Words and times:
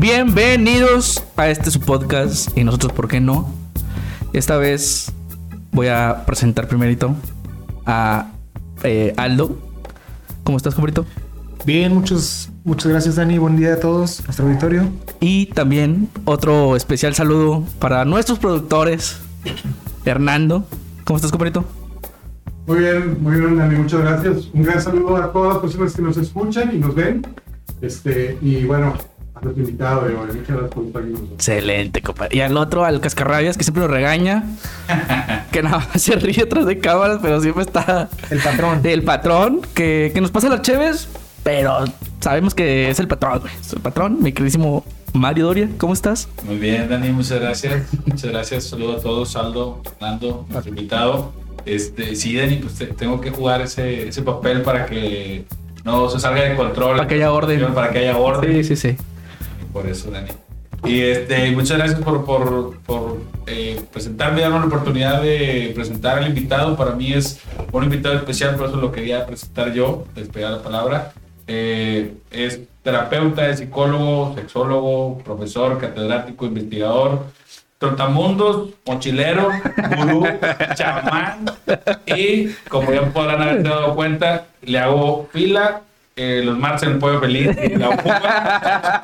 Bienvenidos 0.00 1.24
a 1.36 1.48
este 1.48 1.72
su 1.72 1.80
podcast 1.80 2.56
y 2.56 2.62
nosotros, 2.62 2.92
¿por 2.92 3.08
qué 3.08 3.18
no? 3.18 3.52
Esta 4.32 4.56
vez 4.56 5.10
voy 5.72 5.88
a 5.88 6.22
presentar 6.24 6.68
primerito 6.68 7.16
a 7.84 8.30
eh, 8.84 9.12
Aldo. 9.16 9.58
¿Cómo 10.44 10.56
estás, 10.56 10.76
compadrito? 10.76 11.04
Bien, 11.66 11.92
muchos, 11.92 12.48
muchas 12.62 12.92
gracias, 12.92 13.16
Dani. 13.16 13.38
Buen 13.38 13.56
día 13.56 13.74
a 13.74 13.80
todos, 13.80 14.22
nuestro 14.24 14.46
auditorio. 14.46 14.88
Y 15.18 15.46
también 15.46 16.08
otro 16.26 16.76
especial 16.76 17.16
saludo 17.16 17.64
para 17.80 18.04
nuestros 18.04 18.38
productores, 18.38 19.18
Hernando. 20.04 20.64
¿Cómo 21.06 21.16
estás, 21.16 21.32
compadrito? 21.32 21.64
Muy 22.68 22.78
bien, 22.78 23.20
muy 23.20 23.36
bien, 23.36 23.56
Dani, 23.56 23.74
muchas 23.74 24.00
gracias. 24.02 24.48
Un 24.52 24.62
gran 24.62 24.80
saludo 24.80 25.16
a 25.16 25.32
todas 25.32 25.54
las 25.54 25.62
personas 25.62 25.92
que 25.92 26.02
nos 26.02 26.16
escuchan 26.18 26.70
y 26.72 26.78
nos 26.78 26.94
ven. 26.94 27.26
Este, 27.80 28.38
y 28.40 28.62
bueno, 28.62 28.94
invitado, 29.56 30.02
muchas 30.02 30.46
gracias 30.48 30.70
por 30.70 30.84
estar. 30.86 31.02
Excelente, 31.34 32.02
compadre. 32.02 32.36
Y 32.36 32.40
al 32.40 32.56
otro, 32.56 32.84
al 32.84 33.00
cascarrabias, 33.00 33.56
que 33.56 33.64
siempre 33.64 33.82
lo 33.82 33.88
regaña. 33.88 34.44
que 35.52 35.62
nada 35.62 35.78
más 35.78 36.02
se 36.02 36.16
ríe 36.16 36.42
atrás 36.42 36.66
de 36.66 36.78
cámaras, 36.78 37.18
pero 37.22 37.40
siempre 37.40 37.62
está. 37.64 38.08
El 38.30 38.38
patrón. 38.40 38.80
El 38.84 39.02
patrón, 39.02 39.60
que, 39.74 40.10
que 40.14 40.20
nos 40.20 40.30
pasa 40.30 40.48
las 40.48 40.62
cheves, 40.62 41.08
pero 41.42 41.84
sabemos 42.20 42.54
que 42.54 42.90
es 42.90 42.98
el 43.00 43.08
patrón, 43.08 43.40
güey. 43.40 43.52
Es 43.60 43.72
el 43.72 43.80
patrón, 43.80 44.18
mi 44.22 44.32
queridísimo 44.32 44.84
Mario 45.12 45.46
Doria. 45.46 45.68
¿Cómo 45.78 45.92
estás? 45.94 46.28
Muy 46.44 46.56
bien, 46.58 46.88
Dani, 46.88 47.10
muchas 47.10 47.40
gracias. 47.40 47.82
Muchas 48.06 48.30
gracias. 48.30 48.64
Saludo 48.64 48.96
a 48.98 49.00
todos, 49.00 49.34
Aldo, 49.36 49.82
Fernando, 49.84 50.46
nuestro 50.50 50.68
invitado. 50.70 51.32
Este, 51.64 52.14
sí, 52.16 52.36
Dani, 52.36 52.56
pues 52.56 52.74
te- 52.74 52.86
tengo 52.86 53.20
que 53.20 53.30
jugar 53.30 53.60
ese, 53.62 54.08
ese 54.08 54.22
papel 54.22 54.62
para 54.62 54.86
que 54.86 55.44
no 55.84 56.08
se 56.08 56.18
salga 56.20 56.42
de 56.42 56.54
control. 56.56 56.96
Para 56.96 57.08
que 57.08 57.14
haya 57.16 57.32
orden. 57.32 57.74
Para 57.74 57.90
que 57.90 57.98
haya 57.98 58.16
orden. 58.16 58.64
Sí, 58.64 58.76
sí, 58.76 58.90
sí. 58.90 58.96
Por 59.78 59.86
eso, 59.86 60.10
Dani. 60.10 60.30
Y 60.82 61.02
este, 61.02 61.52
muchas 61.52 61.78
gracias 61.78 62.00
por, 62.00 62.24
por, 62.24 62.78
por 62.80 63.18
eh, 63.46 63.80
presentarme, 63.92 64.40
darme 64.40 64.58
la 64.58 64.64
oportunidad 64.64 65.22
de 65.22 65.70
presentar 65.72 66.18
al 66.18 66.26
invitado. 66.26 66.76
Para 66.76 66.96
mí 66.96 67.12
es 67.12 67.38
un 67.70 67.84
invitado 67.84 68.16
especial, 68.16 68.56
por 68.56 68.70
eso 68.70 68.76
lo 68.78 68.90
quería 68.90 69.24
presentar 69.24 69.72
yo, 69.72 70.04
despegar 70.16 70.50
la 70.50 70.62
palabra. 70.64 71.12
Eh, 71.46 72.12
es 72.32 72.58
terapeuta, 72.82 73.48
es 73.48 73.60
psicólogo, 73.60 74.34
sexólogo, 74.34 75.18
profesor, 75.18 75.78
catedrático, 75.78 76.46
investigador, 76.46 77.26
trotamundos, 77.78 78.70
mochilero, 78.84 79.50
gurú, 79.96 80.26
chamán. 80.74 81.52
Y 82.04 82.48
como 82.68 82.92
ya 82.92 83.02
podrán 83.12 83.42
haberse 83.42 83.68
dado 83.68 83.94
cuenta, 83.94 84.46
le 84.62 84.80
hago 84.80 85.28
fila 85.32 85.82
eh, 86.18 86.42
los 86.44 86.58
martes 86.58 86.82
en 86.84 86.90
el 86.94 86.98
pollo 86.98 87.20
feliz 87.20 87.56
y 87.62 87.76
la 87.76 87.88
uva. 87.90 89.02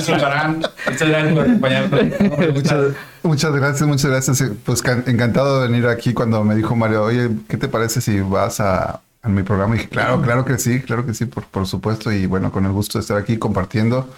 Solbarán. 0.00 0.62
Muchas 0.86 1.08
gracias 1.08 1.32
por 1.34 1.42
acompañarnos. 1.44 2.54
Muchas, 2.54 2.84
muchas 3.22 3.52
gracias, 3.54 3.88
muchas 3.88 4.10
gracias. 4.10 4.44
Pues 4.64 4.82
can- 4.82 5.04
encantado 5.06 5.60
de 5.62 5.68
venir 5.68 5.86
aquí 5.88 6.12
cuando 6.12 6.44
me 6.44 6.54
dijo 6.54 6.76
Mario, 6.76 7.02
oye, 7.04 7.30
¿qué 7.48 7.56
te 7.56 7.68
parece 7.68 8.00
si 8.00 8.20
vas 8.20 8.60
a, 8.60 9.00
a 9.22 9.28
mi 9.28 9.42
programa? 9.42 9.74
Y 9.74 9.78
dije, 9.78 9.90
claro, 9.90 10.20
claro 10.22 10.44
que 10.44 10.58
sí, 10.58 10.80
claro 10.80 11.06
que 11.06 11.14
sí, 11.14 11.24
por, 11.26 11.44
por 11.44 11.66
supuesto. 11.66 12.12
Y 12.12 12.26
bueno, 12.26 12.52
con 12.52 12.64
el 12.66 12.72
gusto 12.72 12.98
de 12.98 13.02
estar 13.02 13.16
aquí 13.16 13.38
compartiendo 13.38 14.08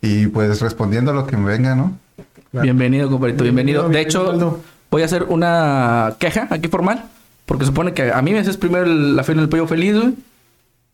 y 0.00 0.26
pues 0.28 0.60
respondiendo 0.60 1.10
a 1.10 1.14
lo 1.14 1.26
que 1.26 1.36
me 1.36 1.50
venga, 1.50 1.74
¿no? 1.74 1.96
Bienvenido, 2.52 3.10
compadrito, 3.10 3.42
bienvenido. 3.44 3.88
De 3.88 4.00
hecho, 4.00 4.60
voy 4.90 5.02
a 5.02 5.04
hacer 5.04 5.24
una 5.24 6.14
queja 6.18 6.46
aquí 6.50 6.68
formal. 6.68 7.04
Porque 7.44 7.64
supone 7.64 7.92
que 7.92 8.10
a 8.10 8.20
mí 8.22 8.32
me 8.32 8.40
haces 8.40 8.56
primero 8.56 8.86
el- 8.86 9.14
la 9.14 9.22
fila 9.22 9.40
del 9.40 9.48
pollo 9.48 9.68
feliz, 9.68 9.94
güey. 9.96 10.14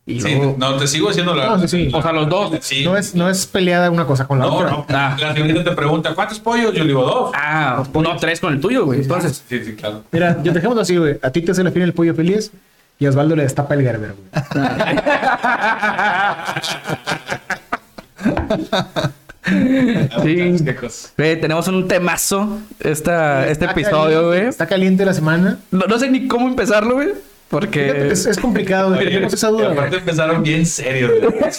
Y 0.05 0.19
Sí, 0.19 0.35
luego- 0.35 0.55
no, 0.59 0.75
te 0.75 0.85
sigo 0.85 1.09
haciendo 1.09 1.33
la. 1.33 1.45
No, 1.45 1.59
sí, 1.59 1.67
sí. 1.69 1.89
la- 1.89 1.97
O 1.97 2.01
sea, 2.01 2.11
los 2.11 2.27
dos. 2.27 2.51
Sí. 2.61 2.83
No 2.83 2.97
es, 2.97 3.15
no 3.15 3.29
es 3.29 3.47
peleada 3.47 3.89
una 3.89 4.05
cosa 4.05 4.27
con 4.27 4.37
la 4.37 4.45
No, 4.45 4.55
otra. 4.55 4.69
no. 4.71 4.85
Ah. 4.89 5.15
La 5.17 5.33
señorita 5.33 5.63
te 5.63 5.71
pregunta, 5.71 6.13
¿cuántos 6.13 6.39
pollos? 6.41 6.73
Yo 6.73 6.81
le 6.83 6.89
digo 6.89 7.03
dos. 7.05 7.31
Ah, 7.33 7.81
no, 7.93 8.17
tres 8.17 8.41
con 8.41 8.51
el 8.53 8.59
tuyo, 8.59 8.83
güey. 8.85 8.99
Entonces, 9.01 9.41
Sí, 9.47 9.63
sí, 9.63 9.75
claro. 9.75 10.03
Mira, 10.11 10.39
yo 10.43 10.51
dejémoslo 10.51 10.81
así, 10.81 10.97
güey. 10.97 11.17
A 11.21 11.29
ti 11.29 11.41
te 11.41 11.51
hace 11.53 11.63
la 11.63 11.71
fin 11.71 11.83
el 11.83 11.93
pollo 11.93 12.13
feliz 12.13 12.51
y 12.99 13.05
a 13.05 13.09
Osvaldo 13.09 13.37
le 13.37 13.43
destapa 13.43 13.75
el 13.75 13.81
Gerber, 13.83 14.13
güey. 14.13 14.27
Sí. 20.23 20.55
Güey, 21.17 21.41
tenemos 21.41 21.67
un 21.67 21.87
temazo 21.87 22.59
esta, 22.79 23.47
este 23.47 23.65
episodio, 23.65 24.21
caliente, 24.21 24.27
güey. 24.27 24.41
Está 24.47 24.67
caliente 24.67 25.05
la 25.05 25.13
semana. 25.13 25.57
No, 25.71 25.85
no 25.85 25.99
sé 25.99 26.09
ni 26.09 26.27
cómo 26.27 26.47
empezarlo, 26.47 26.95
güey. 26.95 27.09
Porque... 27.49 28.11
Es, 28.11 28.25
es 28.25 28.37
complicado. 28.39 28.97
Tenemos 28.97 29.33
esa 29.33 29.49
duda. 29.49 29.71
aparte 29.71 29.97
empezaron 29.97 30.41
bien 30.41 30.65
serios. 30.65 31.11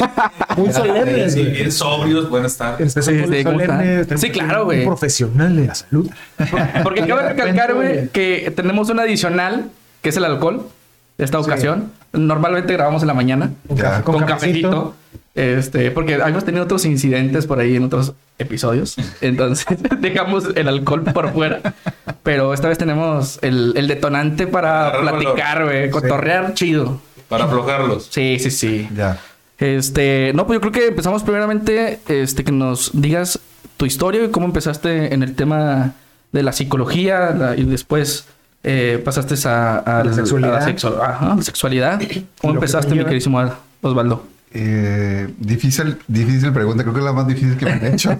Muy 0.56 0.72
solemnes, 0.72 1.34
bien 1.36 1.70
sobrios. 1.70 2.28
Buenas 2.28 2.56
tardes. 2.56 2.96
Empezamos 2.96 4.20
Sí, 4.20 4.30
claro, 4.30 4.64
güey. 4.64 4.84
profesional 4.84 5.54
de 5.56 5.66
la 5.66 5.74
salud. 5.74 6.10
Porque 6.82 7.06
cabe 7.06 7.28
recalcar, 7.28 7.74
güey, 7.74 8.08
que 8.08 8.52
tenemos 8.56 8.88
un 8.90 8.98
adicional, 9.00 9.70
que 10.02 10.08
es 10.08 10.16
el 10.16 10.24
alcohol, 10.24 10.66
esta 11.18 11.38
ocasión. 11.38 11.92
Normalmente 12.12 12.72
grabamos 12.72 13.02
en 13.02 13.08
la 13.08 13.14
mañana. 13.14 13.50
Con, 13.68 13.76
Ya. 13.76 14.02
Con, 14.02 14.14
con 14.16 14.24
cafecito. 14.24 14.70
cafecito. 14.70 14.94
Este, 15.34 15.90
porque 15.90 16.14
habíamos 16.14 16.44
tenido 16.44 16.62
otros 16.64 16.84
incidentes 16.84 17.46
por 17.46 17.58
ahí 17.58 17.74
en 17.76 17.84
otros 17.84 18.12
episodios. 18.38 18.96
Entonces 19.20 19.66
dejamos 20.00 20.48
el 20.54 20.68
alcohol 20.68 21.02
por 21.04 21.32
fuera. 21.32 21.60
Pero 22.22 22.54
esta 22.54 22.68
vez 22.68 22.78
tenemos 22.78 23.38
el, 23.42 23.72
el 23.76 23.88
detonante 23.88 24.46
para 24.46 24.88
Agarrar 24.88 25.18
platicar, 25.18 25.64
güey. 25.64 25.90
Cotorrear 25.90 26.54
chido. 26.54 27.00
Para 27.28 27.44
aflojarlos. 27.44 28.08
Sí, 28.10 28.38
sí, 28.38 28.50
sí. 28.50 28.88
Ya. 28.94 29.18
Este, 29.58 30.32
no, 30.34 30.46
pues 30.46 30.56
yo 30.56 30.60
creo 30.60 30.72
que 30.72 30.86
empezamos 30.88 31.22
primeramente, 31.22 32.00
este, 32.08 32.44
que 32.44 32.52
nos 32.52 32.90
digas 32.92 33.38
tu 33.76 33.86
historia 33.86 34.24
y 34.24 34.28
cómo 34.30 34.46
empezaste 34.46 35.14
en 35.14 35.22
el 35.22 35.34
tema 35.34 35.94
de 36.32 36.42
la 36.42 36.52
psicología 36.52 37.30
la- 37.30 37.56
y 37.56 37.62
después 37.64 38.26
eh, 38.62 39.00
pasaste 39.04 39.34
a, 39.48 39.78
a 39.78 40.04
La 40.04 40.12
sexualidad. 40.12 40.56
a 40.56 40.60
la, 40.60 40.66
sexu- 40.74 41.00
ajá, 41.00 41.34
la 41.36 41.42
sexualidad. 41.42 42.00
¿Cómo 42.40 42.54
empezaste, 42.54 42.94
mi 42.94 43.04
queridísimo 43.04 43.40
Osvaldo? 43.82 44.24
Eh, 44.56 45.34
difícil, 45.36 45.98
difícil 46.06 46.52
pregunta, 46.52 46.84
creo 46.84 46.94
que 46.94 47.00
es 47.00 47.04
la 47.04 47.12
más 47.12 47.26
difícil 47.26 47.56
que 47.56 47.64
me 47.64 47.72
han 47.72 47.86
hecho. 47.94 48.16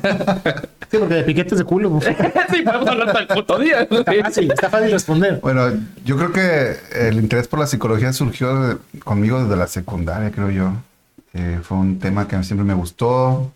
Sí, 0.91 0.99
porque 0.99 1.15
de 1.15 1.23
piquetes 1.23 1.59
de 1.59 1.65
culo. 1.65 1.91
güey. 1.91 2.03
sí, 2.51 2.63
podemos 2.63 2.89
hablar 2.89 3.13
tal 3.13 3.27
puto 3.29 3.59
día. 3.61 3.83
Está 3.83 4.13
fácil, 4.23 4.51
está 4.51 4.69
fácil 4.69 4.91
responder. 4.91 5.39
Bueno, 5.41 5.71
yo 6.05 6.17
creo 6.17 6.33
que 6.33 6.77
el 7.09 7.19
interés 7.19 7.47
por 7.47 7.61
la 7.61 7.69
psicología 7.69 8.13
surgió 8.13 8.81
conmigo 9.05 9.43
desde 9.45 9.57
la 9.57 9.69
secundaria, 9.69 10.33
creo 10.33 10.51
yo. 10.51 10.73
Eh, 11.35 11.61
fue 11.63 11.79
un 11.79 12.01
tema 12.01 12.27
que 12.27 12.43
siempre 12.43 12.65
me 12.65 12.75
gustó. 12.75 13.53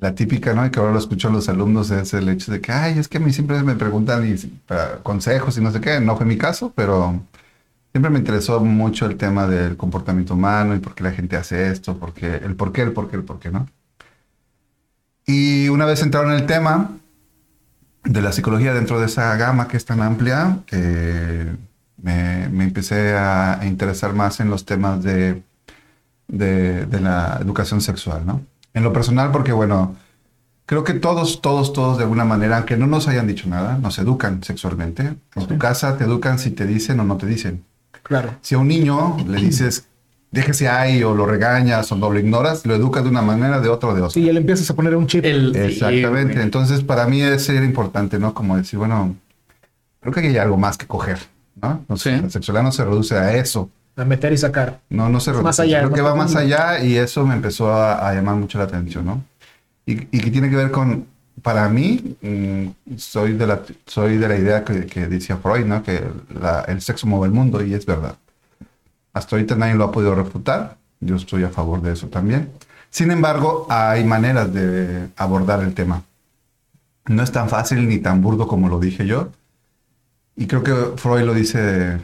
La 0.00 0.14
típica, 0.14 0.54
¿no? 0.54 0.64
Y 0.64 0.70
que 0.70 0.78
ahora 0.78 0.92
lo 0.92 1.00
escucho 1.00 1.28
a 1.28 1.32
los 1.32 1.48
alumnos 1.48 1.90
es 1.90 2.14
el 2.14 2.28
hecho 2.28 2.52
de 2.52 2.60
que, 2.60 2.70
ay, 2.70 2.98
es 2.98 3.08
que 3.08 3.18
a 3.18 3.20
mí 3.20 3.32
siempre 3.32 3.60
me 3.64 3.74
preguntan 3.74 4.24
y, 4.26 4.36
para 4.66 4.98
consejos 5.02 5.58
y 5.58 5.60
no 5.60 5.72
sé 5.72 5.80
qué. 5.80 6.00
No 6.00 6.16
fue 6.16 6.24
mi 6.24 6.38
caso, 6.38 6.72
pero 6.74 7.20
siempre 7.92 8.10
me 8.10 8.18
interesó 8.18 8.60
mucho 8.60 9.06
el 9.06 9.16
tema 9.16 9.46
del 9.46 9.76
comportamiento 9.76 10.34
humano 10.34 10.74
y 10.74 10.78
por 10.78 10.94
qué 10.94 11.04
la 11.04 11.12
gente 11.12 11.36
hace 11.36 11.70
esto, 11.70 11.96
porque 11.98 12.36
el 12.36 12.56
por 12.56 12.72
qué, 12.72 12.82
el 12.82 12.92
por 12.92 13.10
qué, 13.10 13.16
el 13.16 13.24
por 13.24 13.38
qué, 13.38 13.50
¿no? 13.50 13.66
Y 15.26 15.68
una 15.68 15.86
vez 15.86 16.02
entraron 16.02 16.32
en 16.32 16.40
el 16.40 16.46
tema, 16.46 16.90
de 18.04 18.22
la 18.22 18.32
psicología 18.32 18.72
dentro 18.72 18.98
de 18.98 19.06
esa 19.06 19.36
gama 19.36 19.68
que 19.68 19.76
es 19.76 19.84
tan 19.84 20.00
amplia, 20.00 20.60
eh, 20.70 21.54
me, 22.02 22.48
me 22.48 22.64
empecé 22.64 23.14
a, 23.14 23.60
interesar 23.64 24.14
más 24.14 24.40
en 24.40 24.50
los 24.50 24.64
temas 24.64 25.02
de, 25.02 25.42
de, 26.28 26.86
de 26.86 27.00
la 27.00 27.38
educación 27.40 27.80
sexual, 27.80 28.24
¿no? 28.26 28.42
En 28.72 28.84
lo 28.84 28.92
personal, 28.92 29.32
porque 29.32 29.52
bueno, 29.52 29.96
creo 30.64 30.84
que 30.84 30.94
todos, 30.94 31.42
todos, 31.42 31.72
todos 31.72 31.98
de 31.98 32.04
alguna 32.04 32.24
manera, 32.24 32.58
aunque 32.58 32.76
no 32.76 32.86
nos 32.86 33.08
hayan 33.08 33.26
dicho 33.26 33.48
nada, 33.48 33.78
nos 33.78 33.98
educan 33.98 34.42
sexualmente. 34.42 35.16
En 35.34 35.46
tu 35.46 35.58
casa 35.58 35.96
te 35.96 36.04
educan 36.04 36.38
si 36.38 36.52
te 36.52 36.66
dicen 36.66 37.00
o 37.00 37.04
no 37.04 37.16
te 37.16 37.26
dicen. 37.26 37.64
Claro. 38.02 38.34
Si 38.40 38.54
a 38.54 38.58
un 38.58 38.68
niño 38.68 39.16
le 39.26 39.40
dices, 39.40 39.86
déjese 40.30 40.68
ahí, 40.68 41.02
o 41.02 41.14
lo 41.14 41.26
regañas, 41.26 41.90
o 41.92 41.96
no 41.96 42.10
lo 42.10 42.18
ignoras, 42.18 42.64
lo 42.66 42.74
educas 42.74 43.04
de 43.04 43.10
una 43.10 43.22
manera, 43.22 43.60
de 43.60 43.68
otra, 43.68 43.94
de 43.94 44.00
otra. 44.00 44.10
Sí, 44.10 44.24
ya 44.24 44.32
le 44.32 44.40
empiezas 44.40 44.68
a 44.70 44.74
poner 44.74 44.96
un 44.96 45.06
chip. 45.06 45.24
El- 45.24 45.54
Exactamente. 45.54 46.40
Entonces, 46.42 46.82
para 46.82 47.06
mí 47.06 47.20
es 47.22 47.48
era 47.48 47.64
importante, 47.64 48.18
¿no? 48.18 48.34
Como 48.34 48.56
decir, 48.56 48.78
bueno, 48.78 49.14
creo 50.00 50.12
que 50.12 50.20
hay 50.20 50.36
algo 50.38 50.56
más 50.56 50.76
que 50.76 50.86
coger, 50.86 51.18
¿no? 51.60 51.84
No 51.88 51.96
sé, 51.96 52.16
Sí. 52.16 52.22
La 52.22 52.30
sexualidad 52.30 52.62
no 52.64 52.72
se 52.72 52.84
reduce 52.84 53.16
a 53.16 53.34
eso. 53.36 53.70
A 53.96 54.04
meter 54.04 54.32
y 54.32 54.38
sacar. 54.38 54.80
No, 54.88 55.08
no 55.08 55.20
se 55.20 55.30
reduce. 55.30 55.44
más 55.44 55.60
allá, 55.60 55.80
Creo 55.80 55.92
que 55.92 56.00
va 56.00 56.14
más 56.14 56.34
allá 56.36 56.82
y 56.82 56.96
eso 56.96 57.26
me 57.26 57.34
empezó 57.34 57.70
a, 57.72 58.08
a 58.08 58.14
llamar 58.14 58.36
mucho 58.36 58.56
la 58.58 58.64
atención, 58.64 59.04
¿no? 59.04 59.22
Y, 59.84 59.92
y 60.10 60.20
que 60.20 60.30
tiene 60.30 60.48
que 60.48 60.56
ver 60.56 60.70
con, 60.70 61.06
para 61.42 61.68
mí, 61.68 62.16
mm, 62.22 62.96
soy, 62.96 63.32
de 63.34 63.46
la, 63.46 63.62
soy 63.86 64.16
de 64.18 64.28
la 64.28 64.36
idea 64.36 64.64
que, 64.64 64.86
que 64.86 65.06
decía 65.06 65.36
Freud, 65.38 65.64
¿no? 65.66 65.82
Que 65.82 66.02
la- 66.40 66.62
el 66.62 66.80
sexo 66.82 67.06
mueve 67.06 67.26
el 67.26 67.32
mundo 67.32 67.64
y 67.64 67.74
es 67.74 67.86
verdad. 67.86 68.16
Hasta 69.12 69.36
ahorita 69.36 69.56
nadie 69.56 69.74
lo 69.74 69.84
ha 69.84 69.92
podido 69.92 70.14
refutar. 70.14 70.76
Yo 71.00 71.16
estoy 71.16 71.44
a 71.44 71.48
favor 71.48 71.80
de 71.82 71.92
eso 71.92 72.08
también. 72.08 72.50
Sin 72.90 73.10
embargo, 73.10 73.66
hay 73.70 74.04
maneras 74.04 74.52
de 74.52 75.08
abordar 75.16 75.62
el 75.62 75.74
tema. 75.74 76.02
No 77.06 77.22
es 77.22 77.32
tan 77.32 77.48
fácil 77.48 77.88
ni 77.88 77.98
tan 77.98 78.20
burdo 78.20 78.46
como 78.46 78.68
lo 78.68 78.78
dije 78.78 79.06
yo. 79.06 79.28
Y 80.36 80.46
creo 80.46 80.62
que 80.62 80.74
Freud 80.96 81.22
lo 81.24 81.34
dice 81.34 82.00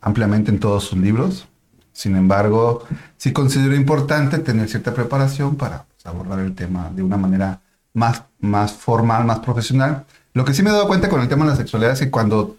ampliamente 0.00 0.50
en 0.50 0.60
todos 0.60 0.84
sus 0.84 0.98
libros. 0.98 1.46
Sin 1.92 2.16
embargo, 2.16 2.84
sí 3.16 3.32
considero 3.32 3.74
importante 3.74 4.38
tener 4.38 4.68
cierta 4.68 4.94
preparación 4.94 5.56
para 5.56 5.84
pues, 5.84 6.06
abordar 6.06 6.38
el 6.38 6.54
tema 6.54 6.90
de 6.94 7.02
una 7.02 7.16
manera 7.16 7.60
más, 7.94 8.22
más 8.40 8.72
formal, 8.72 9.24
más 9.24 9.40
profesional. 9.40 10.04
Lo 10.34 10.44
que 10.44 10.54
sí 10.54 10.62
me 10.62 10.70
he 10.70 10.72
dado 10.72 10.86
cuenta 10.86 11.08
con 11.08 11.20
el 11.20 11.28
tema 11.28 11.44
de 11.44 11.50
la 11.52 11.56
sexualidad 11.56 11.92
es 11.92 11.98
que 12.00 12.10
cuando 12.10 12.56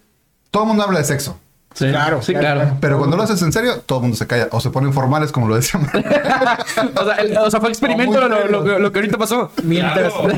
todo 0.52 0.64
el 0.64 0.68
mundo 0.70 0.84
habla 0.84 1.00
de 1.00 1.06
sexo, 1.06 1.38
Sí, 1.74 1.88
Claro, 1.88 2.22
sí, 2.22 2.34
claro, 2.34 2.60
claro. 2.60 2.78
pero 2.82 2.98
cuando 2.98 3.16
lo 3.16 3.24
haces 3.24 3.42
en 3.44 3.54
serio, 3.54 3.80
todo 3.86 4.00
el 4.00 4.02
mundo 4.02 4.18
se 4.18 4.28
calla 4.28 4.50
o 4.52 4.60
se 4.60 4.70
ponen 4.72 4.92
formales, 4.92 5.32
como 5.32 5.48
lo 5.48 5.56
decíamos. 5.56 5.88
O 7.00 7.06
sea, 7.06 7.16
el- 7.16 7.38
o 7.38 7.50
sea, 7.50 7.62
fue 7.62 7.70
experimento 7.70 8.20
muy 8.20 8.30
lo, 8.30 8.48
lo 8.50 8.64
que- 8.66 8.78
lo 8.80 8.92
que 8.92 9.00
ahorita 9.00 9.18
pasó. 9.18 9.52
Mientras, 9.64 10.12
Claro. 10.12 10.34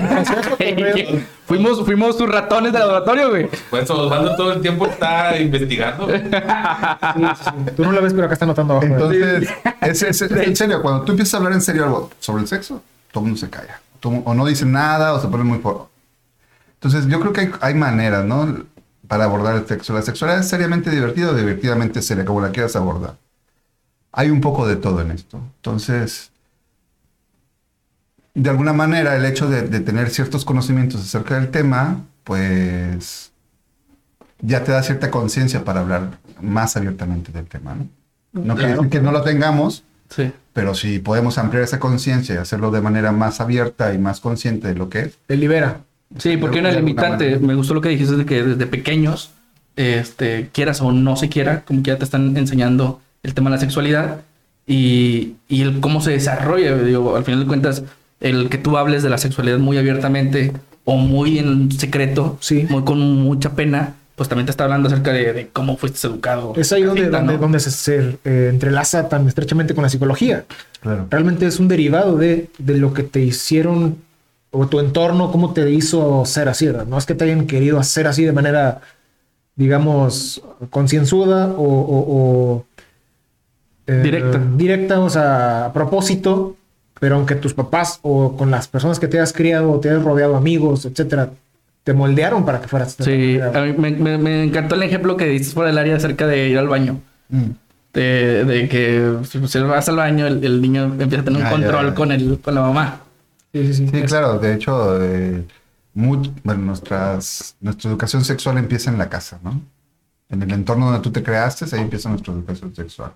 fuimos, 1.48 1.84
fuimos 1.86 2.18
tus 2.20 2.30
ratones 2.30 2.72
del 2.72 2.82
laboratorio, 2.82 3.32
güey. 3.32 3.50
Pues 3.72 3.90
Osvaldo 3.90 4.36
todo 4.36 4.54
el 4.54 4.62
tiempo 4.62 4.86
está 4.86 5.36
investigando. 5.40 6.06
tú 7.76 7.84
no 7.84 7.92
la 7.92 8.02
ves, 8.02 8.14
pero 8.14 8.26
acá 8.26 8.34
está 8.34 8.46
anotando 8.46 8.74
abajo. 8.76 8.88
Entonces, 8.88 9.50
es, 9.82 10.04
es- 10.04 10.22
es 10.22 10.32
en 10.32 10.56
serio, 10.56 10.82
cuando 10.84 11.02
tú 11.04 11.14
empiezas 11.14 11.34
a 11.34 11.38
hablar 11.38 11.54
en 11.54 11.62
serio 11.62 11.84
algo 11.86 12.10
sobre 12.20 12.44
el 12.44 12.48
sexo, 12.48 12.82
todo 13.12 13.24
el 13.24 13.30
mundo 13.32 13.40
se 13.40 13.50
calla. 13.50 13.80
O 14.10 14.34
no 14.34 14.46
dicen 14.46 14.72
nada 14.72 15.14
o 15.14 15.22
se 15.22 15.28
ponen 15.28 15.48
muy... 15.48 15.60
por- 15.60 15.90
Entonces, 16.76 17.08
yo 17.08 17.20
creo 17.20 17.34
que 17.34 17.42
hay, 17.42 17.52
hay 17.62 17.74
maneras, 17.76 18.26
¿no? 18.26 18.66
Para 19.08 19.26
abordar 19.26 19.56
el 19.56 19.68
sexo. 19.68 19.94
La 19.94 20.02
sexualidad 20.02 20.42
es 20.42 20.50
seriamente 20.50 20.90
divertida 20.90 21.32
o 21.32 21.34
divertidamente 21.36 22.02
seria, 22.02 22.26
como 22.26 22.42
la 22.42 22.52
quieras 22.52 22.76
abordar. 22.76 23.18
Hay 24.12 24.30
un 24.30 24.42
poco 24.42 24.68
de 24.68 24.76
todo 24.76 25.02
en 25.02 25.12
esto. 25.12 25.40
Entonces, 25.58 26.32
de 28.34 28.50
alguna 28.50 28.74
manera, 28.74 29.16
el 29.16 29.26
hecho 29.26 29.48
de, 29.48 29.64
de 29.68 29.80
tener 29.80 30.10
ciertos 30.10 30.44
conocimientos 30.46 31.02
acerca 31.02 31.36
del 31.36 31.52
tema, 31.52 32.02
pues 32.24 33.32
ya 34.42 34.64
te 34.64 34.72
da 34.72 34.84
cierta 34.84 35.12
conciencia 35.12 35.64
para 35.64 35.82
hablar 35.82 36.20
más 36.42 36.76
abiertamente 36.76 37.32
del 37.32 37.46
tema, 37.48 37.76
¿no? 37.76 37.88
No 38.34 38.56
quiere 38.56 38.72
decir 38.74 38.90
que 38.90 39.00
no 39.02 39.12
lo 39.12 39.22
tengamos, 39.22 39.84
Sí. 40.16 40.32
pero 40.54 40.76
si 40.76 41.00
podemos 41.00 41.38
ampliar 41.38 41.64
esa 41.64 41.80
conciencia 41.80 42.36
y 42.36 42.38
hacerlo 42.38 42.70
de 42.72 42.82
manera 42.82 43.12
más 43.12 43.42
abierta 43.42 43.94
y 43.94 43.98
más 43.98 44.20
consciente 44.20 44.68
de 44.68 44.76
lo 44.76 44.90
que 44.90 45.00
es. 45.00 45.18
Te 45.28 45.36
libera. 45.38 45.80
Sí, 46.20 46.38
porque 46.38 46.60
una 46.60 46.72
limitante, 46.72 47.38
me 47.40 47.56
gustó 47.56 47.74
lo 47.74 47.82
que 47.82 47.90
dijiste 47.90 48.16
de 48.18 48.26
que 48.26 48.44
desde 48.44 48.68
pequeños, 48.68 49.32
este, 49.76 50.50
quieras 50.54 50.82
o 50.82 50.92
no 50.92 51.16
se 51.16 51.30
quiera, 51.30 51.62
como 51.62 51.82
que 51.82 51.90
ya 51.92 51.98
te 51.98 52.04
están 52.04 52.38
enseñando 52.38 53.02
el 53.24 53.34
tema 53.34 53.50
de 53.50 53.56
la 53.56 53.60
sexualidad 53.60 54.22
y, 54.68 55.34
y 55.48 55.62
el 55.64 55.80
cómo 55.80 56.02
se 56.02 56.12
desarrolla. 56.12 56.78
Digo, 56.78 57.16
al 57.16 57.24
final 57.24 57.40
de 57.42 57.48
cuentas, 57.48 57.84
el 58.20 58.50
que 58.50 58.58
tú 58.60 58.78
hables 58.78 59.02
de 59.04 59.10
la 59.10 59.18
sexualidad 59.18 59.58
muy 59.58 59.78
abiertamente 59.78 60.52
o 60.86 60.98
muy 60.98 61.40
en 61.40 61.72
secreto, 61.72 62.38
Sí. 62.42 62.68
muy 62.70 62.84
con 62.84 63.00
mucha 63.00 63.56
pena, 63.56 63.96
pues 64.16 64.30
también 64.30 64.46
te 64.46 64.52
está 64.52 64.66
hablando 64.66 64.88
acerca 64.90 65.12
de, 65.12 65.34
de 65.34 65.48
cómo 65.50 65.76
fuiste 65.78 66.06
educado. 66.08 66.54
Es 66.56 66.72
ahí 66.72 66.84
donde, 66.84 67.10
donde, 67.10 67.34
¿no? 67.34 67.40
donde 67.40 67.60
se, 67.60 67.72
se, 67.72 68.18
eh, 68.24 68.50
entrelaza 68.52 69.10
tan 69.10 69.28
estrechamente 69.28 69.74
con 69.74 69.82
la 69.84 69.90
psicología. 69.90 70.46
Claro. 70.82 71.08
Realmente 71.10 71.46
es 71.48 71.60
un 71.60 71.68
derivado 71.68 72.18
de, 72.18 72.50
de 72.58 72.78
lo 72.78 72.94
que 72.94 73.04
te 73.04 73.20
hicieron 73.22 73.98
o 74.52 74.68
tu 74.68 74.80
entorno, 74.80 75.32
cómo 75.32 75.54
te 75.54 75.70
hizo 75.72 76.24
ser 76.26 76.48
así. 76.48 76.68
¿verdad? 76.68 76.86
No 76.86 76.98
es 76.98 77.06
que 77.08 77.16
te 77.16 77.24
hayan 77.24 77.48
querido 77.48 77.80
hacer 77.80 78.06
así 78.08 78.24
de 78.24 78.32
manera, 78.34 78.82
digamos, 79.56 80.42
concienzuda 80.70 81.48
o, 81.48 81.64
o- 81.64 82.06
o, 82.08 82.66
eh, 83.88 84.02
Directa. 84.04 84.42
Directa, 84.56 85.00
o 85.00 85.10
sea, 85.10 85.66
a 85.66 85.74
propósito. 85.74 86.56
Pero 87.00 87.16
aunque 87.16 87.36
tus 87.36 87.54
papás 87.54 88.00
o 88.02 88.38
con 88.38 88.50
las 88.50 88.68
personas 88.70 88.98
que 89.00 89.10
te 89.10 89.20
has 89.20 89.34
criado 89.34 89.72
o 89.72 89.80
te 89.82 89.90
has 89.90 90.02
rodeado 90.02 90.38
amigos, 90.38 90.86
etcétera, 90.86 91.32
te 91.84 91.94
moldearon 91.94 92.46
para 92.46 92.62
que 92.62 92.68
fueras. 92.68 92.96
Sí, 93.00 93.40
a 93.40 93.62
mí 93.62 93.74
me, 93.78 93.92
me- 93.92 94.18
me 94.18 94.44
encantó 94.44 94.76
el 94.76 94.84
ejemplo 94.84 95.18
que 95.18 95.26
diste 95.26 95.54
por 95.54 95.68
el 95.68 95.78
área 95.78 95.96
acerca 95.98 96.28
de 96.28 96.50
ir 96.50 96.58
al 96.58 96.68
baño. 96.68 97.00
Mm. 97.30 97.44
De, 97.94 98.44
de 98.46 98.70
que 98.70 99.18
si 99.24 99.60
vas 99.60 99.88
al 99.90 99.96
baño, 99.98 100.26
el, 100.26 100.44
el 100.44 100.62
niño 100.62 100.86
empieza 100.86 101.22
a 101.22 101.26
tener 101.26 101.42
un 101.42 101.48
Ah, 101.48 101.52
control 101.52 101.88
ya. 101.90 101.96
con, 101.96 102.12
el, 102.12 102.40
con 102.40 102.56
la 102.56 102.62
mamá. 102.62 103.02
Sí, 103.54 103.68
sí, 103.68 103.74
sí. 103.74 103.88
Sí, 103.94 104.02
claro. 104.04 104.40
De 104.40 104.54
hecho, 104.56 105.04
eh, 105.04 105.46
bueno, 105.94 106.24
nuestras, 106.64 107.56
nuestra 107.62 107.92
educación 107.92 108.24
sexual 108.26 108.58
empieza 108.58 108.90
en 108.90 108.98
la 108.98 109.10
casa, 109.10 109.40
¿no? 109.44 109.62
En 110.30 110.42
el 110.42 110.52
entorno 110.52 110.86
donde 110.88 111.02
tú 111.02 111.12
te 111.12 111.22
creaste, 111.22 111.66
ahí 111.76 111.82
empieza 111.82 112.10
nuestra 112.10 112.34
educación 112.34 112.74
sexual. 112.76 113.14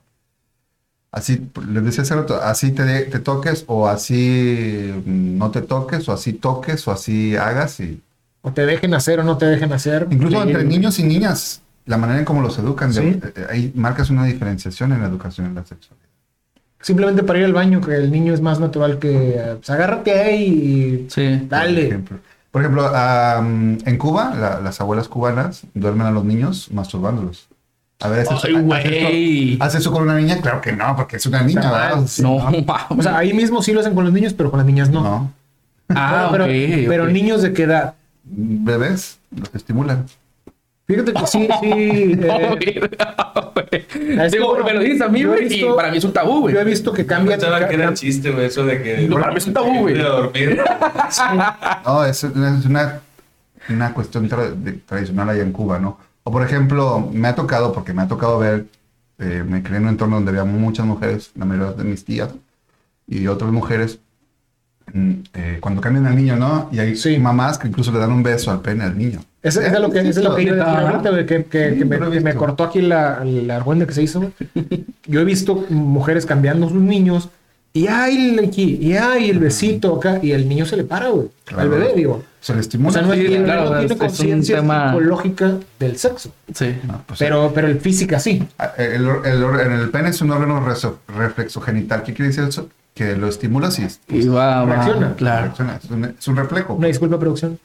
Así, 1.11 1.49
les 1.69 1.83
decía 1.85 2.03
hace 2.03 2.15
rato, 2.15 2.35
así 2.41 2.71
te, 2.71 2.83
de- 2.83 3.05
te 3.05 3.19
toques 3.19 3.63
o 3.67 3.87
así 3.87 4.91
mm, 5.05 5.37
no 5.37 5.49
te 5.51 5.61
toques 5.61 6.07
o 6.09 6.13
así 6.13 6.33
toques 6.33 6.87
o 6.87 6.91
así 6.91 7.35
hagas 7.35 7.79
y 7.79 8.01
O 8.47 8.51
te 8.53 8.65
dejen 8.65 8.93
hacer 8.93 9.19
o 9.19 9.23
no 9.23 9.37
te 9.37 9.45
dejen 9.45 9.71
hacer. 9.73 10.07
Incluso 10.09 10.41
entre 10.41 10.63
niños 10.63 10.99
y 10.99 11.03
niñas, 11.03 11.61
la 11.85 11.97
manera 11.97 12.19
en 12.19 12.25
cómo 12.25 12.41
los 12.41 12.57
educan, 12.59 12.93
Sí. 12.93 13.01
eh, 13.01 13.47
ahí 13.49 13.71
marcas 13.75 14.09
una 14.09 14.23
diferenciación 14.25 14.91
en 14.93 15.01
la 15.01 15.07
educación 15.07 15.47
en 15.47 15.55
la 15.55 15.65
sexualidad. 15.65 16.05
Simplemente 16.79 17.23
para 17.23 17.39
ir 17.39 17.45
al 17.45 17.53
baño, 17.53 17.81
que 17.81 17.95
el 17.95 18.11
niño 18.11 18.33
es 18.33 18.41
más 18.41 18.59
natural 18.59 18.99
que. 18.99 19.41
Pues 19.57 19.69
agárrate 19.69 20.19
ahí 20.21 20.43
y. 20.43 21.09
Sí. 21.09 21.37
Por 21.39 21.49
Dale. 21.49 21.87
ejemplo, 21.87 22.17
por 22.51 22.61
ejemplo 22.61 22.91
en 23.85 23.97
Cuba, 23.97 24.33
la- 24.39 24.61
las 24.61 24.79
abuelas 24.79 25.07
cubanas 25.07 25.63
duermen 25.73 26.07
a 26.07 26.11
los 26.11 26.23
niños 26.23 26.69
masturbándolos. 26.71 27.47
A 27.99 28.09
ver, 28.09 28.27
¿haces, 28.29 28.43
Ay, 28.45 28.53
güey. 28.61 29.53
eso, 29.55 29.63
¿haces 29.63 29.81
eso 29.81 29.91
con 29.91 30.03
una 30.03 30.15
niña? 30.17 30.37
Claro 30.39 30.61
que 30.61 30.71
no, 30.71 30.95
porque 30.95 31.15
es 31.17 31.25
una 31.25 31.41
niña. 31.41 31.63
Sí, 32.05 32.21
No, 32.21 32.35
O 32.89 33.01
sea, 33.01 33.17
ahí 33.17 33.33
mismo 33.33 33.63
sí 33.63 33.73
lo 33.73 33.79
hacen 33.79 33.95
con 33.95 34.03
los 34.05 34.13
niños, 34.13 34.33
pero 34.33 34.51
con 34.51 34.59
las 34.59 34.67
niñas 34.67 34.89
no. 34.91 35.01
no. 35.01 35.33
ah, 35.89 36.29
pero, 36.31 36.45
pero 36.45 37.07
niños 37.07 37.41
de 37.41 37.53
qué 37.53 37.63
edad. 37.63 37.95
Bebés, 38.29 39.19
los 39.35 39.53
estimulan. 39.55 40.05
Fíjate 40.85 41.11
que 41.13 41.27
sí, 41.27 41.47
sí. 41.61 42.19
Eh, 43.69 44.29
Digo, 44.31 44.49
bueno, 44.51 44.63
me 44.65 44.73
lo 44.73 44.79
dices 44.79 45.01
a 45.01 45.09
mí, 45.09 45.19
yo 45.21 45.29
güey, 45.31 45.51
y 45.61 45.65
para 45.75 45.91
mí 45.91 45.97
es 45.97 46.03
un 46.05 46.13
tabú, 46.13 46.41
güey. 46.41 46.53
yo 46.55 46.61
he 46.61 46.63
visto 46.63 46.93
que 46.93 47.05
cambia. 47.05 47.37
Pensaba 47.37 47.67
que 47.67 47.73
era 47.75 47.93
chiste, 47.93 48.31
güey, 48.31 48.45
eso 48.45 48.63
de 48.65 48.81
que. 48.81 49.07
No, 49.07 49.15
para 49.19 49.31
mí 49.31 49.37
es 49.37 49.47
un 49.47 49.53
tabú, 49.53 49.79
güey. 49.81 49.95
No, 51.85 52.05
es, 52.05 52.23
es 52.23 52.65
una, 52.65 53.01
una 53.69 53.93
cuestión 53.93 54.29
tra- 54.29 54.53
de- 54.53 54.73
tradicional 54.73 55.29
allá 55.29 55.41
en 55.43 55.51
Cuba, 55.51 55.79
¿no? 55.79 55.97
O 56.23 56.31
por 56.31 56.43
ejemplo, 56.43 57.09
me 57.11 57.27
ha 57.27 57.35
tocado, 57.35 57.73
porque 57.73 57.93
me 57.93 58.01
ha 58.03 58.07
tocado 58.07 58.39
ver, 58.39 58.65
eh, 59.19 59.43
me 59.47 59.63
crié 59.63 59.77
en 59.77 59.83
un 59.83 59.89
entorno 59.89 60.15
donde 60.17 60.31
había 60.31 60.43
muchas 60.45 60.85
mujeres, 60.85 61.31
la 61.35 61.45
mayoría 61.45 61.73
de 61.73 61.83
mis 61.83 62.03
tías 62.05 62.29
y 63.07 63.27
otras 63.27 63.51
mujeres, 63.51 63.99
eh, 64.93 65.57
cuando 65.59 65.81
cambian 65.81 66.05
al 66.07 66.15
niño, 66.15 66.35
¿no? 66.35 66.69
Y 66.71 66.79
hay 66.79 66.95
Sí. 66.95 67.17
mamás 67.17 67.57
que 67.57 67.67
incluso 67.67 67.91
le 67.91 67.99
dan 67.99 68.11
un 68.11 68.23
beso 68.23 68.51
al 68.51 68.61
pene 68.61 68.83
al 68.83 68.97
niño. 68.97 69.19
Eso 69.43 69.61
es 69.61 69.71
lo 69.79 69.89
que, 69.89 69.99
eso 69.99 70.09
es 70.19 70.25
lo 70.25 70.35
que 70.35 70.49
ahorita, 70.49 71.25
que, 71.25 71.45
que- 71.45 71.71
Sí, 71.73 71.77
que 71.79 71.85
me, 71.85 72.31
que 72.31 72.33
cortó 72.37 72.63
aquí 72.65 72.81
la, 72.81 73.23
la 73.23 73.55
argüende 73.57 73.85
que 73.87 73.93
se 73.93 74.03
hizo. 74.03 74.19
güey. 74.19 74.85
Yo 75.05 75.21
he 75.21 75.25
visto 75.25 75.65
mujeres 75.69 76.25
cambiando 76.25 76.67
sus 76.69 76.81
niños 76.81 77.29
y 77.73 77.87
ay, 77.87 78.31
el 78.37 78.45
aquí, 78.45 78.77
y 78.81 78.93
ay, 78.95 79.29
el 79.29 79.37
besito 79.39 79.95
acá, 79.95 80.19
y 80.23 80.31
el 80.31 80.49
niño 80.49 80.65
se 80.65 80.75
le 80.77 80.83
para, 80.83 81.09
güey. 81.09 81.27
Claro. 81.45 81.63
Al 81.63 81.69
bebé, 81.69 81.93
digo. 81.95 82.23
Se 82.41 82.53
le 82.53 82.57
O 82.59 82.61
estimula. 82.61 82.93
sea, 82.93 83.01
no, 83.03 83.13
Sí, 83.13 83.25
es, 83.25 83.43
claro, 83.43 83.69
no 83.69 83.79
tiene 83.79 83.97
conciencia 83.97 84.55
tema- 84.57 84.87
psicológica 84.89 85.53
del 85.79 85.97
sexo. 85.97 86.31
Sí. 86.55 86.75
No, 86.87 87.03
pues, 87.05 87.19
Pero, 87.19 87.51
pero 87.53 87.67
el 87.67 87.79
física 87.79 88.19
sí. 88.19 88.43
Ah, 88.57 88.71
El, 88.77 89.05
el, 89.25 89.43
en 89.61 89.71
el 89.73 89.89
pene 89.89 90.09
es 90.09 90.21
un 90.21 90.31
órgano 90.31 90.59
reso- 90.65 90.97
reflexogenital. 91.15 92.03
¿Qué 92.03 92.13
quiere 92.13 92.29
decir 92.29 92.45
eso? 92.45 92.67
Que 92.97 93.15
lo 93.15 93.27
estimulas 93.27 93.77
y 93.77 93.87
Y 94.09 94.27
va, 94.27 94.65
va, 94.65 94.73
Reacciona. 94.73 95.13
Claro. 95.15 95.41
reacciona. 95.43 95.75
Es 95.83 95.89
un, 95.91 96.05
es 96.05 96.27
un 96.27 96.35
reflejo. 96.35 96.73
Una 96.73 96.87
disculpa, 96.87 97.19
producción. 97.19 97.59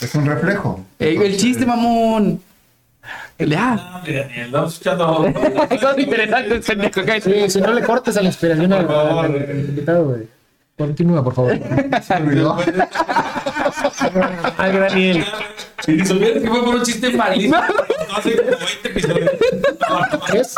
Es 0.00 0.14
un 0.14 0.24
reflejo. 0.26 0.84
Ey, 1.00 1.16
el 1.16 1.36
chiste, 1.36 1.66
mamón. 1.66 2.40
El. 3.36 3.50
No, 3.50 3.96
hombre, 3.96 4.14
Daniel, 4.20 4.50
vamos 4.52 4.72
escuchando. 4.74 5.32
Cosas 5.68 5.98
interesantes, 5.98 6.64
pendejo. 6.64 7.50
Si 7.50 7.60
no 7.60 7.72
le 7.72 7.82
cortes 7.82 8.16
a 8.16 8.20
la 8.22 8.28
inspiración 8.28 8.72
al 8.72 8.86
invitado, 9.68 10.04
güey. 10.04 10.28
Continúa, 10.76 11.22
por 11.22 11.34
favor. 11.34 11.52
se 12.02 12.20
me 12.20 12.28
olvidó. 12.28 12.56
Al 14.58 14.80
Daniel. 14.80 15.24
Si 15.80 16.04
supieras 16.04 16.42
que 16.42 16.48
fue 16.48 16.64
por 16.64 16.74
un 16.74 16.82
chiste 16.82 17.10
malísimo, 17.10 17.56
no 17.56 18.16
hace 18.16 18.36
como 18.36 18.50
20 18.50 18.88
episodios. 18.88 19.30
Es 20.32 20.54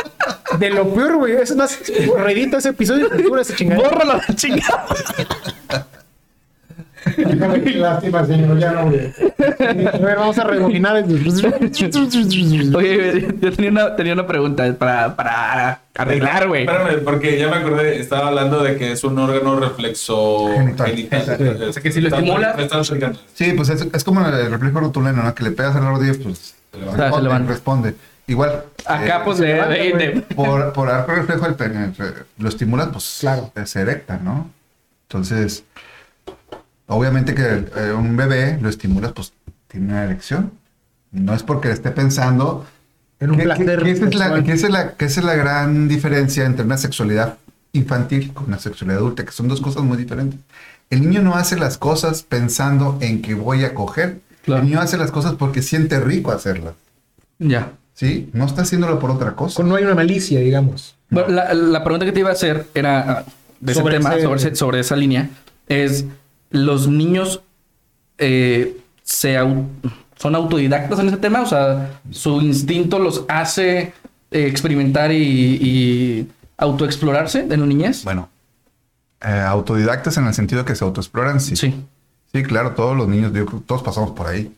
de 0.58 0.70
lo 0.70 0.88
peor, 0.94 1.16
güey. 1.16 1.36
Es 1.36 1.54
más, 1.54 1.78
reedita 2.16 2.58
ese 2.58 2.70
episodio 2.70 3.10
y. 3.18 3.22
Bórralo 3.74 4.14
la 4.14 4.34
chingada. 4.34 4.86
Lástima, 7.76 8.24
señor. 8.26 8.58
Ya 8.58 8.72
no, 8.72 8.86
güey. 8.86 9.12
A 9.58 9.98
ver, 9.98 10.16
vamos 10.16 10.38
a 10.38 10.44
rebobinar. 10.44 10.96
el- 10.96 12.74
Oye, 12.74 13.34
yo 13.40 13.52
tenía 13.52 13.70
una, 13.70 13.96
tenía 13.96 14.12
una 14.14 14.26
pregunta 14.26 14.74
para, 14.78 15.14
para 15.14 15.80
arreglar, 15.96 16.48
güey. 16.48 16.62
Espérame, 16.66 17.04
porque 17.04 17.38
ya 17.38 17.48
me 17.48 17.56
acordé, 17.56 18.00
estaba 18.00 18.28
hablando 18.28 18.62
de 18.62 18.76
que 18.76 18.92
es 18.92 19.04
un 19.04 19.18
órgano 19.18 19.58
reflexo 19.60 20.48
Genital. 20.54 20.86
genital. 20.88 21.62
O 21.68 21.72
sea, 21.72 21.82
que 21.82 21.92
si 21.92 22.00
lo 22.00 22.08
estimula-. 22.08 22.56
Sí, 23.34 23.52
pues 23.52 23.68
es, 23.68 23.86
es 23.92 24.04
como 24.04 24.26
el 24.26 24.50
reflejo 24.50 24.80
rotuleno, 24.80 25.22
¿no? 25.22 25.34
Que 25.34 25.44
le 25.44 25.50
pegas 25.52 25.76
a 25.76 25.80
la 25.80 25.90
rodilla, 25.90 26.14
pues 26.22 26.54
Se 26.72 26.78
O 26.78 26.82
sea, 26.82 26.90
se 26.92 26.96
responde, 26.96 27.22
levanta. 27.22 27.52
responde. 27.52 27.94
Igual. 28.28 28.64
Acá, 28.84 29.18
eh, 29.18 29.20
pues, 29.24 29.38
de, 29.38 29.46
levanta, 29.46 29.74
de- 29.74 29.92
de- 29.92 30.20
por, 30.34 30.72
por 30.72 30.90
arco 30.90 31.12
reflejo 31.12 31.44
del 31.44 31.54
pene, 31.54 31.92
re- 31.96 32.24
lo 32.38 32.48
estimulas, 32.48 32.88
pues 32.92 33.18
Claro. 33.20 33.52
se 33.64 33.80
erecta, 33.80 34.18
¿no? 34.22 34.50
Entonces, 35.08 35.62
obviamente 36.86 37.34
que 37.34 37.64
eh, 37.76 37.92
un 37.96 38.16
bebé 38.16 38.58
lo 38.60 38.68
estimulas, 38.68 39.12
pues 39.12 39.32
tiene 39.68 39.86
una 39.92 40.04
erección. 40.04 40.52
No 41.12 41.34
es 41.34 41.42
porque 41.42 41.70
esté 41.70 41.90
pensando 41.90 42.66
En 43.20 43.30
un 43.30 43.36
que, 43.36 43.42
que- 43.44 43.64
placer. 43.64 43.82
que 43.82 43.90
esa 43.92 44.06
es 44.06 44.14
la, 44.14 44.42
que 44.44 44.52
esa 44.52 44.66
es 44.66 44.72
la- 44.72 44.92
que 44.94 45.04
esa 45.06 45.20
es 45.20 45.26
la 45.26 45.34
gran 45.34 45.88
diferencia 45.88 46.44
entre 46.44 46.64
una 46.64 46.76
sexualidad 46.78 47.36
infantil 47.72 48.32
con 48.32 48.50
la 48.50 48.58
sexualidad 48.58 48.98
adulta, 49.00 49.24
que 49.24 49.32
son 49.32 49.48
dos 49.48 49.60
cosas 49.60 49.82
muy 49.82 49.96
diferentes. 49.98 50.40
El 50.90 51.00
niño 51.02 51.22
no 51.22 51.34
hace 51.34 51.56
las 51.58 51.78
cosas 51.78 52.22
pensando 52.22 52.96
en 53.00 53.20
que 53.22 53.34
voy 53.34 53.64
a 53.64 53.74
coger. 53.74 54.20
Claro. 54.44 54.62
El 54.62 54.68
niño 54.68 54.80
hace 54.80 54.96
las 54.96 55.10
cosas 55.10 55.34
porque 55.34 55.60
siente 55.62 55.98
rico 56.00 56.30
hacerlas. 56.32 56.74
Ya. 57.38 57.72
¿Sí? 57.94 58.30
No 58.32 58.44
está 58.44 58.62
haciéndolo 58.62 58.98
por 58.98 59.10
otra 59.10 59.34
cosa. 59.34 59.62
No 59.62 59.74
hay 59.74 59.84
una 59.84 59.94
malicia, 59.94 60.38
digamos. 60.40 60.94
La, 61.10 61.52
la 61.54 61.82
pregunta 61.84 62.04
que 62.06 62.12
te 62.12 62.20
iba 62.20 62.30
a 62.30 62.32
hacer 62.32 62.66
era 62.74 63.00
ah, 63.10 63.24
de 63.60 63.72
ese 63.72 63.80
Sobre 63.80 63.96
tema, 63.98 64.14
ese- 64.14 64.22
sobre, 64.22 64.56
sobre 64.56 64.80
esa 64.80 64.96
línea, 64.96 65.30
es 65.68 66.04
los 66.50 66.88
niños 66.88 67.42
eh, 68.18 68.80
se 69.02 69.38
au- 69.38 69.66
son 70.16 70.34
autodidactas 70.34 70.98
en 70.98 71.08
ese 71.08 71.16
tema, 71.18 71.42
o 71.42 71.46
sea, 71.46 72.00
su 72.10 72.40
instinto 72.40 72.98
los 72.98 73.24
hace 73.28 73.92
eh, 74.30 74.46
experimentar 74.46 75.12
y, 75.12 75.16
y 75.60 76.28
autoexplorarse 76.56 77.40
en 77.40 77.60
la 77.60 77.66
niñez. 77.66 78.04
Bueno, 78.04 78.28
eh, 79.20 79.44
autodidactas 79.46 80.16
en 80.16 80.26
el 80.26 80.34
sentido 80.34 80.64
que 80.64 80.74
se 80.74 80.84
autoexploran, 80.84 81.40
sí. 81.40 81.56
sí. 81.56 81.74
Sí. 82.32 82.42
claro, 82.42 82.72
todos 82.72 82.96
los 82.96 83.08
niños, 83.08 83.32
yo 83.32 83.46
creo 83.46 83.60
que 83.60 83.66
todos 83.66 83.82
pasamos 83.82 84.10
por 84.12 84.26
ahí. 84.26 84.54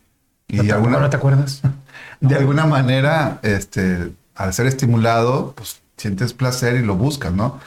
Y 0.49 0.57
¿No 0.57 0.62
de 0.62 0.68
te, 0.68 0.75
alguna, 0.75 0.99
¿No 1.00 1.11
te 1.11 1.16
acuerdas? 1.16 1.62
de 2.21 2.35
alguna 2.35 2.66
manera, 2.66 3.38
este, 3.42 4.12
al 4.35 4.54
ser 4.54 4.66
estimulado, 4.66 5.52
pues 5.57 5.80
sientes 5.97 6.33
placer 6.33 6.76
y 6.76 6.85
lo 6.87 6.95
buscas, 6.97 7.33
¿no? 7.33 7.61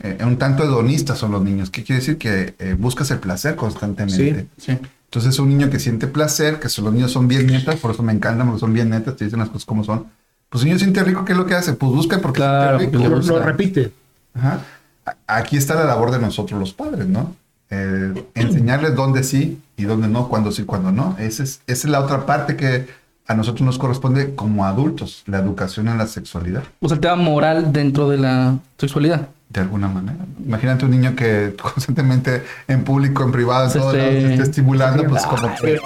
Eh, 0.00 0.18
un 0.24 0.36
tanto 0.36 0.62
hedonistas 0.64 1.18
son 1.18 1.32
los 1.32 1.42
niños. 1.42 1.70
¿Qué 1.70 1.82
quiere 1.82 2.00
decir? 2.00 2.18
Que 2.18 2.54
eh, 2.58 2.76
buscas 2.78 3.10
el 3.10 3.18
placer 3.18 3.56
constantemente. 3.56 4.46
Sí. 4.56 4.78
Entonces, 5.06 5.38
un 5.38 5.48
niño 5.48 5.70
que 5.70 5.80
siente 5.80 6.06
placer, 6.06 6.60
que 6.60 6.68
son- 6.68 6.84
los 6.84 6.94
niños 6.94 7.10
son 7.10 7.26
bien 7.28 7.46
netas, 7.46 7.76
por 7.76 7.90
eso 7.92 8.02
me 8.02 8.12
encantan, 8.12 8.46
porque 8.46 8.60
son 8.60 8.72
bien 8.72 8.90
netas, 8.90 9.16
te 9.16 9.24
dicen 9.24 9.40
las 9.40 9.48
cosas 9.48 9.64
como 9.64 9.82
son. 9.82 10.06
Pues 10.50 10.62
un 10.62 10.68
niño 10.68 10.78
siente 10.78 11.02
rico, 11.02 11.24
¿qué 11.24 11.32
es 11.32 11.38
lo 11.38 11.46
que 11.46 11.54
hace? 11.54 11.72
Pues 11.72 11.92
busca 11.92 12.18
porque 12.20 12.38
Claro, 12.40 12.78
porque 12.78 12.96
rico. 12.96 13.08
Lo, 13.08 13.42
repite. 13.42 13.92
Ajá. 14.34 14.60
Aquí 15.26 15.56
está 15.56 15.74
la 15.74 15.84
labor 15.84 16.10
de 16.10 16.18
nosotros 16.18 16.60
los 16.60 16.72
padres, 16.74 17.06
¿no? 17.06 17.34
Eh, 17.70 18.24
enseñarles 18.34 18.94
dónde 18.94 19.24
sí 19.24 19.60
y 19.76 19.84
dónde 19.84 20.08
no, 20.08 20.28
cuándo 20.28 20.52
sí, 20.52 20.64
cuándo 20.64 20.92
no. 20.92 21.16
Esa 21.18 21.42
es, 21.42 21.60
esa 21.66 21.86
es 21.86 21.90
la 21.90 22.00
otra 22.00 22.24
parte 22.24 22.56
que 22.56 22.86
a 23.26 23.34
nosotros 23.34 23.62
nos 23.62 23.78
corresponde 23.78 24.34
como 24.34 24.64
adultos, 24.64 25.22
la 25.26 25.38
educación 25.38 25.88
en 25.88 25.98
la 25.98 26.06
sexualidad, 26.06 26.62
O 26.80 26.88
sea, 26.88 26.94
el 26.94 27.00
tema 27.00 27.16
moral 27.16 27.72
dentro 27.72 28.08
de 28.08 28.16
la 28.18 28.58
sexualidad. 28.78 29.28
De 29.50 29.60
alguna 29.60 29.88
manera. 29.88 30.18
Imagínate 30.44 30.84
un 30.84 30.90
niño 30.90 31.14
que 31.16 31.54
constantemente 31.62 32.42
en 32.68 32.84
público, 32.84 33.22
en 33.24 33.32
privado, 33.32 33.64
en 33.64 33.70
Se 33.70 33.78
todos 33.78 33.94
esté- 33.94 34.06
lados, 34.06 34.22
se 34.22 34.30
esté 34.34 34.42
estimulando, 34.42 35.04
pues 35.04 35.22
como 35.26 35.54
que 35.56 35.80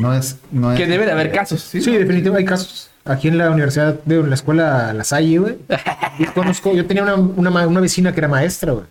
no 0.00 0.14
es... 0.14 0.36
No 0.52 0.72
es 0.72 0.78
Que 0.78 0.86
debe 0.86 1.04
de 1.06 1.12
haber 1.12 1.32
casos. 1.32 1.60
Sí, 1.62 1.80
definitivamente 1.80 2.38
hay 2.38 2.44
casos. 2.44 2.90
Aquí 3.04 3.28
en 3.28 3.38
la 3.38 3.50
universidad, 3.50 3.98
de 4.04 4.16
en 4.20 4.28
la 4.28 4.34
escuela 4.34 4.92
La 4.92 5.02
Salle, 5.04 5.38
güey. 5.38 5.56
Yo 6.18 6.34
conozco, 6.34 6.74
yo 6.74 6.84
tenía 6.86 7.02
una, 7.04 7.14
una, 7.14 7.66
una 7.66 7.80
vecina 7.80 8.12
que 8.12 8.20
era 8.20 8.28
maestra, 8.28 8.72
güey. 8.72 8.84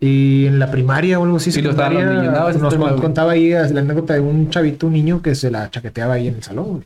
Y 0.00 0.46
en 0.46 0.58
la 0.58 0.70
primaria 0.70 1.18
o 1.18 1.24
algo 1.24 1.36
así, 1.38 1.50
Sí, 1.52 1.60
los 1.60 1.76
niños. 1.76 2.04
No, 2.24 2.52
nos 2.52 2.72
tema, 2.72 2.94
contaba 2.96 3.32
ahí 3.32 3.50
la 3.50 3.80
anécdota 3.80 4.14
de 4.14 4.20
un 4.20 4.48
chavito, 4.50 4.86
un 4.86 4.92
niño 4.92 5.20
que 5.22 5.34
se 5.34 5.50
la 5.50 5.70
chaqueteaba 5.70 6.14
ahí 6.14 6.28
en 6.28 6.36
el 6.36 6.42
salón, 6.42 6.66
güey. 6.66 6.84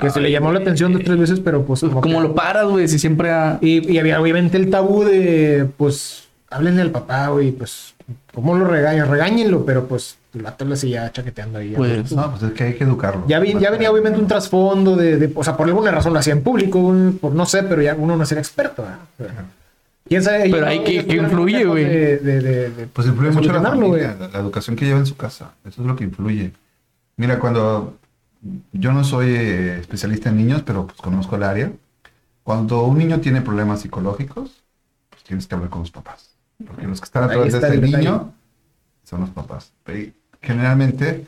Que 0.00 0.10
se 0.10 0.20
le 0.20 0.30
llamó 0.30 0.52
la 0.52 0.58
atención 0.60 0.92
dos 0.92 1.02
tres 1.02 1.18
veces, 1.18 1.40
pero 1.40 1.64
pues 1.64 1.80
como 1.80 2.00
¿Cómo 2.00 2.20
que- 2.22 2.28
lo 2.28 2.34
paras, 2.34 2.66
güey? 2.66 2.88
Si 2.88 2.98
siempre 2.98 3.30
ha... 3.30 3.58
Y, 3.60 3.90
y 3.92 3.98
había 3.98 4.20
obviamente 4.20 4.56
el 4.58 4.68
tabú 4.70 5.04
de, 5.04 5.66
pues, 5.76 6.24
háblenle 6.50 6.82
al 6.82 6.90
papá, 6.90 7.28
güey, 7.28 7.52
pues, 7.52 7.94
¿cómo 8.34 8.54
lo 8.56 8.66
regañan? 8.66 9.10
Regáñenlo, 9.10 9.64
pero 9.64 9.86
pues, 9.86 10.18
el 10.34 10.42
vato 10.42 10.64
le 10.66 10.76
seguía 10.76 11.10
chaqueteando 11.10 11.58
ahí. 11.58 11.72
Pues, 11.76 12.12
No, 12.12 12.30
pues 12.32 12.42
es 12.42 12.52
que 12.52 12.64
hay 12.64 12.74
que 12.74 12.84
educarlo. 12.84 13.24
Ya, 13.28 13.38
vi- 13.38 13.56
ya 13.58 13.70
venía 13.70 13.90
obviamente 13.90 14.18
un 14.18 14.26
trasfondo 14.26 14.94
de, 14.96 15.16
de- 15.16 15.32
o 15.34 15.42
sea, 15.44 15.56
por 15.56 15.66
alguna 15.66 15.90
razón 15.90 16.12
lo 16.12 16.18
hacía 16.18 16.34
en 16.34 16.42
público, 16.42 16.94
por 17.20 17.32
no 17.34 17.46
sé, 17.46 17.62
pero 17.62 17.80
ya 17.80 17.94
uno 17.94 18.16
no 18.16 18.24
era 18.24 18.40
experto, 18.40 18.84
¿verdad? 19.18 19.44
¿Quién 20.06 20.22
sabe? 20.22 20.50
Pero 20.50 20.66
ahí 20.66 20.80
que- 20.84 21.06
que 21.06 21.16
influye, 21.16 21.64
güey. 21.64 22.18
Pues 22.92 23.06
influye 23.06 23.30
mucho 23.30 23.52
la 23.52 23.62
familia, 23.62 24.16
la, 24.20 24.28
la 24.28 24.38
educación 24.40 24.76
que 24.76 24.84
lleva 24.84 24.98
en 24.98 25.06
su 25.06 25.16
casa. 25.16 25.52
Eso 25.66 25.80
es 25.80 25.86
lo 25.86 25.96
que 25.96 26.04
influye. 26.04 26.50
Mira, 27.16 27.38
cuando 27.38 27.96
yo 28.72 28.92
no 28.92 29.04
soy 29.04 29.26
eh, 29.28 29.78
especialista 29.78 30.30
en 30.30 30.36
niños, 30.36 30.62
pero 30.62 30.86
pues 30.86 31.00
conozco 31.00 31.36
el 31.36 31.44
área. 31.44 31.72
Cuando 32.42 32.82
un 32.84 32.98
niño 32.98 33.20
tiene 33.20 33.40
problemas 33.40 33.80
psicológicos, 33.80 34.62
pues 35.10 35.22
tienes 35.22 35.46
que 35.46 35.54
hablar 35.54 35.70
con 35.70 35.80
los 35.80 35.90
papás. 35.90 36.30
Porque 36.66 36.86
los 36.86 37.00
que 37.00 37.04
están 37.04 37.24
atrás 37.24 37.42
de 37.42 37.48
ese 37.48 37.60
detalle. 37.60 37.98
niño 37.98 38.32
son 39.04 39.20
los 39.20 39.30
papás. 39.30 39.72
Generalmente, 40.40 41.26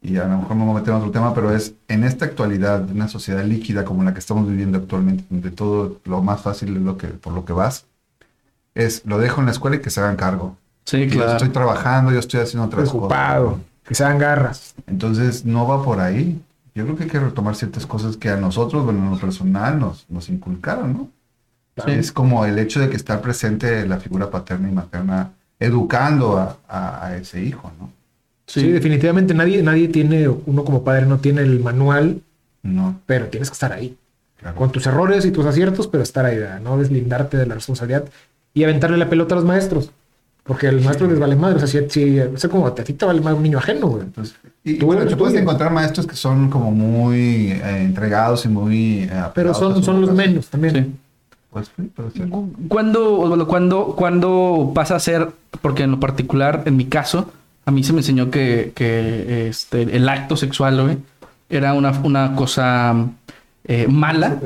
y 0.00 0.16
a 0.16 0.26
lo 0.26 0.38
mejor 0.38 0.56
me 0.56 0.64
voy 0.64 0.76
a 0.76 0.78
meter 0.78 0.90
en 0.90 1.00
otro 1.00 1.10
tema, 1.10 1.34
pero 1.34 1.52
es 1.54 1.74
en 1.88 2.04
esta 2.04 2.24
actualidad 2.24 2.80
de 2.80 2.92
una 2.92 3.08
sociedad 3.08 3.44
líquida 3.44 3.84
como 3.84 4.04
la 4.04 4.12
que 4.12 4.20
estamos 4.20 4.48
viviendo 4.48 4.78
actualmente, 4.78 5.24
donde 5.28 5.50
todo 5.50 6.00
lo 6.04 6.22
más 6.22 6.40
fácil 6.42 6.76
es 6.76 6.82
lo 6.82 6.96
que, 6.96 7.08
por 7.08 7.32
lo 7.32 7.44
que 7.44 7.52
vas, 7.52 7.86
es 8.74 9.04
lo 9.04 9.18
dejo 9.18 9.40
en 9.40 9.46
la 9.46 9.52
escuela 9.52 9.76
y 9.76 9.80
que 9.80 9.90
se 9.90 10.00
hagan 10.00 10.16
cargo. 10.16 10.56
sí, 10.84 11.06
Yo 11.08 11.14
claro. 11.16 11.32
estoy 11.32 11.48
trabajando, 11.48 12.12
yo 12.12 12.20
estoy 12.20 12.40
haciendo 12.40 12.66
otras 12.66 12.88
preocupado, 12.88 13.50
cosas. 13.50 13.64
Que 13.88 13.94
se 13.94 14.04
dan 14.04 14.18
garras. 14.18 14.74
Entonces 14.86 15.44
no 15.44 15.66
va 15.66 15.82
por 15.82 15.98
ahí. 16.00 16.40
Yo 16.74 16.84
creo 16.84 16.96
que 16.96 17.04
hay 17.04 17.10
que 17.10 17.18
retomar 17.20 17.56
ciertas 17.56 17.86
cosas 17.86 18.16
que 18.16 18.28
a 18.28 18.36
nosotros, 18.36 18.84
bueno, 18.84 19.02
en 19.04 19.10
lo 19.10 19.18
personal, 19.18 19.80
nos, 19.80 20.06
nos 20.08 20.28
inculcaron, 20.28 20.92
¿no? 20.92 21.08
Sí. 21.84 21.92
Es 21.92 22.12
como 22.12 22.44
el 22.44 22.58
hecho 22.58 22.80
de 22.80 22.88
que 22.90 22.96
está 22.96 23.20
presente 23.22 23.86
la 23.86 23.98
figura 23.98 24.30
paterna 24.30 24.68
y 24.68 24.72
materna 24.72 25.30
educando 25.60 26.36
a, 26.38 26.58
a- 26.68 27.06
a 27.06 27.16
ese 27.16 27.42
hijo, 27.42 27.72
¿no? 27.80 27.90
Sí. 28.46 28.66
definitivamente 28.70 29.34
nadie, 29.34 29.62
nadie 29.62 29.88
tiene, 29.88 30.26
uno 30.28 30.64
como 30.64 30.82
padre 30.82 31.04
no 31.06 31.18
tiene 31.18 31.42
el 31.42 31.60
manual, 31.60 32.22
No, 32.62 32.98
pero 33.06 33.26
tienes 33.26 33.50
que 33.50 33.54
estar 33.54 33.72
ahí. 33.72 33.96
claro. 34.38 34.56
Con 34.56 34.72
tus 34.72 34.86
errores 34.86 35.24
y 35.26 35.30
tus 35.30 35.44
aciertos, 35.46 35.86
pero 35.86 36.02
estar 36.02 36.24
ahí, 36.24 36.38
no 36.62 36.78
deslindarte 36.78 37.36
de 37.36 37.46
la 37.46 37.54
responsabilidad 37.54 38.04
y 38.54 38.64
aventarle 38.64 38.96
la 38.96 39.10
pelota 39.10 39.34
a 39.34 39.36
los 39.36 39.44
maestros. 39.44 39.90
Porque 40.48 40.66
al 40.66 40.80
maestro 40.80 41.06
les 41.06 41.18
vale 41.18 41.36
madre. 41.36 41.56
O 41.56 41.58
sea, 41.58 41.68
si, 41.68 41.90
si 41.90 42.18
o 42.20 42.38
sea, 42.38 42.48
como 42.48 42.66
a 42.66 42.74
ti 42.74 42.94
te 42.94 43.04
vale 43.04 43.20
madre 43.20 43.36
un 43.36 43.42
niño 43.42 43.58
ajeno, 43.58 43.88
güey. 43.88 44.04
Entonces, 44.04 44.34
y, 44.64 44.78
Tú 44.78 44.86
bueno, 44.86 45.04
tú 45.06 45.14
puedes 45.18 45.38
encontrar 45.38 45.70
maestros 45.70 46.06
que 46.06 46.16
son 46.16 46.48
como 46.48 46.70
muy 46.70 47.52
eh, 47.52 47.82
entregados 47.82 48.46
y 48.46 48.48
muy... 48.48 49.02
eh, 49.02 49.24
Pero 49.34 49.52
son, 49.52 49.84
son 49.84 50.00
los 50.00 50.14
menos 50.14 50.48
también. 50.48 50.74
Sí. 50.74 50.92
Pues 51.50 51.70
sí, 51.76 51.90
pero 51.94 52.10
sí. 52.10 52.22
¿Cuándo, 52.66 53.20
Osvaldo, 53.20 53.46
cuándo, 53.46 53.94
cuándo 53.94 54.72
pasa 54.74 54.96
a 54.96 55.00
ser, 55.00 55.28
porque 55.60 55.82
en 55.82 55.90
lo 55.90 56.00
particular, 56.00 56.62
en 56.64 56.78
mi 56.78 56.86
caso, 56.86 57.30
a 57.66 57.70
mí 57.70 57.84
se 57.84 57.92
me 57.92 57.98
enseñó 57.98 58.30
que, 58.30 58.72
que, 58.74 59.48
este, 59.50 59.82
el 59.82 60.08
acto 60.08 60.34
sexual, 60.34 60.80
güey, 60.82 60.96
era 61.50 61.74
una, 61.74 61.90
una 62.02 62.34
cosa 62.34 62.96
eh, 63.64 63.86
mala. 63.86 64.38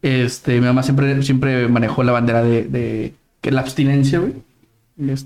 Este, 0.00 0.60
mi 0.60 0.66
mamá 0.66 0.84
siempre, 0.84 1.20
siempre 1.24 1.66
manejó 1.66 2.04
la 2.04 2.12
bandera 2.12 2.44
de, 2.44 2.62
de 2.64 3.14
que 3.40 3.50
la 3.50 3.62
abstinencia, 3.62 4.20
güey, 4.20 4.34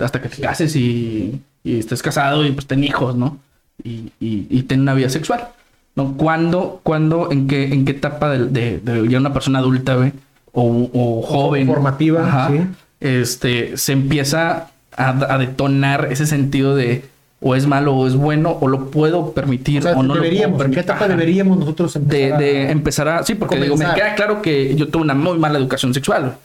hasta 0.01 0.21
que 0.21 0.29
te 0.29 0.43
cases 0.43 0.77
y, 0.77 1.41
y 1.65 1.79
estés 1.79 2.03
casado 2.03 2.45
y 2.47 2.53
pues 2.53 2.67
ten 2.67 2.85
hijos, 2.85 3.17
¿no? 3.17 3.39
Y, 3.83 4.11
y, 4.21 4.47
y 4.51 4.63
ten 4.65 4.81
una 4.83 4.95
vida 4.95 5.09
sexual, 5.09 5.49
¿no? 5.97 6.15
¿Cuándo, 6.17 6.81
cuándo 6.83 7.31
en 7.33 7.47
qué, 7.49 7.73
en 7.73 7.85
qué 7.85 7.93
etapa 7.93 8.31
de, 8.31 8.47
de, 8.47 8.79
de 8.81 9.09
ya 9.09 9.19
una 9.19 9.33
persona 9.33 9.59
adulta, 9.61 9.97
güey, 9.97 10.13
o, 10.53 10.91
o 10.93 11.23
joven, 11.23 11.67
formativa, 11.67 12.27
ajá, 12.29 12.51
sí. 12.51 12.61
este, 13.01 13.77
se 13.77 13.93
empieza 13.93 14.69
a, 14.97 15.35
a 15.35 15.39
detonar 15.39 16.09
ese 16.11 16.27
sentido 16.27 16.77
de 16.77 17.05
o 17.41 17.57
es 17.57 17.67
malo 17.67 17.97
o 17.97 18.07
es 18.07 18.15
bueno 18.15 18.57
o 18.61 18.69
lo 18.69 18.91
puedo 18.91 19.33
permitir 19.33 19.81
O 19.81 19.83
sea, 19.83 19.93
o 19.95 20.03
no 20.05 20.15
deberíamos, 20.15 20.53
lo 20.53 20.57
puedo 20.59 20.69
¿en 20.69 20.75
qué 20.75 20.81
etapa 20.81 21.09
deberíamos 21.09 21.59
nosotros 21.59 21.95
de, 21.95 22.29
empezar 22.29 22.35
a- 22.35 22.39
de 22.39 22.71
empezar 22.71 23.09
a 23.09 23.23
sí 23.25 23.35
porque 23.35 23.57
digo 23.57 23.77
me 23.77 23.93
queda 23.95 24.15
claro 24.15 24.41
que 24.43 24.77
yo 24.77 24.87
tuve 24.89 25.03
una 25.03 25.15
muy 25.15 25.39
mala 25.39 25.59
educación 25.59 25.93
sexual. 25.93 26.37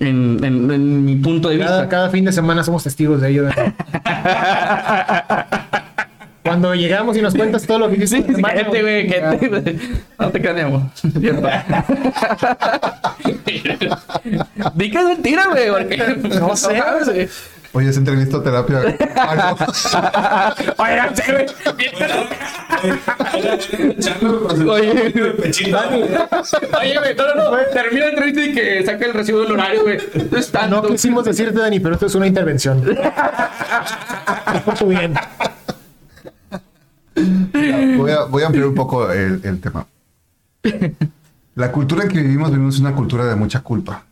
En, 0.00 0.38
en, 0.44 0.70
en 0.70 1.04
mi 1.04 1.16
punto 1.16 1.48
de 1.48 1.58
cada, 1.58 1.80
vista 1.82 1.88
cada 1.88 2.10
fin 2.10 2.24
de 2.24 2.32
semana 2.32 2.62
somos 2.62 2.84
testigos 2.84 3.20
de 3.20 3.30
ello. 3.30 3.44
¿verdad? 3.44 3.72
Cuando 6.42 6.74
llegamos 6.74 7.16
y 7.16 7.20
nos 7.20 7.34
cuentas 7.34 7.66
todo 7.66 7.80
lo 7.80 7.90
que 7.90 7.96
hiciste 7.96 8.34
Sí, 8.34 8.40
semana, 8.40 8.54
cállate, 8.54 8.80
güey, 8.80 9.06
güey. 9.06 9.78
No 10.18 10.30
te. 10.30 10.40
Cierto. 10.94 11.46
Di 14.74 14.90
que 14.90 14.98
es 14.98 15.04
mentira, 15.04 15.44
güey, 15.50 15.70
porque 15.70 16.16
No 16.40 16.56
sé. 16.56 16.80
Oye, 17.72 17.90
esa 17.90 17.98
entrevista 17.98 18.42
terapia. 18.42 18.80
Oigan, 20.78 21.16
sí, 21.16 21.22
güey. 21.30 21.46
Oye, 24.68 25.10
Pechito. 25.32 25.78
Oye, 25.78 26.98
güey, 26.98 27.14
no, 27.14 27.34
no, 27.34 27.50
no. 27.50 27.56
Termina 27.72 28.06
la 28.06 28.10
entrevista 28.10 28.40
y 28.42 28.54
que 28.54 28.84
saca 28.84 29.04
el 29.04 29.12
recibo 29.12 29.40
del 29.40 29.52
horario, 29.52 29.82
güey. 29.82 29.98
No 30.30 30.38
es 30.38 30.50
tanto. 30.50 30.82
No 30.82 30.88
quisimos 30.88 31.24
decirte, 31.24 31.58
Dani, 31.60 31.78
pero 31.80 31.94
esto 31.94 32.06
es 32.06 32.14
una 32.14 32.26
intervención. 32.26 32.82
Es 34.54 34.62
por 34.62 34.74
tu 34.74 34.86
bien. 34.86 35.14
Voy 37.96 38.10
a, 38.12 38.24
voy 38.24 38.42
a 38.42 38.46
ampliar 38.46 38.66
un 38.68 38.74
poco 38.74 39.10
el, 39.10 39.40
el 39.44 39.60
tema. 39.60 39.86
La 41.54 41.72
cultura 41.72 42.04
en 42.04 42.08
que 42.08 42.20
vivimos, 42.20 42.50
vivimos 42.50 42.78
una 42.78 42.94
cultura 42.94 43.24
de 43.26 43.34
mucha 43.34 43.60
culpa. 43.60 44.04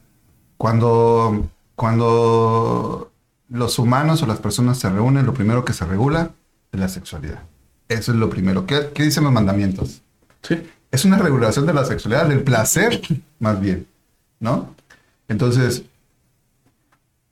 Cuando, 0.57 1.47
cuando 1.75 3.13
los 3.49 3.79
humanos 3.79 4.23
o 4.23 4.27
las 4.27 4.39
personas 4.39 4.79
se 4.79 4.91
reúnen, 4.91 5.27
lo 5.27 5.35
primero 5.35 5.65
que 5.65 5.73
se 5.73 5.85
regula 5.85 6.33
es 6.73 6.81
la 6.81 6.89
sexualidad. 6.89 7.43
Eso 7.89 8.13
es 8.13 8.19
lo 8.19 8.29
primero. 8.29 8.67
¿Qué, 8.67 8.91
qué 8.95 9.05
dicen 9.05 9.25
los 9.25 9.33
mandamientos? 9.33 10.03
Sí. 10.43 10.63
Es 10.91 11.05
una 11.05 11.19
regulación 11.19 11.67
de 11.67 11.75
la 11.75 11.85
sexualidad, 11.85 12.29
del 12.29 12.43
placer, 12.43 13.01
más 13.39 13.61
bien, 13.61 13.87
¿no? 14.41 14.75
Entonces, 15.29 15.85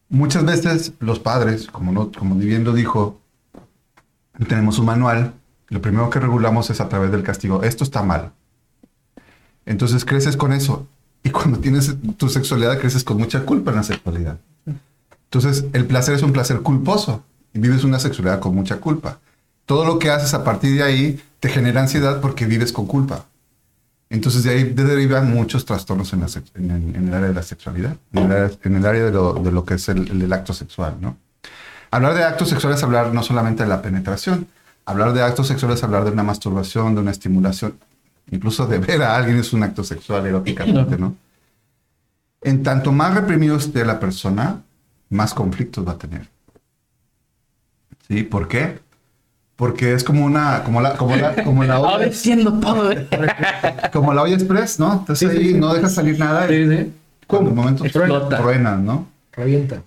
muchas 0.09 0.45
veces 0.45 0.93
los 1.01 1.19
padres, 1.19 1.67
como, 1.67 1.93
no, 1.93 2.11
como 2.13 2.35
bien 2.37 2.65
lo 2.65 2.73
dijo, 2.73 3.21
tenemos 4.49 4.79
un 4.79 4.87
manual, 4.87 5.35
lo 5.69 5.81
primero 5.81 6.11
que 6.11 6.21
regulamos 6.21 6.71
es 6.71 6.81
a 6.81 6.89
través 6.89 7.11
del 7.11 7.23
castigo. 7.23 7.63
Esto 7.63 7.85
está 7.85 8.03
mal. 8.03 8.33
Entonces 9.67 10.05
creces 10.05 10.37
con 10.37 10.53
eso. 10.53 10.87
Y 11.23 11.31
cuando 11.31 11.59
tienes 11.59 11.97
tu 12.17 12.29
sexualidad, 12.29 12.79
creces 12.79 13.03
con 13.03 13.17
mucha 13.17 13.45
culpa 13.45 13.71
en 13.71 13.79
la 13.79 13.83
sexualidad. 13.83 14.39
Entonces, 15.35 15.65
el 15.73 15.87
placer 15.87 16.15
es 16.15 16.23
un 16.23 16.33
placer 16.33 16.61
culposo 16.61 17.25
y 17.53 17.59
vives 17.59 17.83
una 17.83 17.99
sexualidad 17.99 18.39
con 18.39 18.55
mucha 18.55 18.77
culpa. 18.77 19.19
Todo 19.67 19.85
lo 19.85 19.99
que 19.99 20.09
haces 20.09 20.33
a 20.33 20.45
partir 20.45 20.77
de 20.77 20.85
ahí 20.85 21.21
te 21.41 21.49
genera 21.49 21.81
ansiedad 21.81 22.21
porque 22.21 22.47
vives 22.47 22.73
con 22.73 22.87
culpa. 22.87 23.25
Entonces, 24.11 24.45
de 24.45 24.51
ahí 24.51 24.63
derivan 24.63 25.29
muchos 25.35 25.65
trastornos 25.65 26.13
en, 26.13 26.21
la 26.21 26.29
en 26.55 26.71
el, 26.71 26.95
en 26.95 27.09
el 27.09 27.15
área 27.15 27.29
de 27.31 27.35
la 27.35 27.43
sexualidad, 27.43 27.97
en 28.13 28.23
el 28.23 28.31
área, 28.31 28.51
en 28.63 28.77
el 28.77 28.87
área 28.87 29.05
de, 29.07 29.11
lo, 29.11 29.33
de 29.35 29.51
lo 29.51 29.65
que 29.65 29.75
es 29.75 29.89
el, 29.89 30.23
el 30.23 30.33
acto 30.33 30.53
sexual, 30.53 30.99
¿no? 31.01 31.17
Hablar 31.91 32.15
de 32.15 32.23
actos 32.23 32.49
sexuales 32.51 32.79
es 32.79 32.85
hablar 32.85 33.13
no 33.13 33.25
solamente 33.25 33.65
de 33.65 33.69
la 33.69 33.83
penetración, 33.83 34.47
hablar 34.85 35.15
de 35.15 35.23
actos 35.23 35.49
sexuales 35.49 35.79
es 35.79 35.85
hablar 35.85 36.05
de 36.05 36.13
una 36.13 36.23
masturbación, 36.23 36.95
de 36.95 37.01
una 37.01 37.11
estimulación, 37.11 37.77
incluso 38.31 38.69
de 38.69 38.79
ver 38.79 39.03
a 39.03 39.17
alguien 39.17 39.39
es 39.39 39.53
un 39.53 39.65
acto 39.65 39.83
sexual 39.83 40.27
eróticamente, 40.27 40.97
¿no? 40.97 41.17
En 42.41 42.63
tanto 42.63 42.93
más 42.93 43.15
reprimido 43.15 43.57
esté 43.57 43.85
la 43.85 43.99
persona, 43.99 44.61
más 45.15 45.33
conflictos 45.35 45.87
va 45.87 45.93
a 45.93 45.99
tener. 45.99 46.29
¿Sí? 48.09 48.23
¿Por 48.23 48.49
qué? 48.49 48.79
Porque 49.57 49.95
es 49.95 50.03
como 50.03 50.25
una, 50.25 50.63
como 50.65 50.81
la, 50.81 50.97
como 50.97 51.15
la, 51.17 51.43
como 51.45 51.63
la 51.65 51.75
Ahora 51.77 51.95
olla, 52.07 52.13
siendo 52.13 52.59
todo, 52.59 52.91
¿eh? 52.91 53.09
como 53.93 54.13
la 54.13 54.23
olla 54.23 54.35
express, 54.35 54.81
¿no? 54.81 54.93
Entonces 54.95 55.31
Sí, 55.31 55.37
sí, 55.37 55.43
ahí 55.43 55.53
sí. 55.53 55.59
no 55.59 55.73
dejas 55.73 55.95
salir 55.95 56.19
nada 56.19 56.51
y 56.53 56.69
Sí, 56.69 56.77
sí. 56.77 56.93
cuando 57.27 57.51
el 57.51 57.57
momento 57.57 57.85
Explota. 57.85 58.37
truenan, 58.37 58.85
¿no? 58.85 59.07
Revienta. 59.33 59.83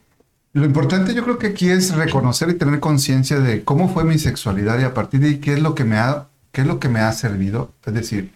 Lo 0.53 0.65
importante 0.65 1.13
yo 1.13 1.23
creo 1.23 1.37
que 1.37 1.47
aquí 1.47 1.69
es 1.69 1.93
reconocer 1.93 2.49
y 2.49 2.53
tener 2.55 2.79
conciencia 2.79 3.39
de 3.39 3.63
cómo 3.63 3.89
fue 3.89 4.05
mi 4.05 4.17
sexualidad 4.17 4.79
y 4.79 4.83
a 4.83 4.93
partir 4.93 5.19
de 5.19 5.27
ahí 5.27 5.37
qué 5.39 5.53
es 5.53 5.61
lo 5.61 5.75
que 5.75 5.83
me 5.83 5.97
ha, 5.97 6.27
qué 6.51 6.61
es 6.61 6.67
lo 6.67 6.79
que 6.79 6.87
me 6.89 7.01
ha 7.01 7.11
servido. 7.11 7.73
Es 7.85 7.93
decir, 7.93 8.31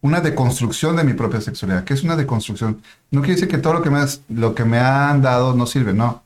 una 0.00 0.20
deconstrucción 0.20 0.94
de 0.96 1.04
mi 1.04 1.12
propia 1.14 1.40
sexualidad. 1.40 1.82
¿Qué 1.84 1.92
es 1.94 2.04
una 2.04 2.16
deconstrucción? 2.16 2.80
No 3.10 3.20
quiere 3.20 3.34
decir 3.34 3.48
que 3.48 3.58
todo 3.58 3.74
lo 3.74 3.82
que 3.82 3.90
me, 3.90 3.98
has- 3.98 4.20
lo 4.28 4.54
que 4.54 4.64
me 4.64 4.78
han 4.78 5.20
dado 5.20 5.52
no 5.54 5.66
sirve, 5.66 5.92
no. 5.92 6.22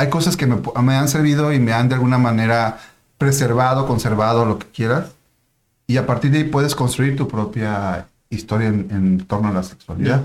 Hay 0.00 0.08
cosas 0.08 0.34
que 0.34 0.46
me, 0.46 0.56
me 0.82 0.94
han 0.94 1.08
servido 1.08 1.52
y 1.52 1.60
me 1.60 1.74
han 1.74 1.90
de 1.90 1.94
alguna 1.94 2.16
manera 2.16 2.78
preservado, 3.18 3.86
conservado, 3.86 4.46
lo 4.46 4.58
que 4.58 4.66
quieras. 4.68 5.10
Y 5.86 5.98
a 5.98 6.06
partir 6.06 6.30
de 6.30 6.38
ahí 6.38 6.44
puedes 6.44 6.74
construir 6.74 7.16
tu 7.16 7.28
propia 7.28 8.06
historia 8.30 8.68
en, 8.68 8.88
en 8.90 9.26
torno 9.26 9.48
a 9.48 9.52
la 9.52 9.62
sexualidad. 9.62 10.24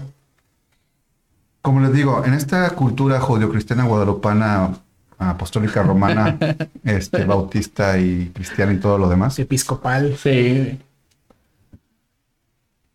Como 1.62 1.82
les 1.82 1.91
digo, 1.91 2.24
en 2.24 2.34
esta 2.34 2.70
cultura 2.70 3.20
judio-cristiana 3.20 3.84
guadalupana, 3.84 4.77
apostólica 5.17 5.84
romana, 5.84 6.38
este, 6.86 7.25
bautista 7.25 8.00
y 8.00 8.32
cristiana 8.34 8.72
y 8.72 8.77
todo 8.77 8.98
lo 8.98 9.10
demás, 9.10 9.38
Episcopal. 9.39 10.15
Sí. 10.15 10.79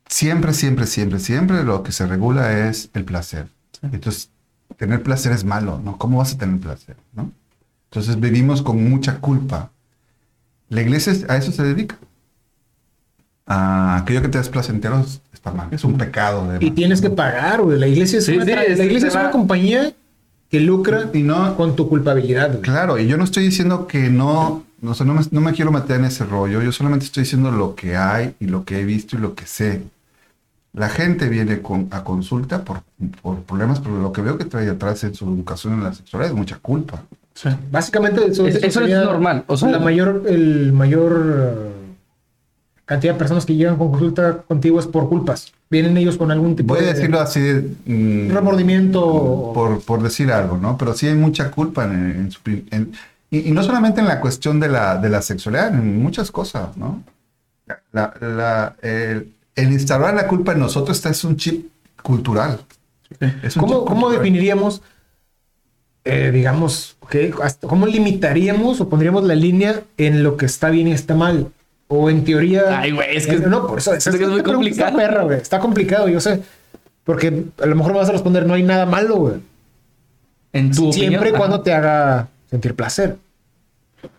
siempre, 0.09 0.55
siempre, 0.55 0.87
siempre, 0.87 1.19
siempre 1.19 1.63
lo 1.63 1.83
que 1.83 1.93
se 1.93 2.07
regula 2.07 2.69
es 2.69 2.89
el 2.95 3.05
placer. 3.05 3.49
Entonces, 3.83 4.31
tener 4.77 5.03
placer 5.03 5.33
es 5.33 5.45
malo, 5.45 5.81
¿no? 5.85 5.97
¿Cómo 5.99 6.19
vas 6.19 6.35
a 6.35 6.39
tener 6.39 6.59
placer, 6.61 6.97
no? 7.15 7.31
Entonces 7.91 8.19
vivimos 8.21 8.63
con 8.63 8.89
mucha 8.89 9.19
culpa. 9.19 9.71
La 10.69 10.81
iglesia 10.83 11.13
es- 11.13 11.29
a 11.29 11.37
eso 11.37 11.51
se 11.53 11.63
dedica. 11.63 11.97
A 13.47 13.97
aquello 13.97 14.23
que 14.23 14.29
te 14.29 14.39
das 14.39 14.49
placentero 14.49 15.05
está 15.33 15.51
mal, 15.53 15.69
es 15.73 15.83
un 15.83 15.99
pecado. 15.99 16.47
Y 16.61 16.71
tienes 16.71 17.01
que 17.01 17.11
pagar, 17.11 17.63
güey. 17.63 17.79
La 17.81 17.89
iglesia 17.89 18.19
es, 18.21 18.27
Sí, 18.27 18.37
una, 18.37 18.45
sí, 18.45 18.53
tra- 18.53 18.63
es- 18.63 18.79
la 18.79 18.85
iglesia 18.85 19.09
es 19.09 19.15
una 19.15 19.31
compañía 19.33 19.93
que 20.49 20.61
lucra 20.61 21.11
Y 21.13 21.23
no, 21.23 21.57
con 21.57 21.75
tu 21.75 21.89
culpabilidad, 21.89 22.51
güey. 22.51 22.63
Claro, 22.63 22.99
y 22.99 23.07
yo 23.09 23.17
no 23.17 23.25
estoy 23.25 23.45
diciendo 23.45 23.87
que 23.89 24.09
no, 24.11 24.65
no, 24.81 24.91
o 24.93 24.95
sea, 24.95 25.05
no, 25.07 25.15
me, 25.15 25.23
no 25.33 25.41
me 25.41 25.53
quiero 25.53 25.73
meter 25.73 25.97
en 25.99 26.05
ese 26.05 26.25
rollo, 26.25 26.63
yo 26.63 26.71
solamente 26.71 27.07
estoy 27.07 27.25
diciendo 27.25 27.51
lo 27.51 27.75
que 27.75 27.97
hay 27.97 28.35
y 28.39 28.47
lo 28.47 28.65
que 28.65 28.81
he 28.81 28.85
visto 28.85 29.17
y 29.17 29.21
lo 29.21 29.35
que 29.35 29.47
sé. 29.47 29.83
La 30.73 30.89
gente 30.89 31.29
viene 31.29 31.61
con, 31.61 31.89
a 31.91 32.05
consulta 32.05 32.63
por, 32.65 32.83
por 33.23 33.41
problemas, 33.43 33.81
pero 33.81 33.99
lo 34.01 34.13
que 34.13 34.23
veo 34.23 34.39
que 34.39 34.45
trae 34.45 34.69
atrás 34.69 35.03
en 35.05 35.15
su 35.15 35.25
educación 35.27 35.75
en 35.75 35.85
la 35.85 35.93
sexualidad 35.93 36.31
es 36.33 36.37
mucha 36.39 36.59
culpa. 36.59 37.03
Sí. 37.35 37.49
Básicamente 37.73 38.25
eso, 38.27 38.47
Es- 38.47 38.57
eso 38.57 38.67
es 38.67 38.75
sería 38.75 39.03
normal, 39.03 39.45
o 39.49 39.57
sea- 39.57 39.69
la 39.71 39.79
mayor, 39.81 40.25
el 40.29 40.73
mayor 40.73 41.55
eh, 41.57 41.71
cantidad 42.85 43.15
de 43.15 43.19
personas 43.19 43.47
que 43.47 43.55
llegan 43.57 43.77
con 43.77 43.91
consulta 43.91 44.39
contigo 44.47 44.79
es 44.79 44.87
por 44.87 45.09
culpas. 45.09 45.53
Vienen 45.71 45.97
ellos 45.97 46.17
con 46.17 46.31
algún 46.31 46.55
tipo 46.57 46.75
Voy 46.75 46.83
a 46.85 46.87
de 46.89 46.95
decirlo 46.95 47.21
así, 47.21 47.41
mm, 47.87 48.31
remordimiento. 48.31 49.53
por, 49.55 49.81
por 49.83 50.03
decir 50.03 50.31
algo, 50.33 50.57
¿no? 50.57 50.77
Pero 50.77 50.95
sí 50.95 51.07
hay 51.09 51.15
mucha 51.15 51.51
culpa 51.51 51.85
en, 51.85 52.11
en 52.11 52.31
su 52.31 52.41
en- 52.47 52.93
y, 53.31 53.49
y 53.49 53.53
no 53.53 53.63
solamente 53.63 54.01
en 54.01 54.09
la 54.09 54.21
cuestión 54.21 54.59
de 54.59 54.69
la, 54.69 54.97
de 54.99 55.09
la 55.09 55.23
sexualidad, 55.23 55.73
en 55.73 56.03
muchas 56.03 56.31
cosas, 56.33 56.77
¿no? 56.77 57.03
La- 57.93 58.13
la- 58.21 58.75
el, 58.83 59.33
el 59.57 59.73
instaurar 59.73 60.15
la 60.15 60.27
culpa 60.27 60.53
en 60.53 60.61
nosotros 60.61 60.97
está, 60.97 61.11
es 61.11 61.25
un 61.25 61.37
chip 61.37 61.71
cultural. 62.03 62.61
Es 63.43 63.57
un 63.57 63.63
¿Cómo, 63.63 63.79
chip 63.81 63.89
cómo 63.89 64.11
definiríamos, 64.11 64.83
eh, 66.05 66.31
digamos, 66.33 66.97
¿qué? 67.11 67.33
Hasta- 67.43 67.67
cómo 67.69 67.87
limitaríamos 67.87 68.81
o 68.81 68.89
pondríamos 68.89 69.25
la 69.25 69.35
línea 69.35 69.83
en 69.97 70.23
lo 70.23 70.37
que 70.37 70.47
está 70.47 70.71
bien 70.71 70.89
y 70.89 70.93
está 70.93 71.15
mal? 71.15 71.49
O 71.89 72.09
en 72.09 72.25
teoría. 72.25 72.81
Ay, 72.81 72.93
güey, 72.93 73.17
es 73.17 73.27
que- 73.27 73.37
no, 73.39 73.67
por 73.67 73.79
eso 73.79 73.93
es 73.95 74.05
que 74.05 74.11
es 74.23 74.29
muy 74.29 74.43
complicado. 74.43 74.97
perra, 74.97 75.25
güey. 75.25 75.39
Está 75.39 75.59
complicado, 75.59 76.09
yo 76.09 76.21
sé. 76.21 76.41
Porque 77.05 77.45
a 77.61 77.67
lo 77.67 77.75
mejor 77.75 77.93
me 77.93 77.99
vas 77.99 78.09
a 78.09 78.13
responder, 78.13 78.47
no 78.47 78.55
hay 78.55 78.63
nada 78.63 78.87
malo, 78.87 79.17
güey. 79.17 79.35
En 80.53 80.71
tu 80.71 80.93
Siempre 80.93 81.15
y 81.15 81.17
opinión, 81.17 81.37
cuando 81.37 81.57
ajá. 81.57 81.65
te 81.65 81.73
haga 81.75 82.29
sentir 82.49 82.75
placer. 82.75 83.17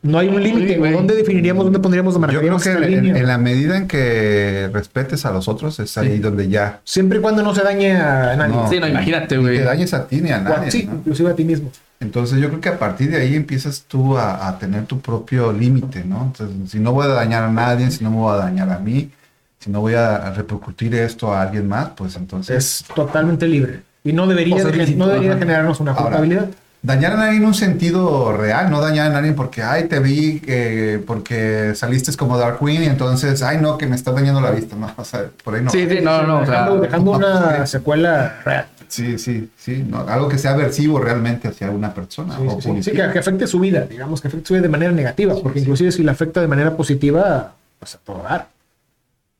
No 0.03 0.17
hay 0.19 0.27
un 0.29 0.41
límite, 0.43 0.77
güey. 0.77 0.93
¿Dónde 0.93 1.15
definiríamos, 1.15 1.63
dónde 1.63 1.79
pondríamos, 1.79 2.13
Yo 2.15 2.19
creo 2.21 2.51
marcaríamos 2.51 2.63
que 2.63 2.71
en, 2.71 2.81
línea? 3.03 3.17
en 3.17 3.27
la 3.27 3.37
medida 3.37 3.77
en 3.77 3.87
que 3.87 4.69
respetes 4.73 5.25
a 5.25 5.31
los 5.31 5.47
otros 5.47 5.79
es 5.79 5.97
ahí 5.97 6.19
donde 6.19 6.47
ya 6.49 6.81
Siempre 6.83 7.19
y 7.19 7.21
cuando 7.21 7.41
no 7.43 7.53
se 7.55 7.61
dañe 7.63 7.93
a 7.95 8.35
nadie. 8.35 8.53
No. 8.55 8.69
Sí, 8.69 8.79
no, 8.79 8.87
imagínate, 8.87 9.37
güey. 9.37 9.57
te 9.57 9.63
dañes 9.63 9.93
a 9.93 10.07
ti 10.07 10.21
ni 10.21 10.31
a 10.31 10.37
O 10.37 10.41
nadie. 10.41 10.71
sí, 10.71 10.85
¿no? 10.89 10.95
inclusive 10.95 11.31
a 11.31 11.35
ti 11.35 11.43
mismo. 11.45 11.71
Entonces 11.99 12.39
yo 12.39 12.49
creo 12.49 12.61
que 12.61 12.69
a 12.69 12.79
partir 12.79 13.11
de 13.11 13.17
ahí 13.21 13.35
empiezas 13.35 13.83
tú 13.87 14.17
a, 14.17 14.47
a 14.47 14.57
tener 14.57 14.85
tu 14.85 14.99
propio 14.99 15.51
límite, 15.53 16.03
¿no? 16.03 16.23
Entonces, 16.31 16.71
si 16.71 16.79
no 16.79 16.93
voy 16.93 17.05
a 17.05 17.09
dañar 17.09 17.43
a 17.43 17.51
nadie, 17.51 17.91
si 17.91 18.03
no 18.03 18.09
me 18.09 18.17
voy 18.17 18.33
a 18.33 18.37
dañar 18.37 18.69
a 18.71 18.79
mí, 18.79 19.11
si 19.59 19.69
no 19.69 19.81
voy 19.81 19.93
a 19.93 20.31
repercutir 20.31 20.95
esto 20.95 21.31
a 21.31 21.43
alguien 21.43 21.67
más, 21.67 21.89
pues 21.95 22.15
entonces... 22.15 22.57
Es 22.57 22.85
totalmente 22.95 23.47
libre. 23.47 23.81
Y 24.03 24.13
no 24.13 24.25
debería, 24.25 24.55
O 24.55 24.59
sea, 24.59 24.71
de- 24.71 24.77
lícito, 24.77 24.97
no 24.97 25.07
debería 25.07 25.37
generarnos 25.37 25.79
una 25.79 25.91
Ahora, 25.91 26.03
culpabilidad. 26.17 26.49
Dañar 26.83 27.13
a 27.13 27.17
nadie 27.17 27.37
en 27.37 27.45
un 27.45 27.53
sentido 27.53 28.35
real, 28.35 28.71
no 28.71 28.81
dañar 28.81 29.11
a 29.11 29.21
nadie 29.21 29.33
porque, 29.33 29.61
ay, 29.61 29.83
te 29.83 29.99
vi 29.99 30.39
que 30.39 30.99
porque 31.05 31.73
saliste 31.75 32.11
como 32.17 32.39
Dark 32.39 32.57
Queen 32.59 32.81
y 32.81 32.85
entonces, 32.87 33.43
ay, 33.43 33.59
no, 33.61 33.77
que 33.77 33.85
me 33.85 33.95
estás 33.95 34.15
dañando 34.15 34.41
la 34.41 34.49
vista, 34.49 34.75
¿no? 34.75 34.91
O 34.97 35.05
sea, 35.05 35.25
por 35.43 35.53
ahí 35.53 35.61
no. 35.63 35.69
Sí, 35.69 35.87
sí, 35.87 35.99
no, 36.01 36.23
no, 36.23 36.39
o 36.39 36.45
sea, 36.45 36.61
dejando 36.63 36.81
dejando 36.81 37.11
una 37.11 37.67
secuela 37.67 38.39
real. 38.43 38.65
Sí, 38.87 39.19
sí, 39.19 39.49
sí, 39.57 39.85
no, 39.87 39.99
algo 39.99 40.27
que 40.27 40.39
sea 40.39 40.51
aversivo 40.51 40.99
realmente 40.99 41.47
hacia 41.47 41.69
una 41.69 41.93
persona. 41.93 42.35
Sí, 42.35 42.43
o 42.47 42.59
sí, 42.59 42.83
sí. 42.83 42.91
Que, 42.91 43.09
que 43.11 43.19
afecte 43.19 43.45
su 43.45 43.59
vida, 43.59 43.81
digamos, 43.85 44.19
que 44.19 44.27
afecte 44.27 44.47
su 44.47 44.53
vida 44.55 44.63
de 44.63 44.69
manera 44.69 44.91
negativa, 44.91 45.35
porque 45.41 45.59
inclusive 45.59 45.91
si 45.91 46.01
la 46.01 46.13
afecta 46.13 46.41
de 46.41 46.47
manera 46.47 46.75
positiva, 46.75 47.53
pues 47.77 47.93
a 47.93 47.99
todo 47.99 48.23
dar. 48.23 48.47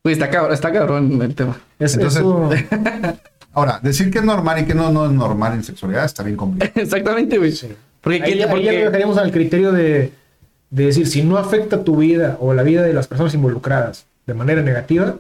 Güey, 0.03 0.13
está 0.13 0.29
cabrón, 0.29 0.53
está 0.53 0.71
cabrón 0.71 1.21
el 1.21 1.33
tema. 1.33 1.57
Es, 1.79 1.95
Entonces- 1.95 2.21
eso, 2.21 2.49
Ahora, 3.53 3.79
decir 3.83 4.09
que 4.11 4.19
es 4.19 4.23
normal 4.25 4.59
y 4.61 4.65
que 4.65 4.73
no, 4.73 4.91
no 4.91 5.05
es 5.05 5.11
normal 5.11 5.53
en 5.53 5.63
sexualidad 5.63 6.05
está 6.05 6.23
bien 6.23 6.37
complicado. 6.37 6.71
Exactamente, 6.81 7.37
güey. 7.37 7.51
sí. 7.51 7.67
Porque, 8.01 8.15
Ahí, 8.23 8.31
¿quién- 8.33 8.37
ya- 8.39 8.45
ahí 8.45 8.51
porque 8.51 8.71
dejaríamos 8.71 9.17
al 9.17 9.31
criterio 9.31 9.71
de, 9.71 10.11
de 10.69 10.85
decir, 10.85 11.05
si 11.07 11.21
no 11.23 11.37
afecta 11.37 11.83
tu 11.83 11.97
vida 11.97 12.37
o 12.39 12.53
la 12.53 12.63
vida 12.63 12.81
de 12.81 12.93
las 12.93 13.07
personas 13.07 13.33
involucradas 13.33 14.05
de 14.25 14.33
manera 14.33 14.61
negativa, 14.61 15.15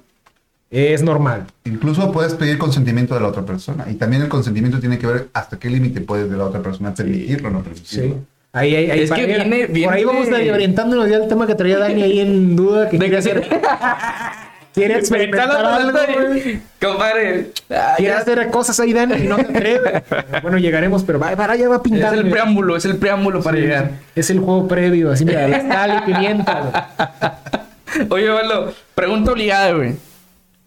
es 0.71 1.03
normal. 1.03 1.47
Incluso 1.65 2.11
puedes 2.13 2.33
pedir 2.33 2.57
consentimiento 2.57 3.13
de 3.13 3.19
la 3.21 3.27
otra 3.27 3.45
persona 3.45 3.85
y 3.91 3.95
también 3.95 4.21
el 4.21 4.29
consentimiento 4.29 4.79
tiene 4.79 4.97
que 4.97 5.05
ver 5.05 5.27
hasta 5.33 5.59
qué 5.59 5.69
límite 5.69 5.99
puedes 6.01 6.29
de 6.31 6.37
la 6.37 6.45
otra 6.45 6.61
persona 6.61 6.93
permitirlo 6.93 7.49
o 7.49 7.51
no 7.51 7.61
permitirlo. 7.61 8.13
Sí. 8.15 8.19
Ahí, 8.53 8.75
ahí, 8.75 8.89
ahí, 8.91 8.99
Es 9.01 9.11
que 9.11 9.25
viene- 9.25 9.67
Por 9.85 9.93
ahí 9.93 10.03
vamos 10.05 10.27
a 10.29 10.53
orientándonos 10.53 11.09
ya 11.09 11.17
al 11.17 11.27
tema 11.27 11.45
que 11.45 11.55
traía 11.55 11.77
Dani 11.77 12.01
ahí 12.03 12.19
en 12.21 12.55
duda. 12.55 12.89
Que 12.89 12.97
de 12.97 13.05
quiere 13.09 13.11
que 13.11 13.17
hacer, 13.17 13.49
quiere 14.73 14.97
experimentar 14.99 15.65
algo, 15.65 15.97
güey. 16.27 16.61
Compadre. 16.81 17.51
ah, 17.69 17.93
Quiere 17.97 18.13
ya- 18.13 18.19
hacer 18.19 18.49
cosas 18.49 18.79
ahí, 18.79 18.93
Dani, 18.93 19.15
y 19.15 19.27
no 19.27 19.35
se 19.35 19.41
atreve. 19.43 20.03
bueno, 20.41 20.57
llegaremos, 20.57 21.03
pero 21.03 21.19
va, 21.19 21.35
para 21.35 21.53
allá 21.53 21.69
va 21.69 21.75
Es 21.77 21.81
pintando. 21.81 22.21
el 22.21 22.29
preámbulo, 22.29 22.75
es 22.75 22.85
el 22.85 22.97
preámbulo 22.97 23.41
para 23.43 23.57
llegar. 23.57 23.91
Es 24.15 24.29
el 24.29 24.39
juego 24.39 24.67
previo, 24.67 25.11
así, 25.11 25.25
mira, 25.25 25.47
la 25.47 25.61
sal 25.67 26.03
y 26.03 26.11
pimienta. 26.11 26.61
güey. 26.61 28.07
Oye, 28.09 28.29
Valdo, 28.29 28.73
pregunta 28.95 29.31
obligada, 29.31 29.71
güey. 29.73 29.95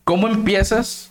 ¿Cómo 0.05 0.29
empiezas 0.29 1.11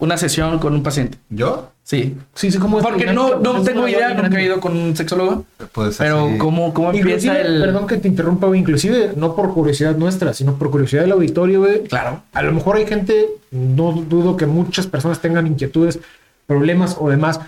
una 0.00 0.16
sesión 0.16 0.58
con 0.58 0.74
un 0.74 0.82
paciente? 0.82 1.18
¿Yo? 1.28 1.70
Sí. 1.84 2.16
Sí, 2.34 2.50
sí, 2.50 2.58
como 2.58 2.78
Porque 2.80 3.06
no, 3.12 3.38
no 3.38 3.62
tengo 3.62 3.86
idea, 3.88 4.14
nunca 4.14 4.38
he 4.40 4.44
ido 4.44 4.60
con 4.60 4.76
un 4.76 4.96
sexólogo. 4.96 5.44
Pues 5.72 5.96
Pero, 5.98 6.26
así- 6.28 6.38
¿cómo, 6.38 6.72
cómo 6.74 6.92
empieza 6.92 7.38
el...? 7.40 7.60
perdón 7.60 7.86
que 7.86 7.96
te 7.98 8.08
interrumpa, 8.08 8.46
güey, 8.46 8.60
inclusive 8.60 9.12
no 9.16 9.34
por 9.36 9.52
curiosidad 9.54 9.96
nuestra, 9.96 10.32
sino 10.34 10.54
por 10.56 10.70
curiosidad 10.70 11.02
del 11.02 11.12
auditorio, 11.12 11.60
güey. 11.60 11.84
Claro. 11.84 12.22
A 12.32 12.42
lo 12.42 12.52
mejor 12.52 12.76
hay 12.76 12.86
gente, 12.86 13.28
no 13.50 13.92
dudo 13.92 14.36
que 14.36 14.46
muchas 14.46 14.86
personas 14.86 15.20
tengan 15.20 15.46
inquietudes, 15.46 15.98
problemas 16.46 16.96
o 16.98 17.08
demás. 17.10 17.40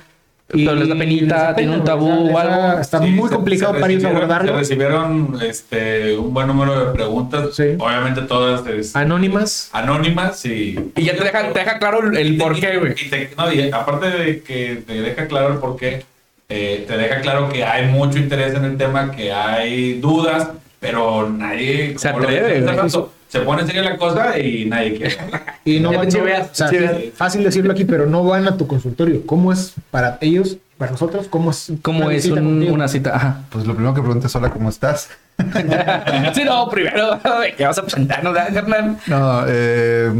Pero 0.53 0.75
les 0.75 0.88
da 0.88 0.95
penita, 0.97 1.47
les 1.49 1.57
tiene 1.57 1.75
un 1.77 1.85
tabú 1.85 2.31
o 2.31 2.38
algo. 2.38 2.79
Está 2.81 2.99
Sí, 3.01 3.07
muy 3.11 3.29
se- 3.29 3.35
complicado 3.35 3.75
se 3.75 3.81
para 3.81 3.93
ellos 3.93 4.03
recibieron- 4.05 4.17
abordarlo. 4.17 4.53
Se 4.53 4.59
recibieron 4.59 5.38
este, 5.43 6.17
un 6.19 6.33
buen 6.35 6.47
número 6.47 6.87
de 6.87 6.93
preguntas, 6.93 7.55
Sí. 7.57 7.65
obviamente 7.79 8.21
todas 8.23 8.67
este, 8.67 8.99
Anónimas. 8.99 9.71
anónimas 9.73 10.45
y... 10.45 10.79
Y 10.97 11.03
ya 11.05 11.17
te 11.17 11.25
deja, 11.25 11.53
te 11.53 11.59
deja 11.59 11.79
claro 11.79 12.07
el, 12.07 12.17
el 12.17 12.35
y 12.35 12.38
te- 12.38 12.45
por 12.45 12.59
qué, 12.61 12.77
güey. 12.79 12.95
no, 13.37 13.53
y 13.53 13.71
aparte 13.71 14.11
de 14.11 14.43
que 14.43 14.83
te 14.87 15.01
deja 15.01 15.27
claro 15.27 15.55
el 15.55 15.59
por 15.59 15.77
qué, 15.77 16.05
eh, 16.49 16.85
te 16.87 16.97
deja 16.99 17.21
claro 17.23 17.49
que 17.49 17.65
hay 17.65 17.87
mucho 17.87 18.19
interés 18.19 18.55
en 18.55 18.65
el 18.65 18.77
tema, 18.77 19.11
que 19.11 19.33
hay 19.33 19.95
dudas, 20.01 20.49
pero 20.81 21.29
nadie... 21.31 21.95
Se 21.99 22.09
atreve, 22.09 22.61
rato, 22.61 23.12
Se 23.33 23.40
pone 23.40 23.64
seria 23.66 23.83
la 23.83 23.97
cosa 23.97 24.38
y 24.38 24.66
nadie 24.66 24.95
quiere. 24.97 25.16
Y 25.64 25.81
no 25.81 25.92
van 25.92 26.09
te 26.09 26.18
no- 26.18 26.25
o 26.25 26.49
sea, 26.55 26.71
fácil 27.14 27.45
decirlo 27.45 27.73
aquí, 27.73 27.85
pero 27.85 28.05
no 28.07 28.25
van 28.25 28.47
a 28.47 28.57
tu 28.57 28.66
consultorio. 28.66 29.25
¿Cómo 29.25 29.53
es 29.53 29.73
para 29.90 30.18
ellos, 30.21 30.59
para 30.77 30.90
nosotros? 30.92 31.29
¿Cómo 31.29 31.51
es, 31.53 31.73
¿Cómo 31.83 32.05
una 32.07 32.14
es 32.14 32.27
un- 32.27 32.68
una 32.71 32.88
cita? 32.88 33.14
Ajá. 33.16 33.40
Pues 33.51 33.66
lo 33.66 33.75
primero 33.75 33.95
que 33.95 34.03
preguntas, 34.03 34.35
hola, 34.37 34.51
¿cómo 34.51 34.68
estás? 34.68 35.09
sí, 36.35 36.45
no, 36.45 36.68
primero, 36.68 37.14
¿de 37.40 37.55
qué 37.57 37.64
vas 37.64 37.79
a 37.79 37.83
presentarnos, 37.83 38.35
verdad, 38.35 38.53
carnal? 38.53 38.99
No, 39.07 39.45
eh, 39.49 40.12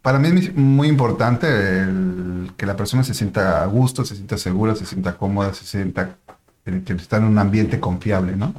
para 0.00 0.18
mí 0.18 0.28
es 0.40 0.54
muy 0.54 0.88
importante 0.88 1.46
el 1.80 2.52
que 2.56 2.64
la 2.66 2.76
persona 2.76 3.02
se 3.04 3.12
sienta 3.14 3.62
a 3.62 3.66
gusto, 3.66 4.04
se 4.04 4.14
sienta 4.14 4.38
segura, 4.38 4.74
se 4.74 4.86
sienta 4.86 5.16
cómoda, 5.16 5.52
se 5.52 5.64
sienta 5.64 6.10
que 6.64 6.92
está 6.94 7.16
en 7.18 7.24
un 7.24 7.38
ambiente 7.38 7.78
confiable, 7.80 8.36
¿no? 8.36 8.54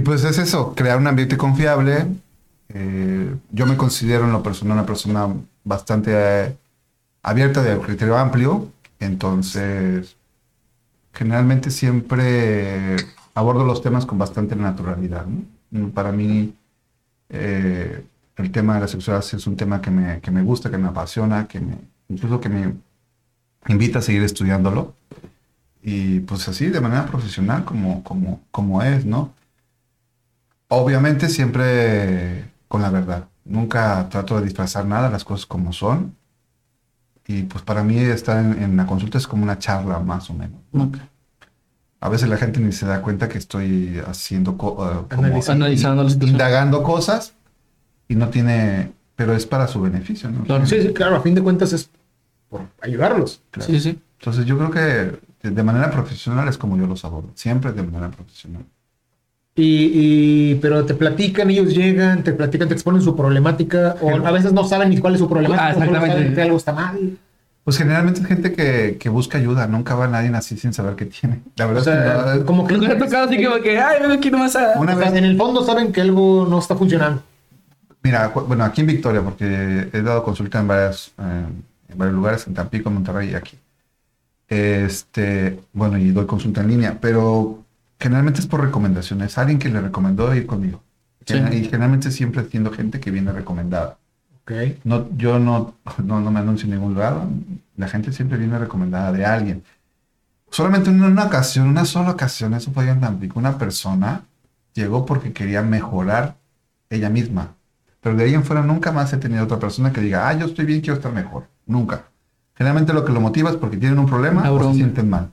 Y 0.00 0.02
pues 0.02 0.24
es 0.24 0.38
eso, 0.38 0.74
crear 0.74 0.96
un 0.96 1.06
ambiente 1.08 1.36
confiable. 1.36 2.06
Eh, 2.70 3.36
yo 3.52 3.66
me 3.66 3.76
considero 3.76 4.24
en 4.24 4.32
lo 4.32 4.42
personal 4.42 4.78
una 4.78 4.86
persona 4.86 5.28
bastante 5.62 6.12
eh, 6.14 6.56
abierta 7.22 7.62
de 7.62 7.78
criterio 7.78 8.16
amplio, 8.16 8.72
entonces 8.98 10.16
generalmente 11.12 11.70
siempre 11.70 12.96
abordo 13.34 13.66
los 13.66 13.82
temas 13.82 14.06
con 14.06 14.16
bastante 14.16 14.56
naturalidad. 14.56 15.26
¿no? 15.70 15.90
Para 15.90 16.12
mí 16.12 16.54
eh, 17.28 18.02
el 18.36 18.52
tema 18.52 18.76
de 18.76 18.80
la 18.80 18.88
sexualidad 18.88 19.34
es 19.34 19.46
un 19.46 19.56
tema 19.58 19.82
que 19.82 19.90
me, 19.90 20.20
que 20.22 20.30
me 20.30 20.42
gusta, 20.42 20.70
que 20.70 20.78
me 20.78 20.88
apasiona, 20.88 21.46
que 21.46 21.60
me, 21.60 21.76
incluso 22.08 22.40
que 22.40 22.48
me 22.48 22.72
invita 23.68 23.98
a 23.98 24.02
seguir 24.02 24.22
estudiándolo. 24.22 24.94
Y 25.82 26.20
pues 26.20 26.48
así, 26.48 26.68
de 26.68 26.80
manera 26.80 27.04
profesional, 27.04 27.66
como, 27.66 28.02
como, 28.02 28.40
como 28.50 28.82
es, 28.82 29.04
¿no? 29.04 29.34
Obviamente 30.72 31.28
siempre 31.28 32.44
con 32.68 32.82
la 32.82 32.90
verdad. 32.90 33.28
Nunca 33.44 34.08
trato 34.08 34.38
de 34.38 34.44
disfrazar 34.44 34.86
nada, 34.86 35.10
las 35.10 35.24
cosas 35.24 35.46
como 35.46 35.72
son. 35.72 36.14
Y 37.26 37.42
pues 37.42 37.62
para 37.64 37.82
mí 37.84 37.98
estar 37.98 38.38
en, 38.44 38.62
en 38.62 38.76
la 38.76 38.86
consulta 38.86 39.18
es 39.18 39.26
como 39.26 39.42
una 39.42 39.58
charla 39.58 39.98
más 40.00 40.30
o 40.30 40.34
menos. 40.34 40.60
Ok. 40.72 40.96
A 42.00 42.08
veces 42.08 42.28
la 42.28 42.36
gente 42.36 42.60
ni 42.60 42.72
se 42.72 42.86
da 42.86 43.02
cuenta 43.02 43.28
que 43.28 43.38
estoy 43.38 44.00
haciendo, 44.06 44.56
co- 44.56 44.72
uh, 44.72 45.08
como- 45.14 45.22
Analizando. 45.26 46.08
Situación. 46.08 46.30
indagando 46.30 46.82
cosas 46.82 47.34
y 48.08 48.14
no 48.14 48.28
tiene, 48.30 48.92
pero 49.16 49.34
es 49.34 49.46
para 49.46 49.68
su 49.68 49.80
beneficio, 49.80 50.30
¿no? 50.30 50.44
Claro. 50.44 50.66
Sí, 50.66 50.80
sí, 50.80 50.92
claro, 50.94 51.16
a 51.16 51.20
fin 51.20 51.34
de 51.34 51.42
cuentas 51.42 51.72
es 51.72 51.90
por 52.48 52.62
ayudarlos. 52.80 53.42
Claro. 53.50 53.70
Sí, 53.70 53.80
sí. 53.80 54.00
Entonces 54.18 54.46
yo 54.46 54.56
creo 54.56 54.70
que 54.70 54.80
de, 55.42 55.50
de 55.50 55.62
manera 55.62 55.90
profesional 55.90 56.48
es 56.48 56.56
como 56.58 56.76
yo 56.76 56.86
los 56.86 57.04
abordo, 57.04 57.30
siempre 57.34 57.72
de 57.72 57.82
manera 57.82 58.10
profesional. 58.10 58.64
Y, 59.60 59.90
y- 60.52 60.54
pero 60.56 60.84
te 60.86 60.94
platican, 60.94 61.50
ellos 61.50 61.74
llegan, 61.74 62.24
te 62.24 62.32
platican, 62.32 62.68
te 62.68 62.74
exponen 62.74 63.02
su 63.02 63.14
problemática, 63.14 63.96
o 64.00 64.10
a 64.10 64.30
veces 64.30 64.52
no 64.52 64.64
saben 64.64 64.88
ni 64.90 64.98
cuál 64.98 65.14
es 65.14 65.20
su 65.20 65.28
problemática, 65.28 65.66
Ah, 65.66 65.70
exactamente. 65.72 66.16
saben 66.16 66.34
que 66.34 66.42
algo 66.42 66.56
está 66.56 66.72
mal. 66.72 67.18
Pues 67.64 67.76
generalmente 67.76 68.20
es 68.22 68.26
gente 68.26 68.52
que, 68.52 68.96
que 68.98 69.08
busca 69.10 69.36
ayuda, 69.38 69.66
nunca 69.66 69.94
va 69.94 70.08
nadie 70.08 70.30
así 70.34 70.56
sin 70.56 70.72
saber 70.72 70.96
qué 70.96 71.04
tiene. 71.04 71.40
La 71.56 71.66
verdad 71.66 71.82
O 71.82 71.84
sea, 71.84 71.94
es 71.94 72.32
que 72.32 72.38
no, 72.40 72.46
como 72.46 72.66
que 72.66 72.74
Nunca 72.78 72.92
ha 72.94 72.98
tocado 72.98 73.28
así 73.28 73.44
como 73.44 73.60
que, 73.60 73.78
ay, 73.78 74.00
ven 74.00 74.12
aquí 74.12 74.30
nomás 74.30 74.56
a... 74.56 74.78
una 74.80 74.94
o 74.94 74.98
sea, 74.98 75.10
vez, 75.10 75.18
en 75.18 75.24
el 75.24 75.36
fondo 75.36 75.62
saben 75.62 75.92
que 75.92 76.00
algo 76.00 76.46
no 76.48 76.58
está 76.58 76.74
funcionando. 76.74 77.22
mira, 78.02 78.28
bueno, 78.28 78.64
aquí 78.64 78.80
en 78.80 78.86
Victoria, 78.86 79.20
porque 79.22 79.88
he 79.92 80.02
dado 80.02 80.22
consulta 80.24 80.58
en, 80.58 80.68
varias, 80.68 81.12
eh, 81.18 81.44
en 81.90 81.98
varios 81.98 82.16
lugares, 82.16 82.46
en 82.46 82.54
Tampico, 82.54 82.90
Monterrey 82.90 83.30
y 83.30 83.34
aquí. 83.34 83.58
Este, 84.48 85.60
bueno, 85.72 85.98
y 85.98 86.10
doy 86.10 86.26
consulta 86.26 86.62
en 86.62 86.68
línea, 86.68 86.98
pero 87.00 87.62
generalmente 88.00 88.40
es 88.40 88.46
por 88.46 88.62
recomendaciones. 88.62 89.38
Alguien 89.38 89.58
que 89.58 89.68
le 89.68 89.80
recomendó 89.80 90.34
ir 90.34 90.46
conmigo. 90.46 90.82
Sí. 91.26 91.36
Y 91.36 91.64
generalmente 91.64 92.10
siempre 92.10 92.44
siendo 92.50 92.72
gente 92.72 92.98
que 92.98 93.10
viene 93.10 93.30
recomendada. 93.32 93.98
Ok. 94.42 94.52
No, 94.84 95.08
yo 95.16 95.38
no, 95.38 95.74
no, 96.02 96.20
no 96.20 96.30
me 96.30 96.40
anuncio 96.40 96.64
en 96.64 96.72
ningún 96.72 96.94
lugar. 96.94 97.18
La 97.76 97.88
gente 97.88 98.12
siempre 98.12 98.38
viene 98.38 98.58
recomendada 98.58 99.12
de 99.12 99.24
alguien. 99.24 99.62
Solamente 100.50 100.90
en 100.90 101.02
una 101.02 101.26
ocasión, 101.26 101.68
una 101.68 101.84
sola 101.84 102.10
ocasión, 102.10 102.54
eso 102.54 102.72
fue 102.72 102.88
en 102.88 103.00
Tampico, 103.00 103.38
una 103.38 103.56
persona 103.56 104.24
llegó 104.74 105.06
porque 105.06 105.32
quería 105.32 105.62
mejorar 105.62 106.36
ella 106.88 107.08
misma. 107.08 107.54
Pero 108.00 108.16
de 108.16 108.24
ahí 108.24 108.34
en 108.34 108.44
fuera 108.44 108.62
nunca 108.62 108.90
más 108.90 109.12
he 109.12 109.18
tenido 109.18 109.44
otra 109.44 109.60
persona 109.60 109.92
que 109.92 110.00
diga, 110.00 110.28
ah, 110.28 110.32
yo 110.32 110.46
estoy 110.46 110.64
bien, 110.64 110.80
quiero 110.80 110.96
estar 110.96 111.12
mejor. 111.12 111.46
Nunca. 111.66 112.06
Generalmente 112.54 112.92
lo 112.92 113.04
que 113.04 113.12
lo 113.12 113.20
motiva 113.20 113.50
es 113.50 113.56
porque 113.56 113.76
tienen 113.76 113.98
un 113.98 114.06
problema 114.06 114.50
o 114.50 114.70
se 114.70 114.74
sienten 114.74 115.08
mal. 115.08 115.30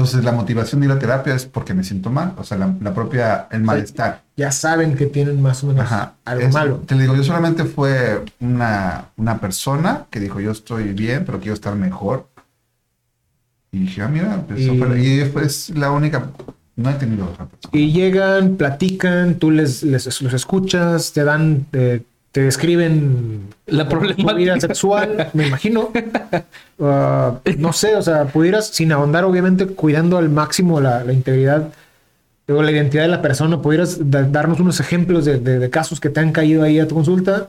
Entonces 0.00 0.24
la 0.24 0.32
motivación 0.32 0.80
de 0.80 0.86
ir 0.86 0.92
a 0.92 0.98
terapia 0.98 1.34
es 1.34 1.44
porque 1.44 1.74
me 1.74 1.84
siento 1.84 2.08
mal, 2.10 2.32
o 2.38 2.44
sea, 2.44 2.56
la, 2.56 2.74
la 2.80 2.94
propia, 2.94 3.48
el 3.50 3.62
malestar. 3.62 4.22
Ya 4.36 4.50
saben 4.50 4.96
que 4.96 5.06
tienen 5.06 5.42
más 5.42 5.62
o 5.62 5.66
menos 5.66 5.82
Ajá. 5.82 6.14
algo 6.24 6.46
Es- 6.46 6.54
malo. 6.54 6.76
Te 6.86 6.94
digo, 6.96 7.14
yo 7.14 7.22
solamente 7.22 7.64
fue 7.64 8.24
una, 8.40 9.04
una 9.18 9.38
persona 9.38 10.06
que 10.10 10.18
dijo, 10.20 10.40
yo 10.40 10.52
estoy 10.52 10.92
bien, 10.94 11.24
pero 11.26 11.38
quiero 11.38 11.52
estar 11.54 11.74
mejor. 11.74 12.26
Y 13.72 13.80
dije, 13.80 14.02
ah, 14.02 14.08
mira, 14.08 14.42
pues, 14.48 14.60
Y- 14.60 14.78
fue- 14.78 15.00
y 15.02 15.20
es 15.44 15.70
la 15.70 15.90
única, 15.90 16.30
no 16.76 16.90
he 16.90 16.94
tenido 16.94 17.26
otra 17.26 17.46
persona. 17.46 17.70
Y 17.72 17.92
llegan, 17.92 18.56
platican, 18.56 19.34
tú 19.34 19.50
les, 19.50 19.82
les 19.82 20.22
los 20.22 20.32
escuchas, 20.32 21.12
te 21.12 21.24
dan, 21.24 21.66
eh, 21.72 22.02
te 22.32 22.42
describen 22.42 23.48
La 23.66 23.88
tu 23.88 23.98
vida 24.00 24.14
problemática. 24.14 24.60
sexual, 24.60 25.28
me 25.34 25.46
imagino. 25.48 25.90
Ah, 26.82 27.40
no 27.58 27.74
sé, 27.74 27.94
o 27.94 28.00
sea, 28.00 28.24
pudieras, 28.24 28.68
sin 28.68 28.90
ahondar, 28.90 29.24
obviamente, 29.24 29.66
cuidando 29.66 30.16
al 30.16 30.30
máximo 30.30 30.80
la, 30.80 31.04
la 31.04 31.12
integridad 31.12 31.68
o 32.48 32.62
la 32.62 32.70
identidad 32.72 33.02
de 33.02 33.08
la 33.10 33.20
persona, 33.20 33.60
pudieras 33.60 34.10
da- 34.10 34.22
darnos 34.22 34.60
unos 34.60 34.80
ejemplos 34.80 35.26
de, 35.26 35.38
de- 35.38 35.58
de 35.58 35.68
casos 35.68 36.00
que 36.00 36.08
te 36.08 36.20
han 36.20 36.32
caído 36.32 36.62
ahí 36.62 36.80
a 36.80 36.88
tu 36.88 36.94
consulta. 36.94 37.48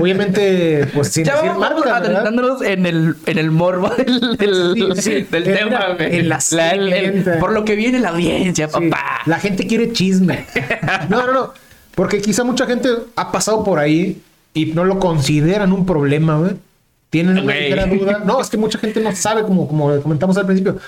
Obviamente, 0.00 0.86
pues 0.94 1.08
sin 1.08 1.24
Ya 1.26 1.34
decir 1.34 1.50
vamos 1.50 1.84
marcas, 1.84 2.62
en 2.62 2.86
el, 2.86 3.16
en 3.26 3.38
el 3.38 3.50
morbo 3.50 3.88
del, 3.90 4.36
del, 4.36 4.94
Sí, 4.96 5.02
sí. 5.02 5.26
del 5.30 5.44
tema, 5.44 5.94
güey. 5.96 6.20
en 6.20 6.28
la 6.28 6.38
La- 6.52 6.70
el- 6.70 7.24
por 7.40 7.52
lo 7.52 7.64
que 7.64 7.74
viene 7.74 7.98
la 7.98 8.10
audiencia, 8.10 8.68
Sí, 8.68 8.72
papá. 8.88 9.20
La 9.26 9.38
gente 9.40 9.66
quiere 9.66 9.92
chisme. 9.92 10.46
No, 11.08 11.26
no, 11.26 11.32
no. 11.32 11.54
Porque 11.94 12.20
quizá 12.20 12.44
mucha 12.44 12.66
gente 12.66 12.88
ha 13.16 13.32
pasado 13.32 13.64
por 13.64 13.78
ahí 13.78 14.22
y 14.54 14.66
no 14.66 14.84
lo 14.84 14.98
consideran 14.98 15.72
un 15.72 15.86
problema, 15.86 16.38
güey. 16.38 16.52
Tienen 17.10 17.38
una 17.38 17.54
ligera 17.54 17.86
duda. 17.86 18.22
No, 18.24 18.40
es 18.40 18.48
que 18.48 18.56
mucha 18.56 18.78
gente 18.78 19.00
no 19.00 19.14
sabe, 19.14 19.42
como, 19.42 19.68
como 19.68 20.00
comentamos 20.00 20.36
al 20.38 20.46
principio. 20.46 20.78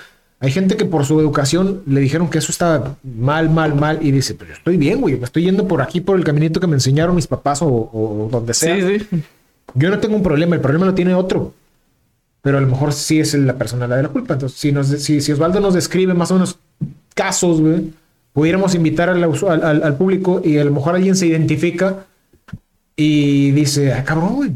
Hay 0.40 0.50
gente 0.50 0.76
que 0.76 0.84
por 0.84 1.04
su 1.04 1.20
educación 1.20 1.82
le 1.86 2.00
dijeron 2.00 2.28
que 2.28 2.38
eso 2.38 2.50
estaba 2.50 2.96
mal, 3.02 3.50
mal, 3.50 3.74
mal. 3.74 3.98
Y 4.00 4.10
dice, 4.10 4.34
pero 4.34 4.50
yo 4.50 4.56
estoy 4.56 4.76
bien, 4.76 5.00
güey. 5.00 5.16
Me 5.16 5.24
estoy 5.24 5.44
yendo 5.44 5.68
por 5.68 5.82
aquí, 5.82 6.00
por 6.00 6.16
el 6.16 6.24
caminito 6.24 6.60
que 6.60 6.66
me 6.66 6.74
enseñaron 6.74 7.14
mis 7.14 7.26
papás 7.26 7.62
o, 7.62 7.68
o 7.68 8.28
donde 8.30 8.54
sea. 8.54 8.76
Sí, 8.76 9.00
sí. 9.00 9.22
Yo 9.74 9.90
no 9.90 9.98
tengo 9.98 10.16
un 10.16 10.22
problema, 10.22 10.54
el 10.54 10.62
problema 10.62 10.86
lo 10.86 10.94
tiene 10.94 11.14
otro. 11.14 11.52
Pero 12.42 12.58
a 12.58 12.60
lo 12.60 12.66
mejor 12.66 12.92
sí 12.92 13.20
es 13.20 13.32
la 13.34 13.56
persona 13.56 13.86
la 13.86 13.96
de 13.96 14.02
la 14.02 14.08
culpa. 14.10 14.34
Entonces, 14.34 14.58
si, 14.58 14.70
nos, 14.70 14.88
si, 14.88 15.20
si 15.20 15.32
Osvaldo 15.32 15.60
nos 15.60 15.72
describe 15.72 16.12
más 16.12 16.30
o 16.30 16.34
menos 16.34 16.58
casos, 17.14 17.60
güey, 17.60 17.92
pudiéramos 18.34 18.74
invitar 18.74 19.08
al, 19.08 19.24
usu- 19.24 19.48
al, 19.48 19.64
al- 19.64 19.82
al 19.82 19.96
público 19.96 20.42
y 20.44 20.58
a 20.58 20.64
lo 20.64 20.72
mejor 20.72 20.96
alguien 20.96 21.16
se 21.16 21.26
identifica 21.26 22.04
y 22.96 23.52
dice, 23.52 23.94
ah, 23.94 24.04
cabrón, 24.04 24.34
güey, 24.34 24.52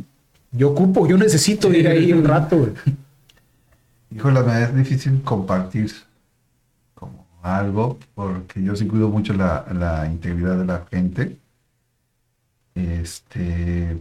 yo 0.52 0.70
ocupo, 0.72 1.06
yo 1.08 1.16
necesito 1.16 1.72
ir 1.72 1.88
ahí 1.88 2.12
un 2.12 2.24
rato, 2.24 2.58
güey. 2.58 2.72
Híjole, 4.14 4.42
me 4.42 4.62
es 4.64 4.74
difícil 4.74 5.22
compartir 5.22 5.90
como 6.94 7.26
algo, 7.42 7.98
porque 8.14 8.62
yo 8.62 8.76
sí 8.76 8.86
cuido 8.86 9.08
mucho 9.08 9.32
la, 9.34 9.64
la 9.72 10.06
integridad 10.06 10.58
de 10.58 10.64
la 10.66 10.86
gente. 10.90 11.36
Este, 12.74 13.98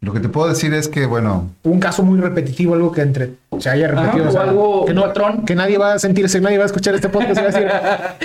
lo 0.00 0.12
que 0.12 0.20
te 0.20 0.28
puedo 0.28 0.48
decir 0.48 0.72
es 0.74 0.88
que, 0.88 1.06
bueno, 1.06 1.50
Un 1.64 1.80
caso 1.80 2.02
muy 2.04 2.20
repetitivo, 2.20 2.74
algo 2.74 2.92
que 2.92 3.00
entre 3.02 3.34
se 3.58 3.68
haya 3.70 3.88
repetido. 3.88 4.28
Ajá, 4.28 4.38
o 4.38 4.40
algo- 4.42 4.84
que, 4.86 4.92
un 4.92 5.00
patrón. 5.00 5.44
que 5.44 5.54
nadie 5.54 5.76
va 5.78 5.94
a 5.94 5.98
sentirse, 5.98 6.40
nadie 6.40 6.56
va 6.58 6.64
a 6.64 6.66
escuchar 6.66 6.94
este 6.94 7.08
podcast 7.08 7.38
y 7.40 7.42
va 7.42 7.48
a 7.48 7.52
decir, 7.52 7.68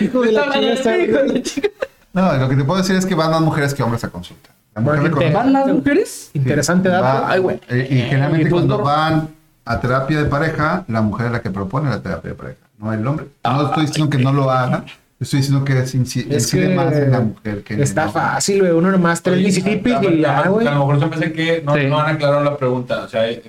hijo 0.08 0.22
de 0.22 0.32
la 0.34 0.44
chingada, 0.52 1.24
está- 1.34 1.70
no, 2.14 2.34
lo 2.38 2.48
que 2.50 2.56
te 2.56 2.64
puedo 2.64 2.80
decir 2.80 2.96
es 2.96 3.06
que 3.08 3.16
van 3.16 3.32
más 3.32 3.42
mujeres 3.42 3.74
que 3.74 3.82
hombres 3.82 4.04
a 4.04 4.10
consulta. 4.10 4.50
La 4.76 4.82
mujer 4.82 5.32
¿Van 5.34 5.52
más 5.52 5.68
mujeres? 5.68 6.30
Interesante 6.34 6.90
dato. 6.90 7.04
va- 7.04 7.32
Ay, 7.32 7.40
güey. 7.40 7.60
eh, 7.70 7.88
y 7.90 7.98
generalmente 8.02 8.50
cuando 8.52 8.78
¿no? 8.78 8.84
van 8.84 9.30
a 9.66 9.80
terapia 9.80 10.20
de 10.20 10.26
pareja, 10.26 10.84
la 10.88 11.02
mujer 11.02 11.28
es 11.28 11.32
la 11.32 11.42
que 11.42 11.50
propone 11.50 11.90
la 11.90 12.02
terapia 12.02 12.32
de 12.32 12.36
pareja, 12.36 12.58
no 12.78 12.92
el 12.94 13.06
hombre. 13.08 13.28
No 13.44 13.68
estoy 13.68 13.86
diciendo 13.88 14.16
que 14.16 14.24
no 14.24 14.32
lo 14.34 14.50
haga, 14.52 14.84
estoy 15.24 15.40
diciendo 15.40 15.66
que 15.66 15.80
es 15.80 15.96
Es 15.96 16.52
que 16.52 16.70
más 16.70 16.94
en 16.94 17.12
la 17.12 17.20
mujer 17.22 17.64
que 17.64 17.82
está 17.82 18.08
fácil, 18.10 18.60
güey. 18.62 18.72
Uno 18.72 18.92
nomás 18.92 19.22
Oye, 19.26 19.38
Mississippi 19.44 19.92
a- 19.92 20.04
y 20.04 20.22
ya, 20.22 20.48
güey. 20.48 20.68
A 20.68 20.72
lo 20.76 20.80
mejor 20.86 21.00
se 21.00 21.06
me 21.08 21.16
hace 21.16 21.34
que 21.34 21.62
no, 21.66 21.76
Sí. 21.76 21.86
no 21.88 22.00
han 22.00 22.16
aclarado 22.16 22.44
la 22.44 22.56
pregunta. 22.58 23.04
O 23.04 23.10
sea, 23.10 23.30
eh, 23.30 23.42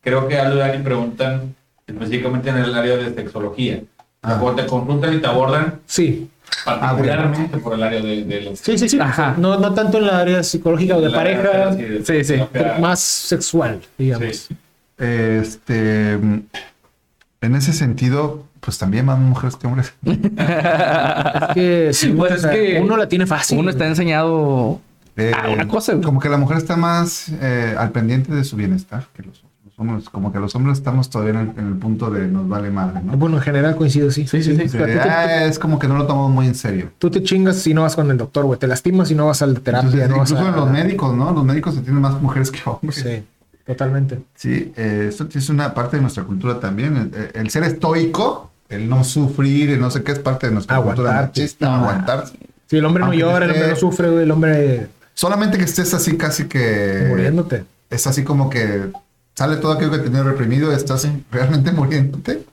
creo 0.00 0.28
que 0.28 0.38
Aldo 0.38 0.56
y 0.56 0.58
Dani 0.60 0.82
preguntan 0.82 1.54
específicamente 1.86 2.50
en 2.50 2.56
el 2.58 2.74
área 2.74 2.96
de 2.96 3.14
sexología. 3.14 3.80
Ah. 4.22 4.38
Cuando 4.40 4.62
te 4.62 4.68
consultan 4.68 5.14
y 5.14 5.18
te 5.18 5.26
abordan 5.26 5.80
Sí, 5.86 6.28
particularmente 6.64 7.58
por 7.58 7.74
el 7.74 7.82
área 7.82 8.00
de, 8.00 8.24
de 8.24 8.40
la 8.42 8.56
sí, 8.56 8.78
sí, 8.78 8.88
sí. 8.88 8.98
Ajá. 9.00 9.34
No, 9.36 9.58
no 9.58 9.74
tanto 9.74 9.98
en 9.98 10.06
la 10.06 10.20
área 10.20 10.42
psicológica 10.44 10.96
o 10.96 11.00
de 11.00 11.08
la 11.08 11.20
área 11.20 11.42
pareja, 11.42 11.74
de- 11.74 11.88
de- 11.88 12.04
Sí, 12.04 12.24
sí. 12.24 12.34
de- 12.38 12.48
pero 12.52 12.78
más 12.78 13.00
sexual, 13.00 13.80
digamos. 13.98 14.36
Sí. 14.36 14.56
Este, 14.98 16.12
en 16.12 17.54
ese 17.56 17.72
sentido, 17.72 18.44
pues 18.64 18.78
también 18.78 19.04
más 19.06 19.18
mujeres 19.18 19.56
que 19.56 19.66
hombres. 19.66 19.92
Es 20.04 21.54
que, 21.54 21.90
sí, 21.92 22.08
Pues 22.16 22.44
es 22.44 22.46
que 22.46 22.80
uno 22.82 22.96
la 22.96 23.08
tiene 23.08 23.26
fácil. 23.26 23.58
Uno 23.58 23.70
está 23.70 23.86
enseñado 23.86 24.80
Eh, 25.16 25.32
a 25.36 25.48
una 25.50 25.68
cosa, 25.68 25.92
güey. 25.92 26.04
Como 26.04 26.20
que 26.20 26.28
la 26.28 26.36
mujer 26.38 26.56
está 26.58 26.76
más 26.76 27.28
eh, 27.40 27.74
al 27.78 27.90
pendiente 27.90 28.32
de 28.34 28.44
su 28.44 28.56
bienestar 28.56 29.06
que 29.14 29.22
los, 29.22 29.42
los 29.64 29.78
hombres. 29.78 30.08
Como 30.08 30.32
que 30.32 30.38
los 30.38 30.54
hombres 30.54 30.78
estamos 30.78 31.10
todavía 31.10 31.32
en 31.40 31.50
el, 31.50 31.58
en 31.58 31.66
el 31.68 31.74
punto 31.76 32.10
de 32.10 32.26
nos 32.28 32.48
vale 32.48 32.70
madre, 32.70 33.00
¿no? 33.04 33.16
Bueno, 33.16 33.36
en 33.36 33.42
general 33.42 33.76
coincido, 33.76 34.10
sí. 34.10 34.26
Sí, 34.26 34.42
sí, 34.42 34.56
sí. 34.56 34.78
Tú, 34.78 34.84
te, 34.84 35.00
"Ah, 35.00 35.44
es 35.46 35.58
como 35.58 35.78
que 35.78 35.88
no 35.88 35.96
lo 35.98 36.06
tomamos 36.06 36.30
muy 36.30 36.46
en 36.46 36.54
serio. 36.54 36.90
tú 36.98 37.10
te 37.10 37.22
chingas 37.22 37.56
si 37.56 37.74
no 37.74 37.82
vas 37.82 37.94
con 37.96 38.10
el 38.10 38.16
doctor, 38.16 38.44
güey. 38.46 38.58
Te 38.58 38.66
lastimas 38.68 39.08
si 39.08 39.14
no 39.14 39.26
vas 39.26 39.42
al 39.42 39.60
terapia. 39.60 39.88
Entonces, 40.04 40.08
no 40.08 40.18
vas 40.18 40.30
incluso 40.30 40.48
a- 40.52 40.56
los 40.56 40.70
médicos, 40.70 41.16
¿no? 41.16 41.32
Los 41.32 41.44
médicos 41.44 41.74
se 41.74 41.80
tienen 41.82 42.00
más 42.00 42.20
mujeres 42.22 42.50
que 42.50 42.60
hombres. 42.64 42.94
Sí, 42.96 43.22
totalmente. 43.66 44.20
Sí, 44.34 44.72
eh, 44.76 45.06
esto 45.08 45.26
es 45.34 45.48
una 45.50 45.74
parte 45.74 45.96
de 45.96 46.02
nuestra 46.02 46.22
cultura 46.24 46.58
también. 46.60 46.96
El, 47.12 47.40
el 47.40 47.50
ser 47.50 47.64
estoico, 47.64 48.50
el 48.72 48.88
no 48.88 49.04
sufrir, 49.04 49.70
el 49.70 49.80
no 49.80 49.90
sé 49.90 50.02
qué, 50.02 50.12
es 50.12 50.18
parte 50.18 50.48
de 50.48 50.52
nuestra 50.52 50.80
cultura 50.80 51.12
machista. 51.12 51.66
No, 51.66 51.76
aguantarse. 51.76 52.36
Si 52.66 52.76
el 52.78 52.84
hombre 52.84 53.04
no 53.04 53.12
llora, 53.12 53.44
el 53.44 53.52
hombre 53.52 53.68
no 53.68 53.76
sufre, 53.76 54.08
güey, 54.08 54.22
el 54.24 54.30
hombre 54.30 54.88
Solamente 55.14 55.58
que 55.58 55.64
estés 55.64 55.92
así 55.94 56.16
casi 56.16 56.44
que... 56.44 57.06
muriéndote. 57.08 57.64
Es 57.90 58.06
así 58.06 58.24
como 58.24 58.48
que 58.48 58.90
sale 59.34 59.56
todo 59.56 59.72
aquello 59.72 59.90
que 59.90 59.98
tenías 59.98 60.24
reprimido, 60.24 60.72
estás 60.72 61.06
realmente 61.30 61.72
muriéndote. 61.72 62.44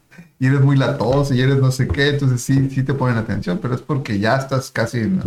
Y 0.41 0.47
eres 0.47 0.61
muy 0.61 0.77
latoso 0.77 1.33
y 1.33 1.41
eres 1.41 1.57
no 1.57 1.69
sé 1.71 1.87
qué, 1.87 2.09
entonces 2.09 2.41
sí, 2.41 2.69
sí 2.69 2.83
te 2.83 2.93
ponen 2.93 3.17
atención, 3.17 3.59
pero 3.61 3.75
es 3.75 3.81
porque 3.81 4.19
ya 4.19 4.37
estás 4.37 4.71
casi... 4.71 5.01
¿no? 5.01 5.23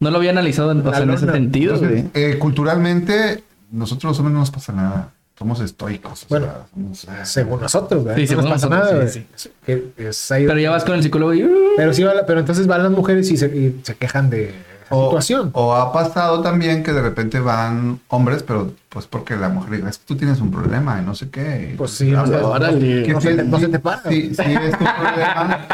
No 0.00 0.10
lo 0.10 0.16
había 0.16 0.30
analizado 0.30 0.72
en, 0.72 0.84
o 0.84 0.90
sea, 0.90 1.02
en 1.02 1.10
ese 1.10 1.30
sentido, 1.30 1.74
Entonces, 1.74 2.06
eh, 2.14 2.38
culturalmente, 2.38 3.42
nosotros 3.70 4.10
los 4.10 4.18
hombres 4.18 4.32
no 4.32 4.40
nos 4.40 4.50
pasa 4.50 4.72
nada. 4.72 5.12
Somos 5.38 5.60
estoicos. 5.60 6.24
o 6.24 6.26
Bueno, 6.28 6.46
sea, 6.46 6.66
somos, 6.74 7.04
eh, 7.04 7.08
Según 7.24 7.60
nosotros. 7.60 8.04
Sí, 8.16 8.20
no 8.22 8.26
según 8.26 8.44
nos 8.44 8.52
pasa 8.54 8.68
nosotros, 8.68 8.92
nada, 8.94 9.08
sí, 9.08 9.26
güey. 9.66 9.82
Que 9.96 10.08
es 10.08 10.30
ahí- 10.32 10.46
Pero 10.46 10.58
ya 10.58 10.70
vas 10.70 10.84
con 10.84 10.94
el 10.96 11.02
psicólogo 11.02 11.32
y... 11.34 11.44
uh, 11.44 11.50
Pero 11.76 11.94
sí, 11.94 12.02
va 12.02 12.12
pero 12.26 12.40
entonces 12.40 12.66
van 12.66 12.82
las 12.82 12.90
mujeres 12.92 13.30
y 13.30 13.36
se, 13.36 13.46
y 13.46 13.80
se 13.84 13.94
quejan 13.94 14.30
de 14.30 14.52
la 14.90 14.96
O, 14.96 15.04
situación. 15.06 15.50
o 15.52 15.74
ha 15.74 15.92
pasado 15.92 16.40
también 16.40 16.82
que 16.82 16.92
de 16.92 17.02
repente 17.02 17.38
van 17.38 18.00
hombres, 18.08 18.42
pero 18.42 18.72
pues 18.88 19.06
porque 19.06 19.36
la 19.36 19.48
mujer 19.48 19.76
dice, 19.76 19.88
es 19.90 19.98
que 19.98 20.04
tú 20.06 20.16
tienes 20.16 20.40
un 20.40 20.50
problema 20.50 20.98
y 21.00 21.04
no 21.04 21.14
sé 21.14 21.28
qué. 21.30 21.74
Pues 21.78 21.92
sí, 21.92 22.10
no, 22.10 22.26
se, 22.26 23.44
no 23.44 23.58
se 23.60 23.68
te 23.68 23.78
para. 23.78 24.02
Sí, 24.10 24.34
sí 24.34 24.42
es 24.42 24.72
un 24.72 24.86
problema. 24.96 25.66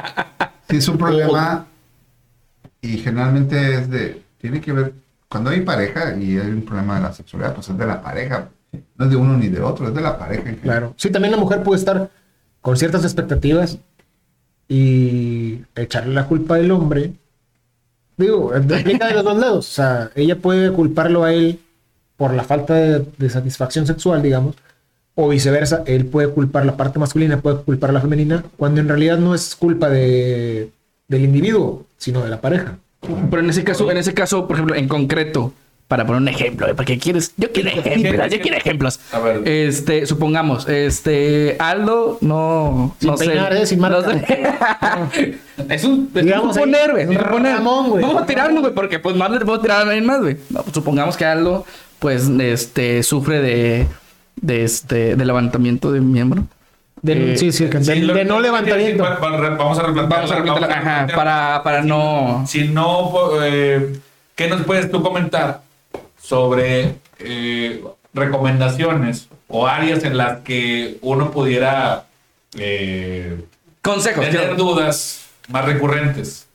Sí 0.68 0.76
es 0.76 0.88
un 0.88 0.98
problema. 0.98 1.66
Y 2.82 2.98
generalmente 2.98 3.74
es 3.78 3.88
de, 3.90 4.22
tiene 4.38 4.60
que 4.60 4.72
ver, 4.72 4.92
cuando 5.28 5.48
hay 5.50 5.60
pareja 5.62 6.14
y 6.16 6.36
hay 6.38 6.48
un 6.50 6.62
problema 6.66 6.96
de 6.96 7.00
la 7.02 7.12
sexualidad, 7.14 7.54
pues 7.54 7.68
es 7.70 7.78
de 7.78 7.86
la 7.86 8.02
pareja. 8.02 8.48
No 8.96 9.04
es 9.04 9.10
de 9.10 9.16
uno 9.16 9.36
ni 9.36 9.48
de 9.48 9.60
otro, 9.60 9.88
es 9.88 9.94
de 9.94 10.00
la 10.00 10.18
pareja. 10.18 10.48
en. 10.48 10.56
Claro. 10.56 10.94
Sí, 10.96 11.10
también 11.10 11.32
la 11.32 11.38
mujer 11.38 11.62
puede 11.62 11.78
estar 11.78 12.10
con 12.60 12.76
ciertas 12.76 13.04
expectativas 13.04 13.78
y 14.68 15.60
echarle 15.74 16.14
la 16.14 16.26
culpa 16.26 16.56
al 16.56 16.70
hombre. 16.70 17.12
Digo, 18.16 18.52
aplica 18.54 19.06
de 19.06 19.14
los 19.14 19.24
dos 19.24 19.38
lados. 19.38 19.68
O 19.68 19.72
sea, 19.72 20.10
ella 20.14 20.38
puede 20.38 20.72
culparlo 20.72 21.24
a 21.24 21.32
él 21.32 21.60
por 22.16 22.32
la 22.32 22.44
falta 22.44 22.74
de, 22.74 23.06
de 23.18 23.30
satisfacción 23.30 23.86
sexual, 23.86 24.22
digamos, 24.22 24.54
o 25.14 25.28
viceversa, 25.28 25.82
él 25.86 26.06
puede 26.06 26.28
culpar 26.28 26.66
la 26.66 26.76
parte 26.76 26.98
masculina, 26.98 27.40
puede 27.40 27.58
culpar 27.58 27.92
la 27.92 28.00
femenina, 28.00 28.44
cuando 28.56 28.80
en 28.80 28.88
realidad 28.88 29.18
no 29.18 29.34
es 29.34 29.54
culpa 29.54 29.88
de, 29.88 30.70
del 31.08 31.24
individuo, 31.24 31.86
sino 31.96 32.22
de 32.22 32.30
la 32.30 32.40
pareja. 32.40 32.78
Pero 33.30 33.42
en 33.42 33.50
ese 33.50 33.64
caso, 33.64 33.90
en 33.90 33.98
ese 33.98 34.14
caso, 34.14 34.46
por 34.46 34.56
ejemplo, 34.56 34.74
en 34.74 34.88
concreto, 34.88 35.52
para 35.94 36.06
poner 36.06 36.22
un 36.22 36.28
ejemplo, 36.28 36.66
¿eh? 36.68 36.74
porque 36.74 36.98
quieres, 36.98 37.32
yo 37.36 37.52
quiero 37.52 37.68
ejemplos, 37.74 38.30
yo 38.32 38.40
quiero 38.40 38.56
ejemplos. 38.56 38.98
A 39.12 39.18
ver. 39.20 39.46
Este, 39.48 40.06
supongamos, 40.06 40.68
este, 40.68 41.56
Aldo 41.60 42.18
no, 42.20 42.96
Sin 42.98 43.10
no 43.10 43.16
sé. 43.16 43.26
peinar, 43.26 43.52
¿eh? 43.56 43.64
Sin 43.66 43.78
no 43.80 43.88
marca. 43.88 44.10
sé. 44.10 45.38
es 45.68 45.84
un, 45.84 46.10
es 46.14 46.24
Digamos 46.24 46.48
un 46.48 46.54
suponer, 46.54 46.90
güey. 46.92 47.06
Vamos 47.06 48.22
a 48.22 48.26
tirarlo, 48.26 48.60
güey, 48.60 48.74
porque 48.74 48.98
pues 48.98 49.14
más 49.16 49.30
le 49.30 49.40
puedo 49.40 49.60
tirar 49.60 49.78
a 49.78 49.80
alguien 49.82 50.04
más, 50.06 50.20
güey. 50.20 50.36
No, 50.50 50.62
pues, 50.62 50.74
supongamos 50.74 51.16
que 51.16 51.24
Aldo, 51.24 51.64
pues, 51.98 52.28
este, 52.28 53.02
sufre 53.02 53.40
de, 53.40 53.86
de 54.40 54.64
este, 54.64 55.16
de 55.16 55.24
levantamiento 55.24 55.92
de 55.92 56.00
miembro. 56.00 56.44
De, 57.02 57.34
Eh, 57.34 57.36
sí, 57.36 57.52
sí, 57.52 57.66
que 57.68 57.78
de, 57.78 57.84
Sí, 57.84 58.00
lo- 58.00 58.14
de 58.14 58.24
no 58.24 58.40
levantamiento. 58.40 59.02
Va- 59.04 59.16
va- 59.18 59.50
Vamos 59.56 59.78
a 59.78 59.82
replantear. 59.82 60.20
Vamos 60.22 60.32
a 60.32 60.36
replantearlo, 60.36 60.74
ajá, 60.76 61.06
para, 61.14 61.62
para 61.62 61.82
no... 61.82 62.44
Si 62.48 62.68
no, 62.68 63.12
eh, 63.42 63.92
¿qué 64.34 64.48
nos 64.48 64.62
puedes 64.62 64.90
tú 64.90 65.02
comentar 65.02 65.60
sobre 66.24 66.94
eh, 67.18 67.84
recomendaciones 68.14 69.28
o 69.48 69.66
áreas 69.66 70.04
en 70.04 70.16
las 70.16 70.38
que 70.40 70.96
uno 71.02 71.30
pudiera 71.30 72.04
eh, 72.58 73.44
Consejos. 73.82 74.24
tener 74.24 74.40
quiero- 74.40 74.54
dudas 74.56 75.26
más 75.48 75.64
recurrentes? 75.66 76.46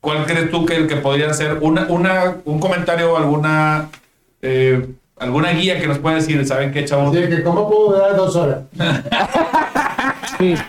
¿Cuál 0.00 0.26
crees 0.26 0.50
tú 0.50 0.64
que, 0.66 0.86
que 0.86 0.96
podría 0.96 1.32
ser 1.32 1.58
una, 1.60 1.86
una, 1.88 2.36
un 2.44 2.60
comentario 2.60 3.14
o 3.14 3.16
alguna, 3.16 3.88
eh, 4.42 4.86
alguna 5.18 5.50
guía 5.52 5.80
que 5.80 5.86
nos 5.88 5.98
pueda 5.98 6.16
decir, 6.16 6.46
¿saben 6.46 6.70
qué, 6.70 6.84
chavos? 6.84 7.16
Así 7.16 7.28
que, 7.28 7.42
¿cómo 7.42 7.68
puedo 7.68 7.92
durar 7.96 8.14
dos 8.16 8.36
horas? 8.36 8.60
Sí. 10.38 10.54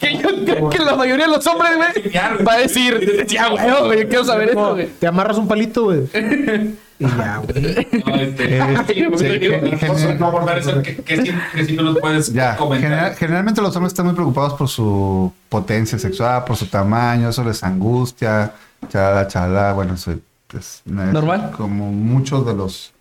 Que 0.00 0.16
yo 0.16 0.28
creo 0.46 0.70
que 0.70 0.78
la 0.78 0.96
mayoría 0.96 1.26
de 1.26 1.32
los 1.32 1.46
hombres, 1.46 1.72
güey, 1.76 2.10
va 2.42 2.54
a 2.54 2.58
decir, 2.60 3.26
ya, 3.28 3.48
güey, 3.50 4.00
yo 4.00 4.08
quiero 4.08 4.24
saber 4.24 4.48
esto, 4.48 4.72
güey. 4.72 4.86
te 4.98 5.06
amarras 5.06 5.36
un 5.36 5.46
palito, 5.46 5.84
güey. 5.84 6.00
Y 6.98 7.04
ya, 7.06 7.36
güey. 7.38 7.62
No, 8.06 8.14
este, 8.14 8.76
sí, 8.86 8.94
sí, 9.18 9.38
digo, 9.38 10.18
favor, 10.18 10.58
eso, 10.58 10.82
¿qué, 10.82 10.96
qué 10.96 11.22
sí, 11.22 11.30
qué 11.54 11.64
sí 11.64 11.76
tú 11.76 11.82
nos 11.84 11.98
puedes 11.98 12.32
Ya, 12.32 12.56
comentar? 12.56 12.90
general- 12.90 13.14
generalmente 13.16 13.60
los 13.62 13.74
hombres 13.76 13.92
están 13.92 14.06
muy 14.06 14.14
preocupados 14.14 14.54
por 14.54 14.68
su 14.68 15.32
potencia 15.48 15.98
sexual, 15.98 16.44
por 16.44 16.56
su 16.56 16.66
tamaño, 16.66 17.28
eso 17.28 17.44
les 17.44 17.62
angustia, 17.62 18.52
chala, 18.88 19.26
chala, 19.28 19.72
bueno, 19.74 19.94
eso 19.94 20.12
es, 20.12 20.82
no 20.86 21.02
es 21.04 21.12
¿Normal? 21.12 21.52
Como 21.56 21.92
muchos 21.92 22.46
de 22.46 22.54
los, 22.54 22.92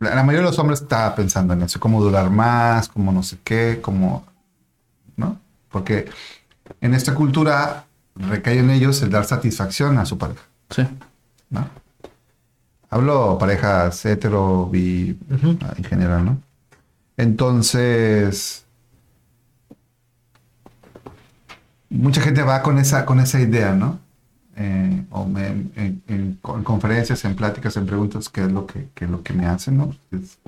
la, 0.00 0.14
la 0.16 0.22
mayoría 0.24 0.40
de 0.46 0.50
los 0.50 0.58
hombres 0.58 0.80
está 0.82 1.14
pensando 1.14 1.54
en 1.54 1.62
eso, 1.62 1.78
cómo 1.78 2.02
durar 2.02 2.28
más, 2.30 2.88
cómo 2.88 3.12
no 3.12 3.22
sé 3.22 3.36
qué, 3.44 3.78
cómo, 3.80 4.24
¿no? 5.16 5.38
Porque 5.70 6.08
en 6.80 6.94
esta 6.94 7.14
cultura 7.14 7.84
recae 8.16 8.58
en 8.58 8.70
ellos 8.70 9.00
el 9.02 9.10
dar 9.10 9.24
satisfacción 9.24 9.96
a 9.98 10.06
su 10.06 10.18
pareja, 10.18 10.42
Sí. 10.70 10.86
¿no? 11.50 11.68
Hablo 12.90 13.38
parejas 13.38 14.04
hetero, 14.04 14.66
bi, 14.66 15.16
en 15.76 15.84
general, 15.84 16.24
¿no? 16.24 16.38
Entonces, 17.16 18.64
mucha 21.88 22.20
gente 22.20 22.42
va 22.42 22.62
con 22.62 22.78
esa, 22.78 23.04
con 23.06 23.20
esa 23.20 23.40
idea, 23.40 23.72
¿no? 23.74 23.98
Eh, 24.56 25.04
o 25.10 25.24
me- 25.26 25.46
en, 25.48 25.72
en- 25.76 26.02
en 26.08 26.38
co- 26.42 26.56
en 26.56 26.64
conferencias, 26.64 27.24
en 27.24 27.34
pláticas, 27.34 27.76
en 27.76 27.86
preguntas, 27.86 28.28
¿qué 28.28 28.42
es 28.42 28.52
lo 28.52 28.66
que, 28.66 28.88
qué 28.94 29.04
es 29.04 29.10
lo 29.10 29.22
que 29.22 29.32
me 29.32 29.46
hacen, 29.46 29.76
no? 29.78 29.94
Es- 30.10 30.38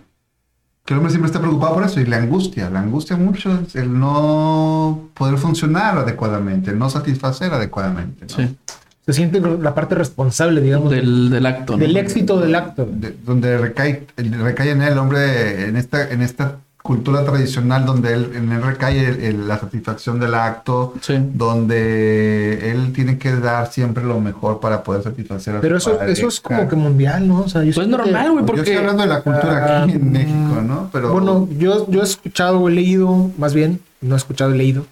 que 0.84 0.94
el 0.94 0.98
hombre 0.98 1.10
siempre 1.12 1.28
está 1.28 1.38
preocupado 1.40 1.74
por 1.74 1.84
eso 1.84 2.00
y 2.00 2.06
le 2.06 2.16
angustia, 2.16 2.68
le 2.68 2.76
angustia 2.78 3.16
mucho 3.16 3.56
el 3.74 3.98
no 4.00 5.08
poder 5.14 5.38
funcionar 5.38 5.96
adecuadamente, 5.96 6.72
el 6.72 6.78
no 6.78 6.90
satisfacer 6.90 7.54
adecuadamente, 7.54 8.26
¿no? 8.28 8.34
Sí. 8.36 8.56
Se 9.04 9.12
siente 9.12 9.40
la 9.40 9.74
parte 9.74 9.94
responsable, 9.96 10.60
digamos, 10.60 10.90
del, 10.90 11.00
Del, 11.06 11.30
del 11.30 11.46
acto, 11.46 11.76
¿no? 11.76 11.84
éxito 11.84 12.38
del 12.40 12.54
acto. 12.54 12.86
de- 12.90 13.16
donde 13.24 13.58
recae, 13.58 14.06
recae 14.16 14.70
en 14.70 14.82
él, 14.82 14.96
hombre, 14.96 15.66
en 15.66 15.76
esta, 15.76 16.08
en 16.10 16.22
esta 16.22 16.58
cultura 16.84 17.24
tradicional 17.24 17.84
donde 17.84 18.12
él, 18.12 18.30
en 18.34 18.50
él 18.52 18.62
recae 18.62 19.04
el- 19.08 19.20
el- 19.22 19.48
la 19.48 19.58
satisfacción 19.58 20.18
del 20.20 20.34
acto, 20.34 20.94
Sí. 21.00 21.14
donde 21.32 22.70
él 22.70 22.92
tiene 22.92 23.18
que 23.18 23.32
dar 23.36 23.70
siempre 23.72 24.04
lo 24.04 24.20
mejor 24.20 24.60
para 24.60 24.82
poder 24.82 25.02
satisfacer 25.02 25.56
a 25.56 25.60
Pero 25.60 25.78
su 25.80 25.90
eso, 25.90 25.98
pareja. 25.98 26.12
eso 26.18 26.28
es 26.28 26.40
como 26.40 26.68
que 26.68 26.76
mundial, 26.76 27.26
¿no? 27.26 27.40
O 27.40 27.48
sea, 27.48 27.62
yo 27.64 27.72
Pues 27.74 27.88
normal, 27.88 28.30
güey, 28.32 28.42
Yo 28.42 28.46
porque... 28.46 28.60
estoy 28.62 28.76
hablando 28.76 29.02
de 29.02 29.08
la 29.08 29.20
cultura 29.22 29.82
aquí 29.82 29.92
en 29.92 30.12
México, 30.12 30.62
¿no? 30.64 30.90
Pero 30.92 31.12
Bueno, 31.12 31.48
yo, 31.58 31.88
yo 31.90 32.00
he 32.00 32.04
escuchado 32.04 32.60
o 32.60 32.68
he 32.68 32.72
leído, 32.72 33.30
más 33.38 33.54
bien, 33.54 33.80
no 34.00 34.14
he 34.14 34.18
escuchado, 34.18 34.52
he 34.52 34.56
leído. 34.56 34.86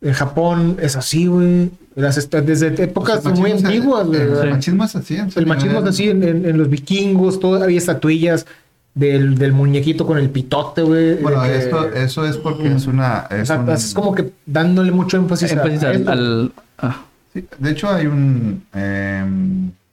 En 0.00 0.12
Japón 0.14 0.76
es 0.80 0.96
así, 0.96 1.26
güey. 1.26 1.70
Las 1.96 2.28
Desde 2.30 2.82
épocas 2.84 3.20
pues, 3.22 3.34
el 3.34 3.40
muy 3.40 3.52
antiguas. 3.52 4.06
El, 4.12 4.36
Sí. 4.42 4.46
machismo 4.50 4.84
es 4.84 4.96
así. 4.96 5.16
en 5.16 5.30
El 5.34 5.46
machismo 5.46 5.78
es 5.80 5.84
así 5.86 6.08
en, 6.10 6.22
en- 6.22 6.44
en 6.46 6.58
los 6.58 6.68
vikingos, 6.68 7.40
todo, 7.40 7.62
había 7.62 7.78
estatuillas 7.78 8.46
del, 8.94 9.36
del 9.36 9.52
muñequito 9.54 10.06
con 10.06 10.18
el 10.18 10.28
pitote, 10.30 10.82
güey. 10.82 11.16
Bueno, 11.22 11.42
que- 11.42 11.56
esto, 11.56 11.88
eso 11.92 12.26
es 12.26 12.36
porque 12.36 12.72
es 12.74 12.86
una... 12.86 13.26
o 13.30 13.34
Es 13.34 13.48
sea, 13.48 13.58
un- 13.60 13.70
es 13.70 13.94
como 13.94 14.14
que 14.14 14.30
dándole 14.44 14.92
mucho 14.92 15.16
énfasis, 15.16 15.50
a- 15.52 15.54
énfasis 15.54 15.82
a 15.82 15.88
al... 15.88 16.08
al- 16.08 16.52
ah. 16.78 17.04
sí, 17.32 17.44
de 17.58 17.70
hecho 17.70 17.88
hay 17.90 18.06
un... 18.06 18.62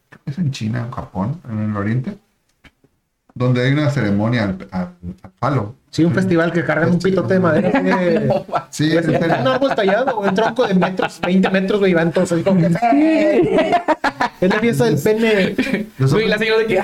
creo 0.10 0.22
que 0.26 0.32
es 0.32 0.38
en 0.38 0.52
China, 0.52 0.84
en 0.86 0.92
Japón, 0.92 1.38
en 1.50 1.70
el 1.72 1.78
oriente. 1.78 2.18
Donde 3.36 3.66
hay 3.66 3.74
una 3.74 3.90
ceremonia 3.90 4.44
al, 4.44 4.68
al- 4.72 4.94
al 5.24 5.32
palo. 5.40 5.76
Sí, 5.90 6.04
un 6.04 6.14
festival 6.14 6.52
que 6.52 6.64
cargan 6.66 6.92
un 6.92 7.00
pitote 7.00 7.36
de 7.36 7.40
madera. 7.40 7.70
de- 7.82 8.44
Sí, 8.70 8.90
Pues, 8.94 9.08
es 9.08 9.22
un 9.40 9.48
árbol 9.48 9.76
tallado, 9.76 10.20
un 10.20 10.34
tronco 10.34 10.66
de 10.68 10.74
metros, 10.74 11.20
20 11.22 11.50
metros, 11.52 11.80
güey, 11.80 11.94
van 11.94 12.12
todos 12.12 12.32
así 12.32 12.42
como 12.44 12.60
que... 12.62 13.76
Es 14.42 14.50
la 14.50 14.60
fiesta 14.60 14.86
del 14.86 14.98
pene. 14.98 15.56
Güey, 15.56 16.28
la 16.28 16.36
hombres- 16.36 16.40
señora 16.40 16.58
de 16.60 16.66
que. 16.68 16.84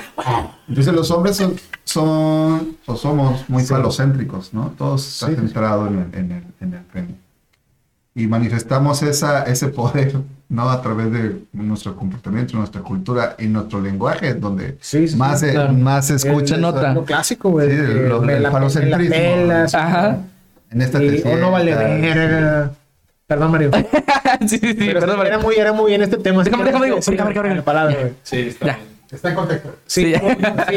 Entonces 0.68 0.94
los 0.94 1.10
hombres 1.10 1.36
son, 1.36 1.54
son 1.84 2.76
o 2.86 2.96
somos 2.96 3.48
muy 3.48 3.62
Sí. 3.62 3.68
falocéntricos, 3.68 4.54
¿no? 4.54 4.72
Todos 4.78 5.06
está 5.06 5.26
Sí. 5.28 5.34
centrado 5.36 5.86
en 5.88 5.98
el, 5.98 6.18
en 6.18 6.32
el, 6.32 6.44
en 6.60 6.74
el 6.74 6.80
pene. 6.84 7.14
Y 8.14 8.26
manifestamos 8.26 9.02
esa, 9.02 9.42
ese 9.44 9.68
poder, 9.68 10.12
¿no? 10.50 10.68
A 10.68 10.82
través 10.82 11.10
de 11.10 11.44
nuestro 11.54 11.96
comportamiento, 11.96 12.56
nuestra 12.58 12.82
cultura 12.82 13.36
y 13.38 13.46
nuestro 13.46 13.80
lenguaje, 13.80 14.34
donde 14.34 14.76
Sí, 14.80 15.08
sí, 15.08 15.16
más, 15.16 15.40
se, 15.40 15.52
claro. 15.52 15.72
más 15.72 16.08
se 16.08 16.16
escucha. 16.16 16.58
Nota. 16.58 16.92
Lo 16.92 17.04
clásico, 17.04 17.50
güey. 17.50 17.70
Sí, 17.70 17.76
que 17.76 18.08
lo 18.08 18.20
del 18.20 18.42
la- 18.42 18.50
falocentrismo. 18.50 19.14
pelas, 19.14 19.74
Ajá. 19.74 20.18
En 20.70 20.82
esta 20.82 21.02
y- 21.02 21.22
te 21.22 21.32
o 21.34 21.36
no 21.38 21.50
vale 21.50 21.74
sientas. 21.74 22.14
verga. 22.16 22.70
Perdón, 23.26 23.50
Mario. 23.52 23.70
sí, 24.40 24.48
sí, 24.48 24.58
sí. 24.58 24.74
Pero 24.74 25.00
perdón, 25.00 25.20
era 25.26 25.36
Mario. 25.36 25.40
muy, 25.40 25.54
era 25.56 25.72
muy 25.72 25.94
en 25.94 26.02
este 26.02 26.16
tema. 26.18 26.42
Déjame, 26.44 26.64
déjame, 26.64 26.88
no 26.88 26.94
digo, 26.96 27.10
déjame, 27.10 27.30
déjame, 27.32 27.54
la 27.54 27.62
palabra, 27.64 27.94
güey. 27.98 28.12
Sí, 28.24 28.36
está 28.40 28.66
Ya. 28.66 28.74
bien. 28.76 28.90
Está 29.12 29.28
en 29.30 29.34
contexto. 29.34 29.76
Sí, 29.86 30.14
Sí. 30.14 30.20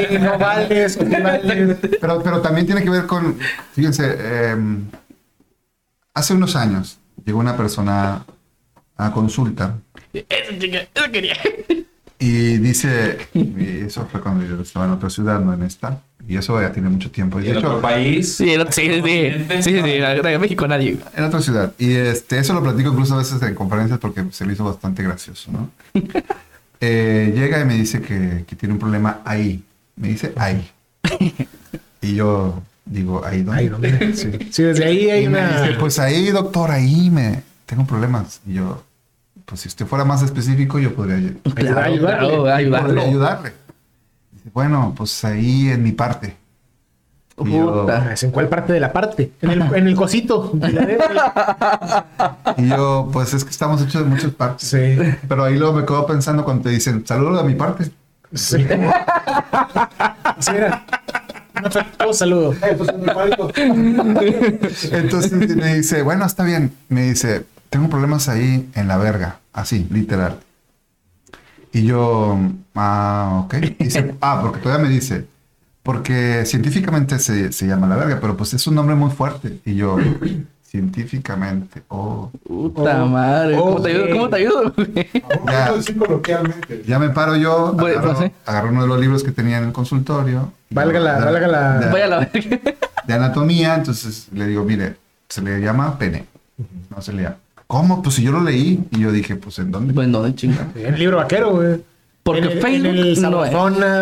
sí, 0.10 0.18
no 0.20 0.38
vales, 0.40 0.94
sí 0.94 1.06
vales. 1.06 1.78
Pero, 2.02 2.22
pero 2.24 2.42
también 2.42 2.66
tiene 2.66 2.84
que 2.84 2.90
ver 2.90 3.06
con, 3.08 3.38
fíjense, 3.74 4.16
eh, 4.18 4.56
hace 6.14 6.34
unos 6.34 6.56
años 6.56 7.00
llegó 7.26 7.40
una 7.40 7.56
persona 7.58 8.24
a 8.98 9.12
consulta 9.12 9.78
Eso, 10.14 10.54
chica, 10.60 10.80
eso 10.94 11.12
quería. 11.12 11.36
y 12.20 12.58
dice, 12.58 13.18
y 13.34 13.82
eso 13.86 14.08
fue 14.12 14.22
cuando 14.22 14.46
yo 14.46 14.62
estaba 14.62 14.86
en 14.86 14.92
otra 14.92 15.10
ciudad, 15.10 15.40
no 15.40 15.54
en 15.54 15.64
esta, 15.64 16.00
y 16.28 16.38
eso 16.38 16.62
ya 16.62 16.72
tiene 16.72 16.90
mucho 16.90 17.12
tiempo. 17.12 17.40
Y 17.40 17.44
Y 17.44 17.46
de 17.48 17.52
en 17.52 17.58
otro 17.58 17.82
país. 17.82 18.36
Sí, 18.36 18.46
sí, 18.46 18.56
sí, 18.72 19.02
sí. 19.04 19.32
Sí, 19.50 19.64
sí, 19.64 19.82
sí. 19.82 19.92
En 20.24 20.42
México 20.42 20.68
nadie. 20.68 20.98
en 21.16 21.24
otra 21.24 21.42
ciudad. 21.42 21.74
Y 21.78 21.92
este, 21.94 22.40
eso 22.40 22.54
lo 22.54 22.64
platico 22.64 22.92
incluso 22.92 23.16
a 23.16 23.18
veces 23.18 23.42
en 23.42 23.56
conferencias 23.56 24.00
porque 24.00 24.24
se 24.32 24.46
me 24.46 24.54
hizo 24.54 24.64
bastante 24.64 25.04
gracioso, 25.04 25.52
¿no? 25.52 25.70
Eh, 26.86 27.32
llega 27.34 27.62
y 27.62 27.66
me 27.66 27.76
dice 27.76 28.02
que, 28.02 28.44
que 28.46 28.58
tiene 28.58 28.74
un 28.74 28.80
problema 28.80 29.22
ahí. 29.24 29.64
Me 29.96 30.10
dice 30.10 30.34
ahí. 30.36 30.70
Y 32.02 32.16
yo 32.16 32.62
digo, 32.86 33.24
¿ahí 33.26 33.42
dónde? 33.42 33.60
Ahí, 33.62 33.68
¿dónde? 33.70 34.14
Sí. 34.18 34.32
Sí, 34.52 34.64
desde 34.64 34.84
ahí 34.84 35.10
hay 35.10 35.24
Y 35.24 35.30
me 35.30 35.40
una. 35.40 35.62
dice, 35.62 35.78
pues 35.80 35.98
ahí, 36.00 36.30
doctor, 36.32 36.72
ahí 36.72 37.10
me 37.10 37.42
tengo 37.66 37.86
problemas. 37.86 38.42
Y 38.46 38.54
yo, 38.56 38.84
pues 39.46 39.62
si 39.62 39.68
usted 39.68 39.86
fuera 39.86 40.06
más 40.06 40.22
específico, 40.22 40.80
yo 40.80 40.94
podría, 40.94 41.34
Claro, 41.56 41.80
ayudarle. 41.82 42.00
claro, 42.00 42.30
podría 42.84 43.04
ayudarle. 43.04 43.54
Dice, 44.32 44.50
bueno, 44.54 44.94
pues 44.96 45.24
ahí 45.26 45.70
en 45.70 45.84
mi 45.84 45.92
parte. 45.92 46.36
Y 47.44 47.52
yo, 47.52 47.82
Puta. 47.82 48.14
¿En 48.22 48.30
cuál 48.32 48.48
parte 48.48 48.74
de 48.74 48.80
la 48.80 48.94
parte? 48.94 49.32
En 49.42 49.50
el, 49.50 49.62
en 49.76 49.88
el 49.88 49.96
cosito. 49.96 50.52
de 50.54 50.72
la 50.72 50.86
verga. 50.86 52.06
y 52.58 52.70
yo, 52.70 53.10
pues 53.12 53.34
es 53.34 53.44
que 53.44 53.50
estamos 53.50 53.82
hechos 53.82 54.04
de 54.04 54.10
muchas 54.10 54.32
partes. 54.32 54.68
Sí. 54.70 54.96
Pero 55.28 55.44
ahí 55.44 55.58
luego 55.58 55.74
me 55.74 55.84
quedo 55.86 56.06
pensando 56.06 56.44
cuando 56.46 56.64
te 56.64 56.70
dicen, 56.70 57.04
saludo 57.08 57.38
de 57.42 57.44
mi 57.44 57.56
parte. 57.56 57.86
Sí. 58.34 58.66
Sí, 60.40 60.52
era. 60.56 60.86
Un 61.58 61.66
afectuoso 61.68 62.14
saludo. 62.14 62.54
Entonces 64.92 65.32
me 65.56 65.76
dice, 65.76 66.02
bueno, 66.04 66.26
está 66.26 66.44
bien. 66.44 66.72
Me 66.90 67.04
dice, 67.10 67.46
tengo 67.74 67.90
problemas 67.90 68.30
ahí 68.30 68.70
en 68.76 68.88
la 68.88 68.98
verga. 68.98 69.40
Así, 69.52 69.88
literal. 69.92 70.38
Y 71.72 71.84
yo, 71.86 72.38
ah, 72.76 73.42
ok. 73.46 73.56
Dice, 73.80 74.16
ah, 74.22 74.40
porque 74.42 74.60
todavía 74.60 74.86
me 74.86 74.92
dice, 74.94 75.26
porque 75.82 76.44
científicamente 76.46 77.18
se, 77.20 77.52
se 77.52 77.66
llama 77.68 77.88
la 77.88 77.96
verga, 77.96 78.20
pero 78.22 78.38
pues 78.38 78.54
es 78.54 78.66
un 78.68 78.76
nombre 78.76 78.96
muy 78.96 79.10
fuerte. 79.12 79.60
Y 79.66 79.76
yo, 79.76 79.98
científicamente, 80.64 81.82
oh. 81.88 82.30
Puta 82.46 83.04
Oh, 83.04 83.08
madre. 83.08 83.56
¿Cómo 83.58 83.82
te 83.82 83.90
ayudo? 83.92 84.10
¿Cómo 84.12 84.30
te 84.30 84.36
ayudo? 84.38 84.74
güey? 84.76 85.10
Ya. 85.48 85.72
Ya 86.86 87.00
me 87.00 87.10
paro 87.10 87.36
yo, 87.36 87.74
Bueno, 87.74 88.00
agarro, 88.00 88.18
pues, 88.20 88.32
agarro 88.46 88.70
uno 88.70 88.82
de 88.84 88.88
los 88.88 89.00
libros 89.00 89.24
que 89.24 89.32
tenía 89.32 89.58
en 89.58 89.66
el 89.66 89.72
consultorio. 89.72 90.52
Valga 90.70 91.00
yo, 91.00 91.06
la- 91.06 91.20
de- 91.20 91.26
valga 91.26 91.48
la- 91.48 91.80
de- 91.80 91.92
Vaya 91.92 92.06
a 92.06 92.08
la 92.08 92.20
verga. 92.20 92.60
de 93.08 93.14
anatomía, 93.14 93.76
entonces 93.76 94.28
le 94.32 94.48
digo, 94.48 94.64
mire, 94.64 94.96
se 95.30 95.42
le 95.42 95.60
llama 95.60 95.98
pene. 95.98 96.26
No 96.90 97.02
se 97.02 97.14
le 97.14 97.24
llama. 97.24 97.38
¿Cómo? 97.68 98.02
Pues 98.02 98.16
si 98.16 98.24
yo 98.24 98.32
lo 98.32 98.42
leí 98.42 98.84
y 98.92 99.00
yo 99.00 99.12
dije, 99.12 99.36
pues 99.36 99.60
¿en 99.60 99.72
dónde? 99.72 99.94
Bueno, 99.94 100.22
de 100.24 100.36
chinga. 100.36 100.68
En 100.76 100.94
el 100.94 101.00
libro 101.00 101.18
vaquero, 101.18 101.52
güey. 101.52 101.82
Porque 102.24 102.40
en 102.42 102.46
el, 102.52 102.62
Facebook 102.62 102.88
en 102.88 102.98
el 102.98 103.22
no 103.22 103.44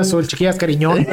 es. 0.02 0.14
O 0.14 0.20
el 0.20 0.28
Chiquillas 0.28 0.56
Cariñosas, 0.58 1.08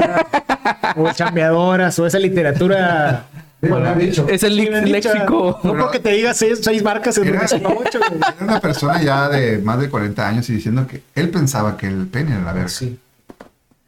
o 0.96 1.08
el 1.08 1.14
Chambeadoras, 1.14 1.98
o 1.98 2.06
esa 2.06 2.18
literatura. 2.18 3.24
Han 3.62 3.98
dicho. 3.98 4.26
Es 4.28 4.42
el 4.42 4.56
léxico. 4.56 5.58
No 5.64 5.76
porque 5.76 5.98
te 5.98 6.10
diga 6.12 6.34
seis, 6.34 6.60
seis 6.62 6.82
marcas 6.82 7.16
en 7.18 7.28
Era- 7.28 7.44
ocho, 7.44 7.98
güey. 8.08 8.20
Era 8.20 8.36
una 8.44 8.60
persona 8.60 9.02
ya 9.02 9.28
de 9.28 9.58
más 9.58 9.80
de 9.80 9.88
40 9.88 10.28
años 10.28 10.48
y 10.50 10.54
diciendo 10.54 10.86
que 10.86 11.02
él 11.14 11.30
pensaba 11.30 11.76
que 11.76 11.86
el 11.88 12.06
pene 12.06 12.34
era 12.34 12.44
la 12.44 12.52
verga. 12.52 12.68
Sí. 12.68 12.98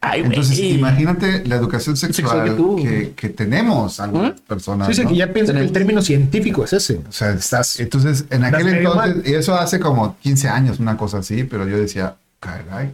Ay. 0.03 0.21
Entonces, 0.25 0.57
imagínate 0.59 1.45
la 1.45 1.55
educación 1.55 1.95
sexual 1.95 2.29
Sexual 2.29 2.49
que 2.49 2.55
tuvo. 2.55 2.75
que, 2.77 3.13
que 3.15 3.29
tenemos 3.29 3.99
algunas 3.99 4.33
¿Mm? 4.33 4.43
personas. 4.47 4.87
Sí, 4.87 4.95
sí, 4.95 5.03
¿no? 5.03 5.09
que 5.09 5.15
ya 5.15 5.31
pienso 5.31 5.53
que 5.53 5.59
el 5.59 5.71
término 5.71 6.01
científico 6.01 6.63
es 6.63 6.73
ese. 6.73 7.01
O 7.07 7.11
sea, 7.11 7.29
estás, 7.31 7.79
entonces, 7.79 8.25
en 8.31 8.43
aquel 8.43 8.67
entonces, 8.67 9.15
mal. 9.17 9.23
y 9.25 9.33
eso 9.33 9.53
hace 9.55 9.79
como 9.79 10.17
15 10.21 10.49
años, 10.49 10.79
una 10.79 10.97
cosa 10.97 11.19
así, 11.19 11.43
pero 11.43 11.67
yo 11.67 11.77
decía, 11.77 12.15
caray, 12.39 12.91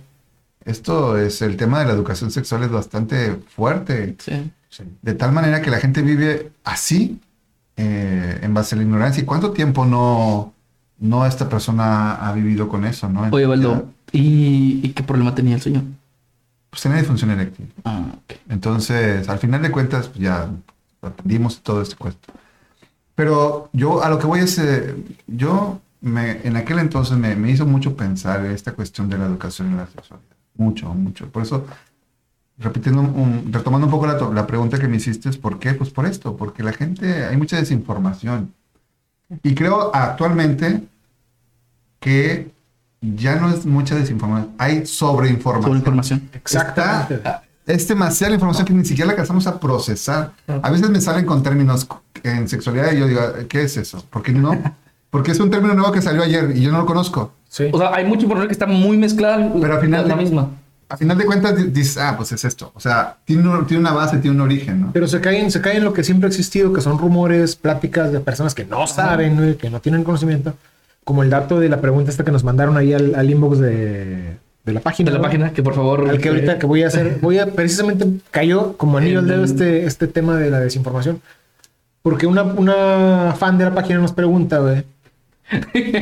esto 0.65 1.17
es, 1.17 1.41
el 1.41 1.55
tema 1.55 1.79
de 1.79 1.85
la 1.85 1.93
educación 1.93 2.29
sexual 2.29 2.63
es 2.63 2.71
bastante 2.71 3.37
fuerte, 3.55 4.17
Sí. 4.19 4.83
de 5.01 5.13
tal 5.13 5.31
manera 5.31 5.61
que 5.61 5.71
la 5.71 5.79
gente 5.79 6.01
vive 6.01 6.51
así, 6.65 7.19
eh, 7.77 8.39
en 8.41 8.53
base 8.53 8.75
a 8.75 8.77
la 8.79 8.83
ignorancia. 8.83 9.23
¿Y 9.23 9.25
cuánto 9.25 9.51
tiempo 9.51 9.85
no, 9.85 10.53
no 10.99 11.25
esta 11.25 11.47
persona 11.47 12.15
ha 12.15 12.33
vivido 12.33 12.67
con 12.67 12.83
eso, 12.85 13.07
no? 13.07 13.29
Oye, 13.31 13.45
Valdo. 13.45 13.85
¿Y, 14.11 14.81
¿Y 14.83 14.89
qué 14.89 15.03
problema 15.03 15.33
tenía 15.35 15.55
el 15.55 15.61
señor? 15.61 15.83
Pues 16.77 16.83
tenía 16.83 16.99
disfunción 16.99 17.31
eréctil. 17.31 17.73
Ah, 17.85 18.05
ok. 18.13 18.37
Entonces, 18.49 19.27
al 19.29 19.39
final 19.39 19.63
de 19.63 19.71
cuentas, 19.71 20.09
pues, 20.09 20.19
ya 20.19 20.47
aprendimos 21.01 21.63
todo 21.63 21.81
este 21.81 21.95
cuento. 21.95 22.31
Pero 23.15 23.71
yo 23.73 24.03
a 24.03 24.09
lo 24.09 24.19
que 24.19 24.27
voy 24.27 24.41
es, 24.41 24.59
eh, 24.59 24.93
yo 25.25 25.81
me, 26.01 26.39
en 26.47 26.55
aquel 26.55 26.77
entonces 26.77 27.17
me, 27.17 27.35
me 27.35 27.49
hizo 27.49 27.65
mucho 27.65 27.95
pensar 27.97 28.45
esta 28.45 28.73
cuestión 28.73 29.09
de 29.09 29.17
la 29.17 29.25
educación 29.25 29.69
en 29.71 29.77
la 29.77 29.87
sexualidad. 29.87 30.35
Mucho, 30.55 30.93
mucho. 30.93 31.27
Por 31.31 31.41
eso, 31.41 31.65
repitiendo, 32.59 33.01
un- 33.01 33.51
retomando 33.51 33.87
un 33.87 33.91
poco 33.91 34.05
la, 34.05 34.19
la 34.31 34.45
pregunta 34.45 34.77
que 34.77 34.87
me 34.87 34.97
hiciste, 34.97 35.29
es 35.29 35.37
¿por 35.39 35.57
qué? 35.57 35.73
Pues 35.73 35.89
por 35.89 36.05
esto, 36.05 36.37
porque 36.37 36.61
la 36.61 36.73
gente, 36.73 37.25
hay 37.25 37.37
mucha 37.37 37.57
desinformación. 37.57 38.53
Y 39.41 39.55
creo 39.55 39.89
actualmente 39.95 40.83
que 41.99 42.51
ya 43.01 43.35
no 43.35 43.49
es 43.49 43.65
mucha 43.65 43.95
desinformación, 43.95 44.51
hay 44.57 44.85
sobreinformación. 44.85 45.63
Sobre 45.69 45.79
información. 45.79 46.29
Exactamente. 46.33 47.15
Está- 47.15 47.43
es 47.65 47.85
demasiada 47.87 48.33
información 48.33 48.65
que 48.65 48.73
ni 48.73 48.85
siquiera 48.85 49.07
la 49.07 49.11
alcanzamos 49.11 49.45
a 49.45 49.59
procesar. 49.59 50.31
A 50.61 50.69
veces 50.71 50.89
me 50.89 51.01
salen 51.01 51.25
con 51.25 51.43
términos 51.43 51.85
en 52.23 52.47
sexualidad 52.47 52.93
y 52.93 52.99
yo 52.99 53.07
digo, 53.07 53.21
¿qué 53.49 53.63
es 53.63 53.75
eso? 53.75 54.03
¿Por 54.09 54.23
qué 54.23 54.31
no? 54.31 54.51
Porque 55.09 55.31
es 55.31 55.39
un 55.39 55.49
término 55.51 55.73
nuevo 55.73 55.91
que 55.91 56.01
salió 56.01 56.23
ayer 56.23 56.51
y 56.55 56.61
yo 56.61 56.71
no 56.71 56.77
lo 56.79 56.85
conozco. 56.85 57.33
Sí. 57.49 57.69
O 57.73 57.77
sea, 57.77 57.93
hay 57.93 58.05
mucha 58.05 58.21
información 58.23 58.47
que 58.47 58.53
está 58.53 58.67
muy 58.67 58.97
mezclada. 58.97 59.51
Pero 59.59 59.75
al 59.75 59.81
final 59.81 60.01
es 60.03 60.07
la 60.07 60.15
misma. 60.15 60.49
A 60.89 60.95
final 60.95 61.17
de 61.17 61.25
cuentas 61.25 61.57
di- 61.57 61.63
dices, 61.67 61.97
ah, 61.97 62.13
pues 62.15 62.31
es 62.31 62.45
esto. 62.45 62.71
O 62.73 62.79
sea, 62.79 63.17
tiene, 63.25 63.47
un- 63.49 63.67
tiene 63.67 63.81
una 63.81 63.91
base, 63.91 64.17
tiene 64.19 64.35
un 64.37 64.41
origen, 64.41 64.79
¿no? 64.81 64.91
Pero 64.93 65.05
se 65.07 65.19
caen, 65.19 65.51
se 65.51 65.59
caen 65.59 65.77
en 65.77 65.83
lo 65.83 65.91
que 65.93 66.05
siempre 66.05 66.27
ha 66.27 66.29
existido, 66.29 66.71
que 66.71 66.79
son 66.79 66.97
rumores, 66.97 67.57
pláticas 67.57 68.13
de 68.13 68.21
personas 68.21 68.55
que 68.55 68.63
no 68.63 68.87
saben, 68.87 69.57
que 69.59 69.69
no 69.69 69.81
tienen 69.81 70.05
conocimiento. 70.05 70.53
Como 71.07 71.23
el 71.23 71.29
dato 71.29 71.57
de 71.61 71.69
la 71.69 71.79
pregunta 71.79 72.11
esta 72.11 72.25
que 72.25 72.31
nos 72.33 72.43
mandaron 72.43 72.75
ahí 72.75 72.91
al, 72.93 73.15
al 73.15 73.29
inbox 73.29 73.59
de, 73.59 74.33
de 74.65 74.73
la 74.73 74.81
página. 74.81 75.09
De 75.09 75.15
la 75.17 75.21
página, 75.23 75.53
que 75.53 75.63
por 75.63 75.73
favor. 75.73 76.09
Al 76.09 76.19
que 76.19 76.27
ahorita 76.27 76.59
que 76.59 76.65
voy 76.65 76.83
a 76.83 76.87
hacer, 76.87 77.19
voy 77.21 77.39
a, 77.39 77.45
precisamente 77.45 78.05
cayó 78.29 78.75
como 78.75 78.97
anillo 78.97 79.19
al 79.19 79.27
dedo 79.27 79.45
este, 79.45 79.85
este 79.85 80.07
tema 80.07 80.35
de 80.35 80.49
la 80.49 80.59
desinformación. 80.59 81.21
Porque 82.01 82.27
una, 82.27 82.43
una 82.43 83.33
fan 83.39 83.57
de 83.57 83.63
la 83.63 83.73
página 83.73 83.99
nos 83.99 84.11
pregunta, 84.11 84.59
güey. 84.59 84.83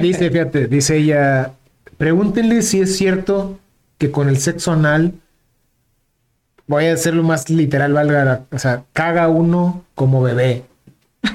Dice, 0.01 0.31
fíjate, 0.31 0.65
dice 0.67 0.97
ella, 0.97 1.51
pregúntenle 1.97 2.63
si 2.63 2.81
es 2.81 2.97
cierto 2.97 3.59
que 3.99 4.09
con 4.09 4.27
el 4.27 4.37
sexo 4.37 4.71
anal, 4.71 5.13
voy 6.65 6.85
a 6.85 6.93
hacerlo 6.93 7.21
más 7.21 7.49
literal, 7.51 7.93
valga, 7.93 8.25
la- 8.25 8.41
o 8.51 8.57
sea, 8.57 8.83
caga 8.93 9.27
uno 9.27 9.83
como 9.93 10.23
bebé. 10.23 10.63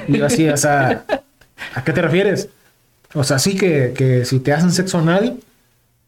Y 0.09 0.19
yo 0.19 0.27
así, 0.27 0.49
o 0.49 0.57
sea, 0.57 1.05
¿a 1.75 1.85
qué 1.85 1.93
te 1.93 2.03
refieres? 2.03 2.49
O 3.15 3.25
sea, 3.25 3.39
sí 3.39 3.57
que, 3.57 3.93
que 3.95 4.25
si 4.25 4.41
te 4.41 4.53
hacen 4.53 4.71
sexo 4.73 4.99
anal, 4.99 5.39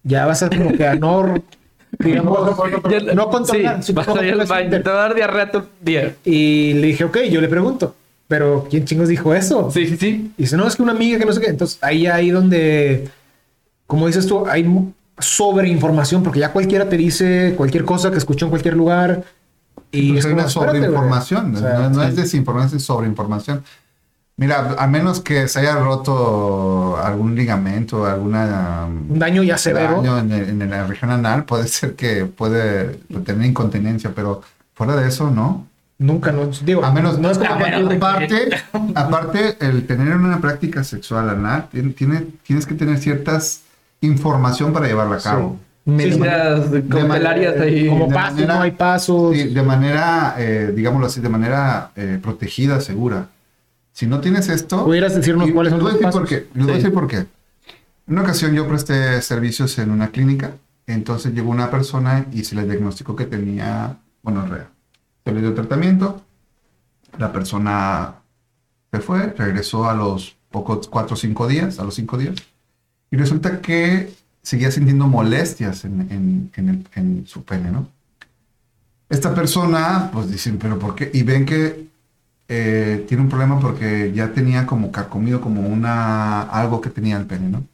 ya 0.05 0.27
vas 0.27 0.43
a 0.43 0.51
como 0.51 0.73
que 0.73 0.87
a 0.87 0.95
no, 0.95 1.35
digamos, 1.99 2.57
Ya- 2.91 3.15
no 3.15 3.29
controlar. 3.31 3.83
Sí, 3.83 3.93
vas 3.93 4.07
no 4.07 4.17
a 4.17 4.25
ir 4.25 4.35
al 4.35 4.47
baño. 4.47 4.71
Te 4.71 4.91
va 4.91 4.97
a 4.97 5.03
dar 5.09 5.15
diarrea 5.15 5.51
todo 5.51 5.63
el 5.63 5.85
día. 5.85 6.17
y 6.25 6.75
le 6.75 6.89
dije, 6.89 7.05
ok, 7.05 7.19
yo 7.31 7.41
le 7.41 7.49
pregunto, 7.49 7.95
pero 8.29 8.67
¿quién 8.71 8.85
chingos 8.85 9.09
dijo 9.09 9.35
eso? 9.35 9.71
Sí, 9.71 9.87
sí, 9.87 9.97
sí. 9.97 10.33
Y 10.37 10.43
dice, 10.43 10.57
no, 10.57 10.67
es 10.67 10.77
que 10.77 10.83
una 10.83 10.93
amiga 10.93 11.19
que 11.19 11.25
no 11.27 11.33
sé 11.33 11.41
qué. 11.41 11.49
Entonces, 11.51 11.79
ahí 11.83 12.07
ahí 12.07 12.31
donde, 12.31 13.09
como 13.87 14.07
dices 14.07 14.27
tú, 14.27 14.47
hay 14.47 14.67
sobreinformación, 15.19 16.23
porque 16.23 16.41
ya 16.41 16.53
cualquiera 16.53 16.89
te 16.89 16.97
dice 16.97 17.55
cualquier 17.57 17.85
cosa 17.85 18.11
que 18.11 18.19
escuchó 18.19 18.47
en 18.47 18.51
cualquier 18.51 18.75
lugar. 18.75 19.25
Y 19.91 20.13
Pues 20.13 20.25
es 20.25 20.33
una 20.33 20.49
sobreinformación, 20.49 21.55
O 21.55 21.59
sea, 21.59 21.79
no, 21.81 21.91
no 21.91 22.03
es 22.03 22.17
desinformación, 22.17 22.79
es 22.79 22.85
sobreinformación. 22.85 23.63
Mira, 24.43 24.75
a 24.77 24.89
menos 24.89 25.21
que 25.21 25.47
se 25.47 25.61
haya 25.61 25.77
roto 25.77 26.97
algún 27.01 27.37
ligamento, 27.37 28.05
alguna 28.07 28.87
Un 28.87 29.17
daño 29.17 29.45
ya 29.45 29.57
severo. 29.57 29.99
daño 30.03 30.19
en, 30.19 30.33
el- 30.33 30.49
en 30.63 30.69
la 30.69 30.85
región 30.85 31.13
anal, 31.13 31.45
puede 31.45 31.69
ser 31.69 31.95
que 31.95 32.25
puede 32.25 32.97
tener 33.25 33.47
incontinencia, 33.49 34.11
pero 34.13 34.43
fuera 34.75 34.97
de 34.97 35.07
eso, 35.07 35.31
no. 35.31 35.69
Nunca, 35.99 36.33
no. 36.33 36.51
Digo, 36.65 36.85
A 36.85 36.91
menos, 36.91 37.21
no 37.21 37.31
es 37.31 37.39
como 37.39 37.55
a 37.55 37.57
menos 37.57 37.89
de 37.89 37.89
que- 37.91 38.05
aparte, 38.05 38.49
aparte, 38.97 39.57
el 39.61 39.87
tener 39.87 40.17
una 40.17 40.41
práctica 40.41 40.83
sexual 40.83 41.31
anal, 41.31 41.69
tiene, 41.71 41.91
tiene- 41.93 42.27
tienes 42.45 42.67
que 42.67 42.75
tener 42.75 42.99
ciertas 42.99 43.61
información 44.01 44.73
para 44.73 44.89
llevarla 44.89 45.17
a 45.19 45.21
cabo. 45.21 45.57
Como 47.89 48.09
de 48.09 48.15
pasos, 48.15 48.33
manera- 48.35 48.55
no 48.57 48.63
hay 48.63 48.71
pasos. 48.73 49.37
Sí, 49.37 49.45
de 49.55 49.63
manera, 49.63 50.35
eh, 50.37 50.73
digámoslo 50.75 51.07
así, 51.07 51.21
de 51.21 51.29
manera 51.29 51.91
eh, 51.95 52.19
protegida, 52.21 52.81
segura. 52.81 53.27
Si 53.93 54.07
no 54.07 54.21
tienes 54.21 54.49
esto... 54.49 54.85
¿Pudieras 54.85 55.15
decirnos 55.15 55.49
y- 55.49 55.53
cuáles 55.53 55.73
les 55.73 55.83
son 55.83 55.93
los 55.93 56.01
pasos? 56.03 56.21
por 56.21 56.29
qué. 56.29 56.49
Les 56.55 56.65
voy 56.65 56.73
a 56.75 56.77
decir 56.77 56.93
por 56.93 57.07
qué. 57.07 57.17
En 57.19 57.29
una 58.15 58.23
ocasión 58.23 58.55
yo 58.55 58.67
presté 58.67 59.21
servicios 59.23 59.79
en 59.79 59.91
una 59.91 60.09
clínica, 60.09 60.53
entonces 60.87 61.33
llegó 61.35 61.51
una 61.51 61.71
persona 61.71 62.27
y 62.33 62.45
se 62.45 62.55
le 62.57 62.65
diagnosticó 62.65 63.15
que 63.15 63.27
tenía 63.27 63.99
gonorrea. 64.23 64.69
Se 65.25 65.33
le 65.33 65.41
dio 65.41 65.55
tratamiento, 65.55 66.23
la 67.19 67.33
persona 67.33 68.15
se 68.91 69.01
fue, 69.01 69.33
regresó 69.37 69.89
a 69.89 69.95
los 69.95 70.37
pocos 70.51 70.89
cuatro 70.89 71.15
o 71.15 71.17
cinco 71.17 71.47
días, 71.47 71.79
a 71.79 71.85
los 71.85 71.95
cinco 71.95 72.19
días, 72.19 72.35
y 73.11 73.17
resulta 73.17 73.61
que 73.61 74.13
seguía 74.43 74.71
sintiendo 74.71 75.07
molestias 75.07 75.85
en, 75.85 76.01
en- 76.11 76.51
en 76.57 76.69
el- 76.69 76.87
en 76.95 77.27
su 77.27 77.45
pene, 77.45 77.71
¿no? 77.71 77.87
Esta 79.09 79.35
persona, 79.35 80.11
pues 80.13 80.31
dicen, 80.31 80.59
pero 80.59 80.79
¿por 80.79 80.95
qué? 80.95 81.11
Y 81.13 81.23
ven 81.23 81.45
que 81.47 81.87
eh, 82.55 83.05
tiene 83.09 83.23
un 83.23 83.31
problema 83.31 83.59
porque 83.59 84.13
ya 84.15 84.33
tenía 84.35 84.67
como 84.67 84.93
carcomido 84.93 85.41
como 85.41 85.63
una, 85.63 86.43
algo 86.43 86.83
que 86.83 86.91
tenía 86.91 87.17
el 87.17 87.25
pene, 87.25 87.49
¿no? 87.49 87.65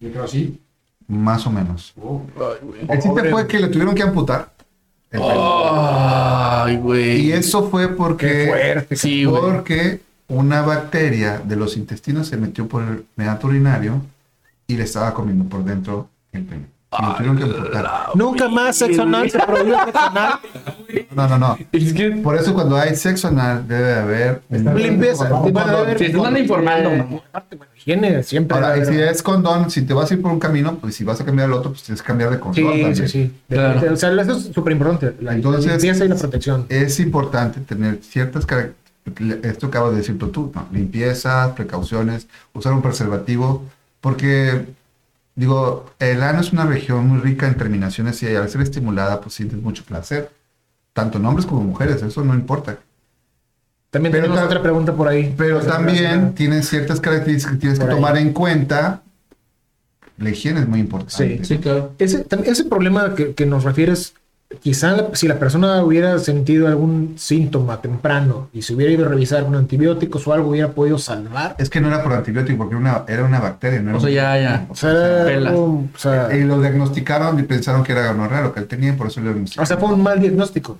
Yo 0.00 0.10
creo 0.10 0.24
así. 0.24 0.60
Más 1.06 1.46
o 1.46 1.52
menos. 1.52 1.94
Ay, 1.96 2.58
güey. 2.62 2.80
El 2.88 3.00
chiste 3.00 3.30
fue 3.30 3.46
que 3.46 3.60
le 3.60 3.68
tuvieron 3.68 3.94
que 3.94 4.02
amputar. 4.02 4.52
el 5.12 5.20
pene. 5.20 5.34
Ay, 5.36 6.76
güey. 6.78 7.20
Y 7.26 7.32
eso 7.32 7.70
fue 7.70 7.88
porque, 7.88 8.46
fuerte. 8.48 8.96
Sí, 8.96 9.24
güey. 9.24 9.40
porque 9.40 10.00
una 10.26 10.62
bacteria 10.62 11.38
de 11.38 11.54
los 11.54 11.76
intestinos 11.76 12.26
se 12.26 12.36
metió 12.36 12.66
por 12.66 12.82
el 12.82 13.04
meato 13.14 13.46
urinario 13.46 14.02
y 14.66 14.76
le 14.76 14.82
estaba 14.82 15.14
comiendo 15.14 15.44
por 15.44 15.64
dentro 15.64 16.08
el 16.32 16.42
pene. 16.42 16.73
Y 16.98 17.06
le 17.06 17.14
tuvieron 17.14 17.36
que 17.36 17.42
amputar. 17.44 18.08
Nunca 18.14 18.48
más 18.48 18.76
sexo 18.76 19.02
anal 19.02 19.30
se 19.30 19.38
prohíbe 19.38 19.76
sexo 19.84 19.98
anal. 20.00 20.32
No, 21.14 21.28
no, 21.28 21.38
no. 21.38 21.58
Es 21.72 21.92
que 21.92 22.10
Por 22.10 22.36
eso 22.36 22.54
cuando 22.54 22.76
hay 22.76 22.94
sexo 22.94 23.28
anal 23.28 23.66
debe 23.66 23.94
haber 23.94 24.42
Limpieza. 24.50 25.28
Sí, 25.44 25.52
te 25.96 26.06
están 26.06 26.36
informando, 26.36 27.22
higiene 27.76 28.22
siempre. 28.22 28.56
Ahora, 28.56 28.78
y 28.78 28.84
si 28.84 29.00
es 29.00 29.22
condón, 29.22 29.70
si 29.70 29.82
te 29.82 29.94
vas 29.94 30.10
a 30.10 30.14
ir 30.14 30.22
por 30.22 30.30
un 30.30 30.38
camino, 30.38 30.76
pues 30.80 30.94
si 30.94 31.04
vas 31.04 31.20
a 31.20 31.24
cambiar 31.24 31.48
al 31.48 31.54
otro, 31.54 31.70
pues 31.70 31.82
tienes 31.82 32.00
que 32.02 32.06
cambiar 32.06 32.30
de 32.30 32.38
condón. 32.40 32.54
Sí, 32.54 32.62
también. 32.62 32.96
sí, 32.96 33.08
sí. 33.08 33.32
Claro. 33.48 33.92
O 33.92 33.96
sea, 33.96 34.12
eso 34.12 34.32
es 34.32 34.44
súper 34.54 34.72
importante. 34.72 35.14
La, 35.20 35.34
Entonces- 35.34 35.66
limpieza 35.72 36.04
y 36.04 36.08
la 36.08 36.16
protección. 36.16 36.66
Es 36.68 37.00
importante 37.00 37.60
tener 37.60 37.98
ciertas 38.02 38.46
características, 38.46 38.84
esto 39.42 39.66
acabas 39.66 39.90
de 39.92 39.98
decirlo 39.98 40.28
tú, 40.28 40.50
¿no? 40.54 40.66
limpieza, 40.72 41.54
precauciones, 41.54 42.26
usar 42.54 42.72
un 42.72 42.80
preservativo, 42.80 43.62
porque, 44.00 44.64
digo, 45.34 45.90
el 45.98 46.22
ano 46.22 46.40
es 46.40 46.52
una 46.52 46.64
región 46.66 47.06
muy 47.08 47.20
rica 47.20 47.46
en 47.46 47.56
terminaciones 47.56 48.22
y 48.22 48.34
al 48.34 48.48
ser 48.48 48.60
estimulada, 48.62 49.20
pues 49.20 49.34
sientes 49.34 49.60
mucho 49.60 49.84
placer, 49.84 50.30
tanto 50.92 51.18
en 51.18 51.26
hombres 51.26 51.46
como 51.46 51.62
mujeres, 51.62 52.02
eso 52.02 52.24
no 52.24 52.34
importa. 52.34 52.78
También 53.90 54.10
pero 54.12 54.24
tenemos 54.24 54.44
otra 54.44 54.60
pregunta 54.62 54.92
por 54.94 55.06
ahí. 55.08 55.32
Pero 55.36 55.60
también 55.60 55.98
relacionada. 55.98 56.34
tiene 56.34 56.62
ciertas 56.62 57.00
características 57.00 57.54
que 57.54 57.60
tienes 57.60 57.78
que 57.78 57.84
ahí. 57.84 57.90
tomar 57.90 58.16
en 58.18 58.32
cuenta. 58.32 59.02
La 60.16 60.30
higiene 60.30 60.60
es 60.60 60.68
muy 60.68 60.80
importante. 60.80 61.38
Sí, 61.38 61.44
Sí, 61.44 61.58
claro. 61.58 61.92
Ese, 61.98 62.26
ese 62.44 62.64
problema 62.64 63.14
que, 63.14 63.34
que 63.34 63.46
nos 63.46 63.64
refieres, 63.64 64.14
quizá 64.60 65.08
si 65.14 65.26
la 65.28 65.38
persona 65.38 65.82
hubiera 65.82 66.18
sentido 66.18 66.68
algún 66.68 67.14
síntoma 67.16 67.80
temprano 67.80 68.48
y 68.52 68.62
se 68.62 68.74
hubiera 68.74 68.92
ido 68.92 69.04
a 69.04 69.08
revisar 69.08 69.44
con 69.44 69.54
antibióticos 69.56 70.26
o 70.28 70.32
algo, 70.32 70.50
hubiera 70.50 70.68
podido 70.72 70.98
salvar. 70.98 71.56
Es 71.58 71.68
que 71.70 71.80
no 71.80 71.88
era 71.88 72.02
por 72.02 72.12
antibiótico, 72.12 72.58
porque 72.58 72.74
era 72.74 72.80
una, 72.80 73.04
era 73.08 73.24
una 73.24 73.40
bacteria. 73.40 73.80
No 73.80 73.90
era 73.90 73.98
O 73.98 74.00
sea, 74.00 74.10
ya, 74.10 74.38
ya. 74.40 74.66
O 74.68 74.74
sea, 74.76 74.90
era 74.90 75.24
Pela. 75.24 75.50
algo- 75.50 75.84
o 75.94 75.98
sea, 75.98 76.34
Y 76.36 76.44
lo 76.44 76.60
diagnosticaron 76.60 77.38
y 77.38 77.42
pensaron 77.42 77.82
que 77.82 77.92
era 77.92 78.06
gonorrea 78.12 78.42
lo 78.42 78.52
que 78.54 78.60
él 78.60 78.66
tenía, 78.66 78.96
por 78.96 79.08
eso 79.08 79.20
le 79.20 79.28
o 79.28 79.32
diagnosticaron. 79.32 79.66
sea, 79.66 79.76
fue 79.76 79.88
un 79.92 80.02
mal 80.02 80.20
diagnóstico. 80.20 80.78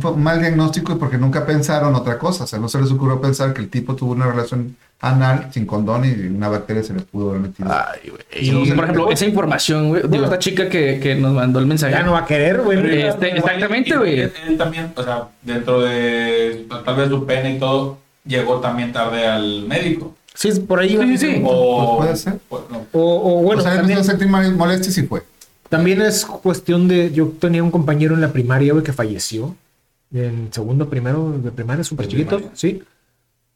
Un 0.00 0.22
mal 0.22 0.40
diagnóstico 0.40 0.92
y 0.92 0.96
porque 0.96 1.18
nunca 1.18 1.44
pensaron 1.44 1.94
otra 1.94 2.18
cosa. 2.18 2.44
O 2.44 2.46
sea, 2.46 2.58
no 2.58 2.68
se 2.68 2.80
les 2.80 2.90
ocurrió 2.90 3.20
pensar 3.20 3.52
que 3.52 3.60
el 3.60 3.68
tipo 3.68 3.94
tuvo 3.94 4.12
una 4.12 4.26
relación 4.26 4.76
anal 5.00 5.48
sin 5.52 5.66
condón 5.66 6.04
y 6.04 6.12
una 6.28 6.48
bacteria 6.48 6.82
se 6.82 6.94
le 6.94 7.00
pudo 7.00 7.30
haber 7.30 7.42
metido. 7.42 7.68
Ay, 7.70 8.08
güey. 8.10 8.22
Y, 8.68 8.72
por 8.72 8.84
ejemplo, 8.84 9.10
esa 9.10 9.26
información, 9.26 9.88
güey. 9.90 10.02
Digo, 10.08 10.24
esta 10.24 10.38
chica 10.38 10.68
que, 10.68 10.98
que 11.00 11.14
nos 11.16 11.32
mandó 11.34 11.58
el 11.58 11.66
mensaje. 11.66 11.92
Ya 11.92 12.02
no 12.04 12.12
va 12.12 12.20
a 12.20 12.24
querer, 12.26 12.62
güey. 12.62 13.02
Este, 13.02 13.36
exactamente, 13.36 13.96
güey. 13.96 14.20
Él, 14.20 14.32
él 14.46 14.56
también, 14.56 14.92
o 14.96 15.02
sea, 15.02 15.28
dentro 15.42 15.80
de 15.82 16.66
tal 16.84 16.96
vez 16.96 17.08
su 17.08 17.26
pene 17.26 17.56
y 17.56 17.58
todo, 17.58 17.98
llegó 18.24 18.60
también 18.60 18.92
tarde 18.92 19.26
al 19.26 19.64
médico. 19.66 20.14
Sí, 20.34 20.48
es 20.48 20.58
por 20.60 20.78
ahí. 20.80 20.90
Sí, 20.96 21.18
sí, 21.18 21.18
sí. 21.18 21.42
O 21.44 21.96
Pues 21.98 22.06
puede 22.06 22.16
ser. 22.16 22.38
pues, 22.48 22.62
no. 22.70 22.86
O, 22.92 23.40
o 23.40 23.42
bueno, 23.42 23.60
o 23.60 23.64
sea, 23.64 23.74
también, 23.76 23.98
empezó 23.98 24.10
a 24.10 24.12
sentir 24.12 24.28
mal- 24.28 24.54
molestias 24.54 24.96
y 24.96 25.02
fue. 25.02 25.22
también 25.68 26.00
es 26.00 26.24
cuestión 26.24 26.88
de. 26.88 27.12
Yo 27.12 27.32
tenía 27.38 27.62
un 27.62 27.70
compañero 27.70 28.14
en 28.14 28.20
la 28.22 28.28
primaria, 28.32 28.72
güey, 28.72 28.82
que 28.84 28.92
falleció. 28.94 29.54
En 30.14 30.52
segundo, 30.52 30.88
primero 30.88 31.32
de 31.38 31.50
primaria, 31.50 31.84
súper 31.84 32.06
chiquito, 32.08 32.40
sí. 32.54 32.82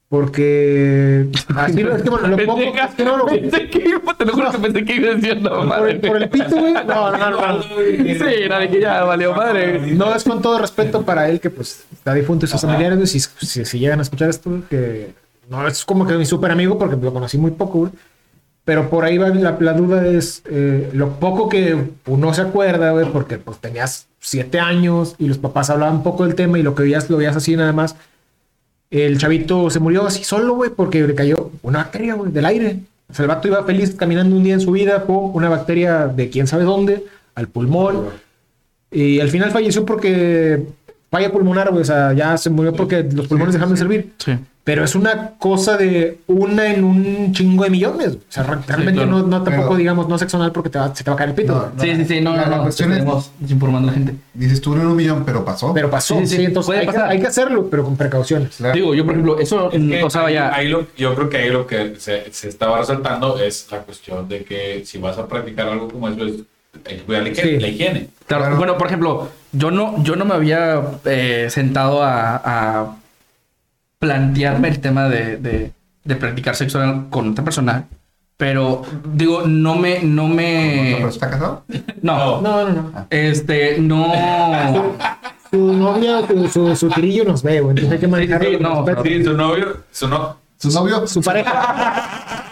Porque. 0.09 1.29
Así 1.57 1.83
lo, 1.83 1.97
es 1.97 2.03
que 2.03 2.11
bueno, 2.11 2.29
lo 2.29 2.47
poco. 2.47 2.61
Es 2.61 2.95
que 2.95 3.05
no 3.05 3.17
lo. 3.17 3.27
Pensé 3.27 3.69
que 3.69 3.89
iba, 3.89 4.15
te 4.15 4.25
lo 4.25 4.33
juro 4.33 4.53
que 4.53 4.59
pensé 4.59 4.85
que 4.85 4.95
iba 4.95 5.51
Por 5.51 5.67
madre. 5.67 5.95
por 5.97 6.23
el 6.23 6.29
pito, 6.29 6.57
güey. 6.57 6.75
No, 6.87 7.11
no, 7.11 7.31
no. 7.31 7.63
Sí, 7.63 8.49
no, 8.49 8.61
dije 8.61 8.81
ya, 8.81 9.03
valió 9.05 9.35
madre. 9.35 9.81
No 9.93 10.15
es 10.15 10.25
con 10.25 10.41
todo 10.41 10.59
respeto 10.59 11.03
para 11.03 11.29
él, 11.29 11.41
que 11.41 11.51
pues 11.51 11.85
está 11.93 12.15
difunto 12.15 12.47
y 12.47 12.49
sus 12.49 12.61
familiares, 12.61 12.97
güey. 12.99 13.09
Si, 13.09 13.21
si, 13.65 13.79
llegan 13.79 13.99
a 13.99 14.03
escuchar 14.03 14.31
esto, 14.31 14.63
que 14.71 15.13
no 15.51 15.67
es 15.67 15.85
como 15.85 16.07
que 16.07 16.15
mi 16.15 16.25
súper 16.25 16.53
amigo, 16.53 16.79
porque 16.79 16.97
lo 16.97 17.13
conocí 17.13 17.37
muy 17.37 17.51
poco, 17.51 17.81
güey. 17.81 17.93
Pero 18.67 18.91
por 18.91 19.05
ahí 19.05 19.17
va 19.17 19.29
la, 19.29 19.57
la 19.61 19.73
duda 19.75 20.05
es 20.09 20.43
eh, 20.51 20.91
lo 20.93 21.21
poco 21.21 21.49
que 21.49 21.79
uno 22.07 22.35
se 22.35 22.43
acuerda, 22.43 22.91
güey, 22.91 23.07
porque 23.13 23.39
pues 23.39 23.59
tenías 23.59 24.09
siete 24.19 24.59
años 24.59 25.15
y 25.19 25.29
los 25.29 25.39
papás 25.39 25.71
hablaban 25.71 26.03
poco 26.03 26.27
del 26.27 26.35
tema 26.35 26.59
y 26.59 26.65
lo 26.65 26.75
que 26.75 26.83
veías 26.83 27.09
lo 27.09 27.17
veías 27.17 27.37
así 27.37 27.55
nada 27.55 27.73
más. 27.73 27.95
El 28.91 29.19
chavito 29.19 29.71
se 29.71 29.79
murió 29.79 30.05
así 30.05 30.25
solo, 30.25 30.55
güey, 30.55 30.71
porque 30.71 31.07
le 31.07 31.15
cayó 31.15 31.53
una 31.63 31.79
bacteria, 31.79 32.15
güey, 32.15 32.33
del 32.33 32.45
aire. 32.45 32.81
O 33.09 33.15
sea, 33.15 33.23
el 33.23 33.29
vato 33.29 33.47
iba 33.47 33.63
feliz 33.63 33.95
caminando 33.95 34.35
un 34.35 34.43
día 34.43 34.55
en 34.55 34.61
su 34.61 34.73
vida, 34.73 35.05
pum, 35.05 35.33
una 35.33 35.49
bacteria 35.49 36.09
de 36.09 36.29
quién 36.29 36.49
sabe 36.49 36.65
dónde, 36.65 37.05
al 37.37 37.47
pulmón. 37.47 38.07
Y 38.91 39.21
al 39.21 39.29
final 39.29 39.53
falleció 39.53 39.87
porque 39.87 40.67
falla 41.09 41.31
pulmonar, 41.31 41.71
güey. 41.71 41.83
O 41.83 41.85
sea, 41.85 42.13
ya 42.15 42.37
se 42.37 42.51
murió 42.51 42.73
porque 42.73 43.05
los 43.05 43.29
pulmones 43.29 43.55
dejaron 43.55 43.75
de 43.75 43.79
servir. 43.79 44.13
Sí. 44.19 44.33
Pero 44.67 44.83
es 44.83 44.97
una 44.97 45.31
cosa 45.39 45.77
de 45.77 46.19
una 46.27 46.67
en 46.75 46.83
un 46.83 47.33
chingo 47.33 47.63
de 47.63 47.71
millones. 47.71 48.15
O 48.15 48.19
sea, 48.29 48.43
re- 48.43 48.59
realmente 48.67 49.01
claro. 49.03 49.19
no, 49.21 49.27
no 49.29 49.43
tampoco, 49.45 49.69
Pero- 49.69 49.77
digamos, 49.79 50.09
no 50.09 50.19
sexual 50.19 50.51
porque 50.51 50.71
te 50.71 50.79
va, 50.81 50.93
se 50.93 51.05
te 51.05 51.09
va 51.11 51.15
a 51.15 51.17
caer 51.17 51.31
el 51.31 51.37
pito. 51.37 51.53
No, 51.55 51.71
no. 51.77 51.81
Sí, 51.81 51.95
sí, 51.95 52.05
sí, 52.05 52.21
no, 52.21 52.35
La- 52.35 52.47
no, 52.47 52.51
la 52.51 52.57
no. 52.57 52.63
cuestión 52.65 52.93
es- 52.93 53.31
informando 53.49 53.87
a 53.89 53.93
la 53.93 53.97
gente. 53.97 54.15
Dices 54.35 54.61
tú 54.61 54.75
no 54.75 54.83
en 54.83 54.89
un 54.89 54.97
millón, 54.97 55.23
pero 55.25 55.45
pasó. 55.45 55.73
Pero 55.73 55.89
pasó. 55.89 56.19
Sí, 56.19 56.27
Sí, 56.27 56.37
sí, 56.39 56.45
entonces 56.47 56.67
puede 56.67 56.81
hay 56.81 56.87
que, 56.89 56.99
hay 56.99 57.21
que 57.21 57.27
hacerlo, 57.29 57.69
pero 57.71 57.85
con 57.85 57.97
precauciones. 57.97 58.57
Claro. 58.57 58.75
Digo, 58.75 58.93
yo, 58.93 59.05
por 59.05 59.15
ejemplo, 59.15 59.39
eso, 59.39 59.71
Es 59.71 59.81
que 59.81 60.19
vaya. 60.19 60.53
ahí 60.53 60.67
lo- 60.67 60.89
yo 60.97 61.15
creo 61.15 61.31
que 61.31 61.37
ahí 61.37 61.51
lo 61.51 61.65
que 61.69 61.95
se, 61.99 62.33
se 62.33 62.49
estaba 62.49 62.79
resaltando 62.79 63.39
es 63.39 63.69
la 63.71 63.79
cuestión 63.83 64.29
de 64.29 64.43
que 64.43 64.83
si 64.85 64.99
vas 64.99 65.17
a 65.17 65.29
practicar 65.29 65.69
algo 65.69 65.87
como 65.89 66.09
eso, 66.09 66.25
es, 66.27 66.35
hay 66.85 66.97
que 66.97 67.03
cuidar 67.05 67.23
la 67.23 67.29
higiene. 67.29 67.51
Sí. 67.53 67.59
la 67.61 67.69
higiene. 67.69 68.09
Claro, 68.27 68.43
Claro. 68.43 68.57
Bueno, 68.57 68.77
por 68.77 68.89
ejemplo, 68.89 69.29
yo 69.53 69.71
no, 69.71 70.03
yo 70.03 70.17
no 70.17 70.25
me 70.25 70.35
había 70.35 70.83
eh, 71.05 71.47
sentado 71.51 72.03
a, 72.03 72.43
a 72.45 72.97
plantearme 74.07 74.69
el 74.69 74.79
tema 74.81 75.09
de, 75.09 75.37
de, 75.37 75.73
de 76.05 76.17
practicar 76.17 76.55
sexo 76.55 76.79
oral 76.79 77.07
con 77.11 77.31
otra 77.31 77.43
persona, 77.45 77.87
pero 78.37 78.83
digo, 79.13 79.43
no 79.47 79.75
me, 79.75 80.01
no 80.03 80.29
me, 80.29 80.95
¿Pero 80.99 81.09
está 81.09 81.29
casado? 81.31 81.65
no, 82.03 82.41
No, 82.41 82.69
no, 82.69 82.73
no. 82.73 83.07
este, 83.11 83.79
no, 83.81 84.13
Su 85.51 85.73
novia, 85.73 86.27
su, 86.27 86.49
su, 86.49 86.77
su 86.77 86.89
tirillo 86.91 87.25
nos 87.25 87.43
ve, 87.43 87.61
güey. 87.61 87.71
Entonces 87.71 87.93
hay 87.93 87.99
que 87.99 88.09
manejarlo. 88.09 88.49
sí, 88.51 88.59
no. 88.61 88.85
Sí, 89.03 89.25
su 89.25 89.33
novio, 89.33 89.77
su 89.91 90.09
no, 90.09 90.37
¿Su 90.59 90.71
novio? 90.71 91.07
Su 91.07 91.21
pareja. 91.23 92.43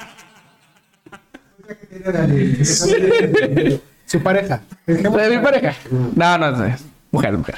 su 4.07 4.21
pareja. 4.21 4.61
de 4.87 5.31
mi 5.31 5.39
pareja, 5.43 5.75
no, 6.15 6.39
no, 6.39 6.65
es 6.65 6.85
mujer, 7.15 7.33
mujer, 7.39 7.57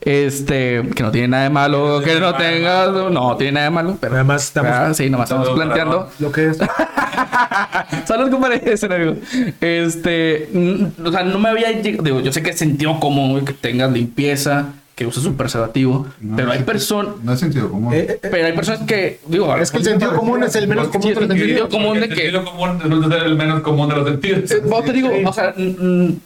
este, 0.00 0.82
que 0.94 1.02
no 1.02 1.10
tiene 1.10 1.28
nada 1.28 1.44
de 1.44 1.50
malo, 1.50 2.00
que 2.04 2.18
no 2.18 2.34
tenga, 2.34 2.86
no 2.88 3.36
tiene 3.36 3.52
nada 3.52 3.64
de 3.66 3.70
malo, 3.70 3.96
pero 4.00 4.12
Nada 4.12 4.24
más 4.24 4.44
estamos 4.44 4.72
Ah, 4.72 4.92
sí, 4.94 5.08
nomás 5.10 5.30
estamos 5.30 5.50
planteando. 5.50 6.08
lo 6.18 6.32
que 6.32 6.46
es. 6.48 6.58
Saludos, 8.06 8.30
compadre, 8.30 8.62
ese 8.72 8.86
amigo. 8.86 9.14
Este, 9.60 10.48
mm, 10.52 11.06
o 11.06 11.12
sea, 11.12 11.22
no 11.22 11.38
me 11.38 11.48
había 11.50 11.70
llegado, 11.72 12.02
digo, 12.02 12.20
yo 12.20 12.32
sé 12.32 12.42
que 12.42 12.52
sintió 12.52 12.98
como 13.00 13.28
güey, 13.30 13.44
que 13.44 13.52
tengas 13.52 13.90
limpieza, 13.92 14.66
que 14.94 15.06
uses 15.06 15.24
un 15.24 15.36
preservativo, 15.36 16.06
No, 16.20 16.36
pero 16.36 16.52
hay 16.52 16.62
personas, 16.62 17.14
No 17.22 17.32
es 17.32 17.40
sentido 17.40 17.68
común. 17.70 17.92
Eh, 17.94 18.06
eh, 18.10 18.18
pero 18.30 18.46
hay 18.46 18.52
personas 18.52 18.82
que, 18.82 19.20
digo, 19.26 19.54
es 19.56 19.70
que 19.70 19.78
el 19.78 19.84
sentido 19.84 20.14
común 20.16 20.42
es 20.44 20.54
el 20.54 20.68
menos 20.68 20.88
común 20.88 21.08
de 21.08 21.14
los 21.14 21.22
el 21.24 21.28
sentido 21.30 21.58
sentidos. 21.66 21.70
común 21.70 22.00
de 22.00 22.06
el 22.06 22.14
que- 22.14 22.30
sentido 22.30 22.44
común 22.44 23.10
ser 23.10 23.22
el 23.24 23.34
menos 23.36 23.60
común 23.62 23.88
de 23.88 23.96
los 23.96 24.08
sentidos. 24.08 24.50
Eh, 24.50 24.62
vos 24.64 24.84
te 24.84 24.92
digo, 24.92 25.10
o 25.26 25.32
sea, 25.32 25.52
mm, 25.56 25.62
mm, 25.62 26.20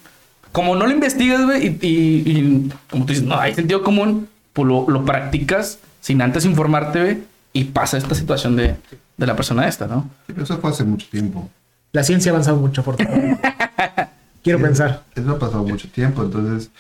como 0.53 0.75
no 0.77 0.87
lo 0.87 0.93
investigas, 0.93 1.45
güey, 1.45 1.67
y, 1.67 1.87
y- 1.87 2.23
y 2.31 2.73
como 2.91 3.05
tú 3.05 3.13
dices, 3.13 3.25
no 3.27 3.39
hay 3.39 3.55
sentido 3.55 3.83
común, 3.83 4.29
pues 4.53 4.67
lo, 4.69 4.89
lo 4.89 5.05
practicas 5.05 5.79
sin 6.01 6.21
antes 6.23 6.45
informarte, 6.45 7.01
güey, 7.01 7.19
y 7.53 7.65
pasa 7.65 7.97
esta 7.99 8.15
situación 8.15 8.57
de, 8.57 8.77
de 9.17 9.27
la 9.27 9.37
persona 9.37 9.67
esta, 9.69 9.87
¿no? 9.87 10.09
Sí, 10.27 10.33
pero 10.33 10.43
eso 10.45 10.59
fue 10.59 10.71
hace 10.71 10.85
mucho 10.85 11.07
tiempo. 11.11 11.49
La 11.93 12.03
ciencia 12.05 12.31
ha 12.31 12.35
avanzado 12.35 12.59
mucho, 12.59 12.81
afortunadamente. 12.83 13.41
Quiero 14.43 14.59
Sí, 14.59 14.65
pensar. 14.65 15.03
Eso 15.15 15.31
ha 15.33 15.39
pasado 15.39 15.65
mucho 15.65 15.89
tiempo. 15.91 16.23
Entonces, 16.23 16.71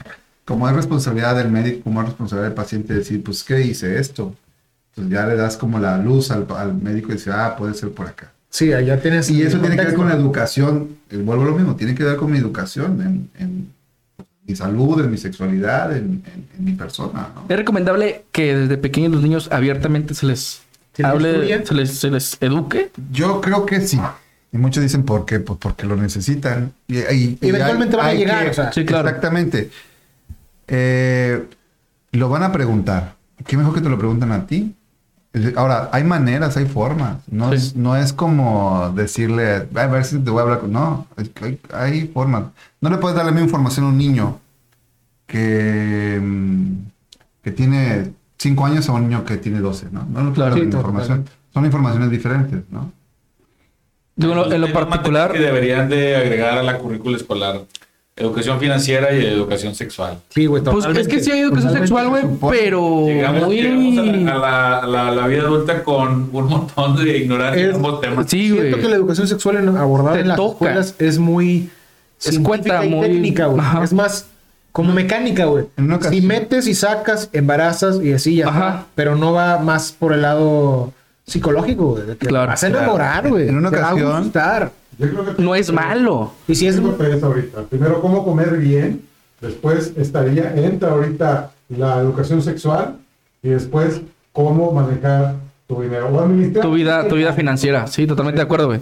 como 0.44 0.68
es 0.68 0.74
responsabilidad 0.76 1.34
del 1.36 1.50
médico, 1.50 1.80
como 1.84 2.00
es 2.02 2.06
responsabilidad 2.08 2.48
del 2.48 2.54
paciente 2.54 2.94
decir, 2.94 3.22
pues, 3.22 3.42
¿qué 3.42 3.60
hice 3.62 3.98
esto? 3.98 4.34
Entonces 4.90 5.12
ya 5.12 5.26
le 5.26 5.36
das 5.36 5.56
como 5.56 5.78
la 5.78 5.98
luz 5.98 6.30
al, 6.30 6.46
al 6.56 6.74
médico 6.74 7.10
y 7.10 7.14
dice, 7.14 7.30
ah, 7.32 7.56
puede 7.56 7.74
ser 7.74 7.90
por 7.92 8.06
acá. 8.06 8.32
Sí, 8.50 8.72
allá 8.72 9.00
tienes. 9.00 9.30
Y 9.30 9.42
eso 9.42 9.58
tiene 9.60 9.76
que 9.76 9.84
ver 9.84 9.94
con 9.94 10.08
la 10.08 10.14
educación. 10.14 10.88
eh, 11.10 11.16
Vuelvo 11.18 11.42
a 11.42 11.46
lo 11.46 11.54
mismo, 11.54 11.76
tiene 11.76 11.94
que 11.94 12.04
ver 12.04 12.16
con 12.16 12.30
mi 12.30 12.38
educación, 12.38 13.00
en, 13.02 13.30
en 13.44 13.72
mi 14.46 14.56
salud, 14.56 15.00
en 15.04 15.10
mi 15.10 15.18
sexualidad, 15.18 15.94
en, 15.96 16.22
en- 16.24 16.46
en 16.58 16.64
mi 16.64 16.72
persona. 16.72 17.28
¿no? 17.34 17.44
Es 17.48 17.56
recomendable 17.56 18.24
que 18.32 18.56
desde 18.56 18.78
pequeños 18.78 19.12
los 19.12 19.22
niños 19.22 19.48
abiertamente 19.52 20.14
se 20.14 20.26
les 20.26 20.62
¿Se 20.94 21.04
hable, 21.04 21.64
se 21.66 21.74
les, 21.74 21.90
se 21.98 22.10
les 22.10 22.38
eduque. 22.40 22.90
Yo 23.12 23.40
creo 23.40 23.66
que 23.66 23.80
sí. 23.82 24.00
Y 24.50 24.56
muchos 24.56 24.82
dicen, 24.82 25.02
¿por 25.04 25.26
qué? 25.26 25.40
Pues 25.40 25.58
porque 25.60 25.86
lo 25.86 25.94
necesitan. 25.96 26.72
Y, 26.88 26.96
y- 26.98 27.38
y 27.40 27.48
Eventualmente 27.48 27.96
van 27.96 28.06
a 28.06 28.14
llegar, 28.14 28.48
o 28.48 28.54
sea. 28.54 28.72
Sí, 28.72 28.84
claro. 28.86 29.06
Exactamente. 29.08 29.70
Eh, 30.66 31.44
lo 32.12 32.28
van 32.28 32.42
a 32.42 32.52
preguntar. 32.52 33.14
¿Qué 33.46 33.56
mejor 33.56 33.74
que 33.74 33.80
te 33.80 33.88
lo 33.88 33.98
preguntan 33.98 34.32
a 34.32 34.46
ti? 34.46 34.74
Ahora, 35.56 35.88
hay 35.92 36.04
maneras, 36.04 36.56
hay 36.56 36.66
formas. 36.66 37.18
No, 37.30 37.50
Sí. 37.50 37.56
es, 37.56 37.76
no 37.76 37.96
es 37.96 38.12
como 38.12 38.92
decirle, 38.94 39.66
"Ay, 39.74 39.84
a 39.84 39.86
ver 39.86 40.04
si 40.04 40.18
te 40.18 40.30
voy 40.30 40.40
a 40.40 40.42
hablar 40.42 40.60
con... 40.60 40.72
No, 40.72 41.06
hay, 41.42 41.58
hay 41.74 42.06
formas. 42.08 42.44
No 42.80 42.90
le 42.90 42.98
puedes 42.98 43.16
dar 43.16 43.24
la 43.26 43.32
misma 43.32 43.46
información 43.46 43.86
a 43.86 43.88
un 43.88 43.98
niño 43.98 44.38
que, 45.26 46.18
mm, 46.22 46.72
que 47.42 47.50
tiene 47.50 48.12
5 48.38 48.64
años 48.66 48.88
a 48.88 48.92
un 48.92 49.08
niño 49.08 49.24
que 49.24 49.36
tiene 49.36 49.60
12, 49.60 49.86
¿no? 49.90 50.04
No 50.10 50.20
le 50.24 50.30
puedes 50.30 50.50
dar 50.50 50.54
Sí, 50.54 50.60
información. 50.64 51.02
totalmente. 51.24 51.32
Son 51.52 51.64
informaciones 51.64 52.10
diferentes, 52.10 52.60
¿no? 52.70 52.92
Digo, 54.16 54.32
en 54.52 54.60
lo- 54.60 54.72
particular, 54.72 55.32
que 55.32 55.38
deberían 55.38 55.88
de 55.88 56.16
agregar 56.16 56.58
a 56.58 56.62
la 56.62 56.78
currícula 56.78 57.16
escolar 57.16 57.60
educación 58.18 58.58
financiera 58.60 59.12
y 59.12 59.24
educación 59.24 59.74
sexual. 59.74 60.18
Sí, 60.30 60.46
güey, 60.46 60.62
pues 60.62 60.84
es 60.96 61.08
que 61.08 61.20
sí 61.20 61.30
hay 61.30 61.40
educación 61.40 61.72
sexual, 61.72 62.08
güey, 62.08 62.24
pero 62.50 63.06
Llegamos, 63.06 63.46
muy... 63.46 63.56
llegamos 63.62 63.98
a, 63.98 64.02
la, 64.02 64.32
a 64.32 64.38
la- 64.38 64.78
a 64.80 64.86
la- 64.86 65.08
a 65.08 65.12
la 65.12 65.26
vida 65.26 65.42
adulta 65.42 65.82
con 65.84 66.28
un 66.32 66.46
montón 66.48 66.96
de 66.96 67.18
ignorancia 67.18 67.62
en 67.64 67.70
Es- 67.70 67.76
ambos 67.76 68.00
temas. 68.00 68.26
Sí, 68.28 68.48
Siento 68.50 68.70
güey. 68.70 68.82
que 68.82 68.88
la 68.88 68.96
educación 68.96 69.28
sexual 69.28 69.56
en- 69.56 69.76
abordada 69.76 70.14
Te 70.16 70.20
en 70.22 70.28
las 70.28 70.36
toca. 70.36 70.52
escuelas 70.66 70.94
es 70.98 71.18
muy 71.18 71.70
Es 72.24 72.38
cuenta, 72.40 72.80
científica 72.80 72.84
y 72.86 72.88
muy- 72.90 73.06
técnica, 73.08 73.46
güey. 73.46 73.60
Ajá. 73.60 73.84
Es 73.84 73.92
más 73.92 74.26
como 74.72 74.92
mecánica, 74.92 75.46
güey. 75.46 75.64
En 75.76 75.84
una 75.84 75.94
Si 75.96 76.00
ocasión- 76.06 76.26
metes 76.26 76.66
y 76.66 76.74
sacas, 76.74 77.30
embarazas 77.32 78.00
y 78.02 78.12
así 78.12 78.36
ya 78.36 78.48
Ajá. 78.48 78.68
está. 78.68 78.86
Pero 78.94 79.16
no 79.16 79.32
va 79.32 79.58
más 79.58 79.92
por 79.92 80.12
el 80.12 80.22
lado 80.22 80.92
psicológico, 81.26 81.92
güey. 81.92 82.06
De 82.06 82.16
que 82.16 82.26
Claro, 82.26 82.48
vas 82.48 82.62
a 82.64 82.68
claro. 82.68 82.84
enamorar, 82.84 83.28
güey. 83.28 83.48
En 83.48 83.56
una 83.56 83.70
va 83.70 83.78
a 83.78 83.92
ocasión- 83.92 84.22
gustar. 84.24 84.72
Yo 84.98 85.08
creo 85.08 85.36
que 85.36 85.42
No 85.42 85.54
es 85.54 85.72
malo. 85.72 86.32
Y 86.48 86.54
si 86.54 86.66
es... 86.66 86.80
Tres 86.98 87.22
ahorita. 87.22 87.62
Primero, 87.64 88.00
cómo 88.00 88.24
comer 88.24 88.56
bien. 88.58 89.02
Después 89.40 89.92
estaría, 89.96 90.54
entra 90.56 90.90
ahorita 90.90 91.52
la 91.68 91.98
educación 92.00 92.42
sexual. 92.42 92.96
Y 93.42 93.50
después, 93.50 94.00
cómo 94.32 94.72
manejar 94.72 95.36
tu 95.68 95.80
dinero. 95.80 96.08
O 96.08 96.20
administrar. 96.20 96.64
Tu 96.64 96.72
vida, 96.72 97.06
tu 97.08 97.14
vida 97.14 97.32
financiera. 97.32 97.86
Sí, 97.86 98.06
totalmente 98.06 98.38
de 98.38 98.42
acuerdo, 98.44 98.66
güey. 98.66 98.80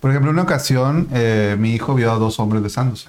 Por 0.00 0.10
ejemplo, 0.10 0.30
en 0.30 0.36
una 0.36 0.44
ocasión, 0.44 1.08
eh, 1.12 1.56
mi 1.58 1.74
hijo 1.74 1.94
vio 1.94 2.12
a 2.12 2.18
dos 2.18 2.38
hombres 2.40 2.62
besándose. 2.62 3.08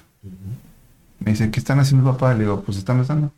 Me 1.20 1.32
dice, 1.32 1.50
¿qué 1.50 1.60
están 1.60 1.78
haciendo 1.80 2.10
papá? 2.10 2.34
Le 2.34 2.40
digo, 2.40 2.62
pues 2.62 2.76
están 2.78 2.98
besando. 2.98 3.30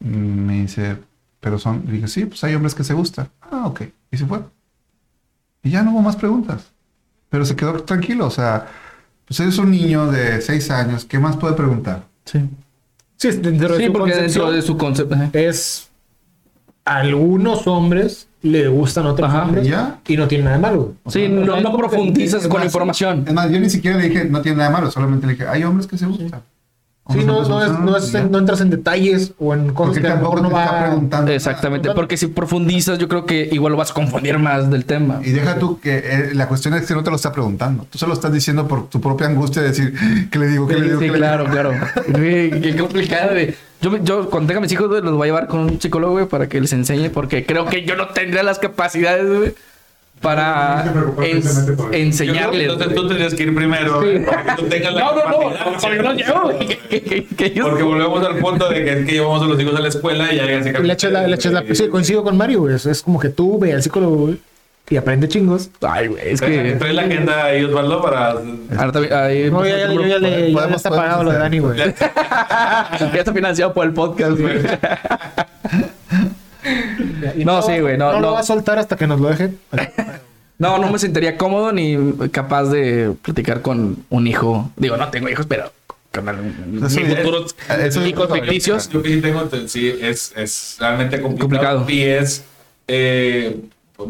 Mm, 0.00 0.46
Me 0.46 0.60
dice, 0.62 0.96
pero 1.40 1.58
son. 1.58 1.82
Le 1.86 1.92
dije, 1.92 2.08
sí, 2.08 2.26
pues 2.26 2.42
hay 2.44 2.54
hombres 2.54 2.74
que 2.74 2.84
se 2.84 2.94
gustan. 2.94 3.28
Ah, 3.40 3.66
ok. 3.66 3.82
Y 4.10 4.16
se 4.16 4.26
fue. 4.26 4.40
Y 5.62 5.70
ya 5.70 5.82
no 5.82 5.92
hubo 5.92 6.02
más 6.02 6.16
preguntas. 6.16 6.70
Pero 7.30 7.44
se 7.46 7.56
quedó 7.56 7.72
tranquilo. 7.82 8.26
O 8.26 8.30
sea, 8.30 8.66
pues 9.26 9.40
es 9.40 9.56
un 9.58 9.70
niño 9.70 10.10
de 10.10 10.40
seis 10.42 10.70
años. 10.70 11.04
¿Qué 11.04 11.18
más 11.18 11.36
puede 11.36 11.54
preguntar? 11.54 12.04
Sí. 12.26 12.40
Sí, 13.16 13.28
es 13.28 13.42
dentro 13.42 13.74
de 13.74 13.78
Sí, 13.80 13.86
su 13.86 13.92
porque 13.92 14.14
dentro 14.14 14.50
de 14.52 14.62
su 14.62 14.76
concepto... 14.76 15.16
es... 15.32 15.86
Algunos 16.84 17.66
hombres 17.66 18.26
le 18.42 18.66
gustan 18.68 19.06
a 19.06 19.12
otros 19.12 19.28
Ajá. 19.28 19.44
hombres 19.44 19.66
¿Ya? 19.66 20.00
y 20.08 20.16
no 20.16 20.26
tiene 20.26 20.44
nada 20.44 20.56
de 20.56 20.62
malo. 20.62 20.94
Sí, 21.08 21.28
no, 21.28 21.60
no 21.60 21.76
profundizas 21.76 22.48
con 22.48 22.60
la 22.60 22.66
información. 22.66 23.24
Es 23.26 23.34
más, 23.34 23.50
yo 23.50 23.60
ni 23.60 23.68
siquiera 23.68 23.98
le 23.98 24.08
dije, 24.08 24.24
no 24.24 24.40
tiene 24.40 24.58
nada 24.58 24.70
de 24.70 24.76
malo. 24.76 24.90
Solamente 24.90 25.26
le 25.26 25.34
dije, 25.34 25.46
hay 25.46 25.62
hombres 25.62 25.86
que 25.86 25.98
se 25.98 26.06
gustan. 26.06 26.42
Sí, 27.12 27.24
no, 27.24 27.44
se 27.44 27.50
no, 27.50 27.64
es, 27.64 27.78
no, 27.78 27.96
es- 27.96 28.30
no 28.30 28.38
entras 28.38 28.60
en 28.60 28.70
detalles 28.70 29.32
o 29.38 29.54
en 29.54 29.72
cosas 29.72 29.94
Porque 29.94 30.00
que 30.00 30.06
a 30.06 30.10
lo 30.10 30.14
tampoco 30.16 30.36
te 30.36 30.42
no 30.42 30.48
está 30.58 30.72
va... 30.72 30.84
preguntando. 30.86 31.32
Exactamente, 31.32 31.90
porque 31.94 32.16
si 32.16 32.26
profundizas, 32.28 32.98
yo 32.98 33.08
creo 33.08 33.26
que 33.26 33.48
igual 33.52 33.72
lo 33.72 33.76
vas 33.78 33.90
a 33.90 33.94
confundir 33.94 34.38
más 34.38 34.70
del 34.70 34.84
tema. 34.84 35.20
Y 35.24 35.30
deja 35.30 35.58
tú 35.58 35.78
que 35.80 35.98
eh, 35.98 36.30
la 36.34 36.48
cuestión 36.48 36.74
es 36.74 36.86
que 36.86 36.94
no 36.94 37.02
te 37.02 37.10
lo 37.10 37.16
está 37.16 37.32
preguntando. 37.32 37.86
Tú 37.90 37.98
solo 37.98 38.14
estás 38.14 38.32
diciendo 38.32 38.66
por 38.68 38.88
tu 38.88 39.00
propia 39.00 39.26
angustia 39.26 39.62
de 39.62 39.68
decir, 39.68 39.94
¿qué 40.30 40.38
le 40.38 40.46
digo? 40.48 40.66
¿Qué 40.66 40.74
le 40.76 40.82
digo? 40.82 40.98
sí, 41.00 41.06
¿Qué 41.06 41.12
le 41.12 41.18
claro, 41.18 41.42
digo? 41.44 41.52
claro. 41.54 41.72
Qué 42.14 42.76
complicado, 42.78 43.30
güey. 43.32 43.54
Yo, 43.82 43.90
me- 43.90 44.00
yo 44.04 44.28
cuando 44.28 44.48
tenga 44.48 44.60
mis 44.60 44.72
hijos, 44.72 44.88
güey, 44.88 45.00
los 45.02 45.12
voy 45.14 45.22
a 45.22 45.32
llevar 45.32 45.46
con 45.46 45.60
un 45.60 45.80
psicólogo, 45.80 46.12
güey, 46.12 46.26
para 46.26 46.48
que 46.48 46.60
les 46.60 46.72
enseñe, 46.72 47.08
porque 47.10 47.46
creo 47.46 47.64
que 47.66 47.84
yo 47.84 47.96
no 47.96 48.08
tendría 48.08 48.42
las 48.42 48.58
capacidades, 48.58 49.26
güey, 49.26 49.54
para 50.20 50.84
ens- 51.18 51.94
enseñarles. 51.94 52.72
Entonces 52.72 52.94
tú 52.94 53.06
tendrías 53.08 53.34
que 53.34 53.42
ir 53.44 53.54
primero 53.54 54.02
Sí. 54.02 54.18
para 54.26 54.44
que 54.56 54.62
tú 54.62 54.68
tengas 54.68 54.92
la 54.94 55.00
No, 55.00 55.14
no, 55.14 55.50
no, 55.50 55.78
porque 55.80 56.02
no 56.02 57.68
Porque 57.70 57.82
volvemos 57.82 58.26
al 58.26 58.36
punto 58.36 58.68
de 58.68 58.84
que 58.84 58.92
es 59.00 59.06
que 59.06 59.12
llevamos 59.12 59.42
a 59.42 59.46
los 59.46 59.60
hijos 59.60 59.74
a 59.74 59.80
la 59.80 59.88
escuela 59.88 60.32
y 60.32 60.36
ya 60.36 60.44
llegan 60.44 60.86
le 60.86 60.92
echas 60.92 61.10
la, 61.12 61.26
le 61.26 61.34
echas 61.36 61.52
la- 61.52 61.64
sí, 61.72 61.88
coincido 61.88 62.22
con 62.22 62.36
Mario, 62.36 62.60
güey. 62.60 62.74
Es, 62.74 63.02
como 63.02 63.18
que 63.18 63.30
tú 63.30 63.58
ve 63.58 63.72
al 63.72 63.82
psicólogo, 63.82 64.16
güey, 64.16 64.38
y 64.90 64.96
aprende 64.96 65.26
chingos. 65.28 65.70
Ay, 65.80 66.08
güey, 66.08 66.30
es 66.32 66.40
que... 66.40 66.72
trae 66.78 66.92
la 66.92 67.02
agenda 67.02 67.44
ahí, 67.44 67.64
Osvaldo, 67.64 68.02
para... 68.02 68.30
Ahora 68.76 68.92
también, 68.92 69.14
ahí, 69.14 69.50
No, 69.50 69.64
ya, 69.64 69.78
ya, 69.78 69.86
ya, 69.94 70.06
ya, 70.06 70.18
le- 70.18 70.52
ya 70.52 70.64
está 70.76 70.90
pagado 70.90 71.24
lo 71.24 71.30
de. 71.32 71.38
Dani, 71.38 71.58
güey. 71.60 71.78
ya 71.78 73.14
está 73.14 73.32
financiado 73.32 73.72
por 73.72 73.86
el 73.86 73.92
podcast, 73.94 74.38
güey. 74.38 74.58
Y 77.36 77.44
No, 77.44 77.62
sí, 77.62 77.78
güey, 77.80 77.96
no, 77.98 78.06
No, 78.12 78.12
no. 78.14 78.20
lo 78.20 78.32
va 78.32 78.40
a 78.40 78.42
soltar 78.42 78.78
hasta 78.78 78.96
que 78.96 79.06
nos 79.06 79.20
lo 79.20 79.28
deje. 79.28 79.50
No, 80.58 80.76
no 80.78 80.90
me 80.90 80.98
sentiría 80.98 81.36
cómodo 81.38 81.72
ni 81.72 81.96
capaz 82.30 82.64
de 82.64 83.14
platicar 83.22 83.62
con 83.62 84.04
un 84.10 84.26
hijo. 84.26 84.70
Digo, 84.76 84.96
no 84.96 85.08
tengo 85.08 85.28
hijos, 85.28 85.46
pero 85.46 85.72
con 86.12 86.24
mis 86.72 86.92
ya- 86.94 87.16
futuros 87.16 87.54
hijos 88.06 88.28
ficticios. 88.32 88.88
Yo 88.90 89.02
que 89.02 89.08
sí 89.14 89.20
tengo, 89.22 89.42
te- 89.44 89.68
sí, 89.68 89.94
es, 90.02 90.32
es 90.36 90.76
realmente 90.78 91.20
complicado. 91.20 91.78
Complicado. 91.78 91.84
Y 91.88 92.02
es, 92.02 92.44
eh, 92.88 93.60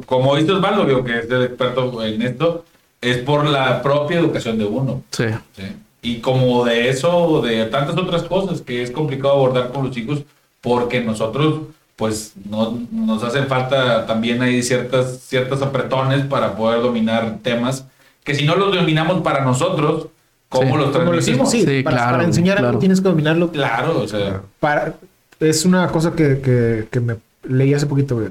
como 0.06 0.34
dice 0.36 0.52
Osvaldo, 0.52 0.86
digo, 0.86 1.04
que 1.04 1.18
es 1.18 1.30
el 1.30 1.44
experto 1.44 2.02
en 2.04 2.22
esto, 2.22 2.64
es 3.00 3.18
por 3.18 3.46
la 3.46 3.80
propia 3.82 4.18
educación 4.18 4.58
de 4.58 4.64
uno. 4.64 5.02
Sí. 5.10 5.24
¿sí? 5.56 5.62
Y 6.02 6.16
como 6.20 6.64
de 6.64 6.88
eso, 6.88 7.42
de 7.42 7.66
tantas 7.66 7.96
otras 7.96 8.22
cosas 8.24 8.60
que 8.62 8.82
es 8.82 8.90
complicado 8.90 9.34
abordar 9.34 9.70
con 9.70 9.84
los 9.86 9.94
chicos, 9.94 10.22
porque 10.62 11.00
nosotros, 11.00 11.60
pues, 12.00 12.32
no, 12.48 12.76
nos 12.90 13.22
hacen 13.22 13.46
falta 13.46 14.04
también 14.06 14.42
hay 14.42 14.60
ciertas, 14.64 15.20
ciertas 15.20 15.62
apretones 15.62 16.24
para 16.26 16.56
poder 16.56 16.82
dominar 16.82 17.38
temas 17.42 17.84
que 18.24 18.34
si 18.34 18.44
no 18.44 18.56
los 18.56 18.74
dominamos 18.74 19.22
para 19.22 19.44
nosotros, 19.44 20.08
¿cómo 20.48 20.64
Sí. 20.72 20.78
los 20.78 20.90
Como 20.90 21.04
lo 21.04 21.10
transmitimos? 21.12 21.50
sí. 21.50 21.64
Sí, 21.64 21.82
para, 21.84 21.96
claro, 21.96 22.12
para 22.16 22.24
enseñar 22.24 22.58
algo 22.58 22.78
tienes 22.80 23.00
que 23.00 23.08
dominarlo. 23.08 23.52
Claro, 23.52 24.00
o 24.00 24.08
sea, 24.08 24.40
Para, 24.58 24.94
es 25.38 25.64
una 25.64 25.86
cosa 25.88 26.12
que, 26.12 26.40
que, 26.40 26.88
que 26.90 27.00
me 27.00 27.16
leí 27.44 27.72
hace 27.74 27.86
poquito, 27.86 28.16
güey. 28.16 28.28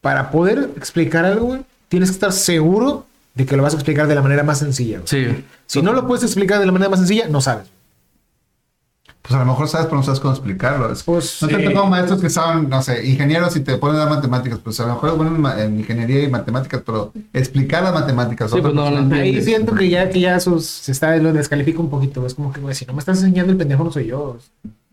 Para 0.00 0.30
poder 0.30 0.68
explicar 0.76 1.24
algo, 1.24 1.46
güey, 1.46 1.60
tienes 1.88 2.10
que 2.10 2.14
estar 2.14 2.32
seguro 2.32 3.06
de 3.34 3.46
que 3.46 3.56
lo 3.56 3.62
vas 3.62 3.72
a 3.72 3.76
explicar 3.76 4.06
de 4.08 4.14
la 4.14 4.22
manera 4.22 4.42
más 4.42 4.58
sencilla. 4.58 4.98
güey. 4.98 5.06
Sí. 5.08 5.44
Si 5.66 5.80
no 5.80 5.92
lo 5.92 6.06
puedes 6.06 6.22
explicar 6.24 6.58
de 6.60 6.66
la 6.66 6.72
manera 6.72 6.90
más 6.90 6.98
sencilla, 6.98 7.28
no 7.28 7.40
sabes. 7.40 7.66
Pues 9.22 9.34
a 9.34 9.38
lo 9.38 9.44
mejor 9.44 9.68
sabes, 9.68 9.86
pero 9.86 9.98
no 9.98 10.02
sabes 10.02 10.18
cómo 10.18 10.34
explicarlo. 10.34 10.90
Es- 10.92 11.04
Pues, 11.04 11.40
no 11.42 11.46
te 11.48 11.54
sí. 11.54 11.60
han 11.62 11.68
tocado 11.68 11.86
maestros 11.86 12.20
que 12.20 12.28
saben, 12.28 12.68
no 12.68 12.82
sé, 12.82 13.06
ingenieros 13.06 13.54
y 13.54 13.60
te 13.60 13.76
ponen 13.78 13.96
a 13.96 14.00
dar 14.00 14.10
matemáticas. 14.10 14.58
Pues 14.58 14.80
a 14.80 14.86
lo 14.86 14.94
mejor 14.94 15.10
es 15.10 15.16
bueno 15.16 15.52
en 15.60 15.78
ingeniería 15.78 16.24
y 16.24 16.28
matemáticas, 16.28 16.82
pero 16.84 17.12
explicar 17.32 17.84
las 17.84 17.94
matemáticas. 17.94 18.50
Sí, 18.50 18.60
pues 18.60 18.74
no, 18.74 18.90
no 18.90 19.14
Ahí 19.14 19.40
siento 19.40 19.74
que 19.74 19.88
ya, 19.88 20.10
que 20.10 20.18
ya 20.18 20.34
esos, 20.36 20.66
se 20.66 20.90
está, 20.90 21.16
lo 21.18 21.32
descalifica 21.32 21.78
un 21.78 21.88
poquito. 21.88 22.26
Es 22.26 22.34
como 22.34 22.52
que, 22.52 22.60
güey, 22.60 22.74
si 22.74 22.84
no 22.84 22.94
me 22.94 22.98
estás 22.98 23.18
enseñando 23.22 23.52
el 23.52 23.58
pendejo, 23.58 23.84
no 23.84 23.92
soy 23.92 24.06
yo. 24.08 24.38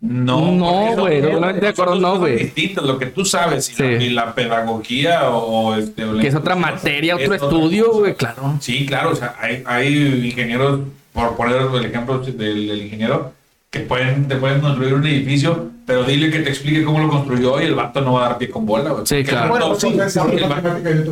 No, 0.01 0.51
No, 0.53 0.91
son- 0.91 0.99
güey, 0.99 1.21
totalmente 1.21 1.61
de 1.61 1.67
acuerdo, 1.69 1.93
son 1.93 2.01
no, 2.03 2.19
güey. 2.19 2.53
lo 2.84 2.97
que 2.99 3.07
tú 3.07 3.25
sabes 3.25 3.69
y, 3.71 3.73
Sí. 3.75 3.84
la, 3.84 4.03
y 4.03 4.09
la 4.11 4.34
pedagogía 4.36 5.30
o, 5.30 5.39
o 5.71 5.75
este, 5.75 6.05
o 6.05 6.17
Que 6.19 6.27
es 6.27 6.36
otra 6.36 6.55
materia, 6.55 7.15
otro 7.15 7.34
estudio, 7.34 7.91
güey, 7.93 8.15
claro. 8.15 8.55
Sí, 8.61 8.86
claro, 8.86 9.09
o 9.11 9.15
sea, 9.15 9.36
hay, 9.41 9.63
hay 9.65 10.23
ingenieros, 10.27 10.82
por 11.11 11.36
poner 11.36 11.57
el 11.73 11.84
ejemplo 11.86 12.19
del, 12.19 12.38
del 12.38 12.82
ingeniero, 12.84 13.34
que 13.70 13.82
pueden, 13.82 14.28
te 14.28 14.36
pueden 14.36 14.61
construir 14.61 14.95
un 14.95 15.05
edificio, 15.05 15.70
pero 15.86 16.03
dile 16.03 16.32
que 16.32 16.39
te 16.39 16.49
explique 16.49 16.84
cómo 16.84 16.99
lo 16.99 17.09
construyó 17.09 17.61
y 17.61 17.65
el 17.65 17.76
vato 17.76 18.01
no 18.01 18.13
va 18.13 18.26
a 18.26 18.30
dar 18.30 18.38
pie 18.39 18.49
con 18.49 18.65
bola, 18.65 18.89
güey. 18.91 19.05
Sí, 19.05 19.24
claro. 19.24 19.49
Bueno, 19.49 19.76
sí, 19.76 19.91
sí, 20.07 20.20
sí. 20.20 20.20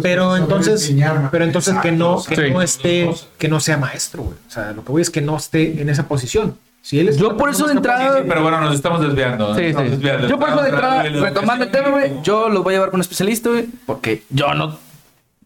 Pero 0.02 0.36
entonces, 0.36 0.94
pero 1.32 1.44
entonces 1.46 1.76
que 1.82 1.92
no, 1.92 2.24
que 2.28 2.36
sí. 2.36 2.52
no 2.52 2.62
esté, 2.62 3.10
que 3.38 3.48
no 3.48 3.60
sea 3.60 3.78
maestro, 3.78 4.24
güey. 4.24 4.36
O 4.48 4.52
sea, 4.52 4.72
lo 4.72 4.84
que 4.84 4.92
voy 4.92 5.02
es 5.04 5.10
que 5.12 5.22
no 5.22 5.38
esté 5.38 5.80
en 5.82 5.90
esa 5.90 6.08
posición. 6.08 6.58
Si 6.82 7.00
él 7.00 7.10
es 7.10 7.18
Yo 7.18 7.36
por 7.38 7.50
eso 7.50 7.68
de 7.68 7.74
entrada- 7.74 8.18
Sí, 8.18 8.24
pero 8.28 8.42
bueno, 8.42 8.62
nos 8.62 8.74
estamos 8.74 9.02
desviando. 9.02 9.54
Sí, 9.56 9.74
sí. 9.74 9.84
desviando. 9.84 10.28
Yo 10.28 10.40
por 10.40 10.50
eso 10.50 10.62
de 10.62 10.70
entrada, 10.70 11.04
retomando 11.04 11.66
el 11.66 11.72
tema, 11.72 11.90
güey, 11.90 12.14
yo 12.24 12.50
los 12.50 12.64
voy 12.64 12.74
a 12.74 12.78
llevar 12.78 12.90
con 12.92 12.98
un 12.98 13.02
especialista, 13.02 13.50
güey, 13.50 13.66
porque 13.86 14.24
yo 14.30 14.54
no 14.54 14.80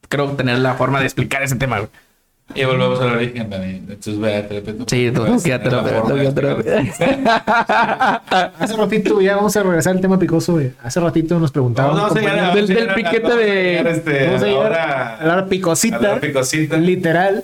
creo 0.07 0.30
tener 0.32 0.59
la 0.59 0.76
forma 0.76 0.99
de 0.99 1.05
explicar 1.05 1.41
ese 1.43 1.55
tema, 1.55 1.80
güey. 1.80 1.89
Y 2.56 2.64
volvemos 2.66 2.99
al 3.02 3.12
origen, 3.16 3.49
Dani. 3.49 3.82
Entonces, 3.88 4.47
te 4.47 4.62
repito. 4.62 4.86
Sí, 4.88 5.12
no, 5.12 5.26
no. 5.26 5.38
Ah, 8.30 8.52
Hace 8.60 8.76
ratito, 8.78 9.22
ya 9.22 9.36
vamos 9.36 9.56
a 9.56 9.64
regresar 9.64 9.95
al 9.95 10.02
tema 10.02 10.18
picoso, 10.20 10.54
güey. 10.54 10.72
Hace 10.84 10.99
ratito 10.99 11.39
nos 11.39 11.52
preguntaban. 11.52 11.95
Vamos 11.95 12.16
a 12.16 12.20
llegar 12.20 12.39
a- 12.39 12.56
Del- 12.56 12.72
a 12.72 12.76
del 12.76 12.89
a- 12.89 12.95
piquete 12.95 13.28
a 13.32 13.36
de- 13.36 13.91
este, 13.91 14.26
Vamos 14.28 14.41
a 14.41 14.45
llegar 14.45 14.64
ahora- 14.66 15.18
a 15.18 15.26
la 15.26 15.45
picosita. 15.47 15.97
a 15.97 16.02
la 16.02 16.20
picosita. 16.20 16.78
Literal. 16.78 17.43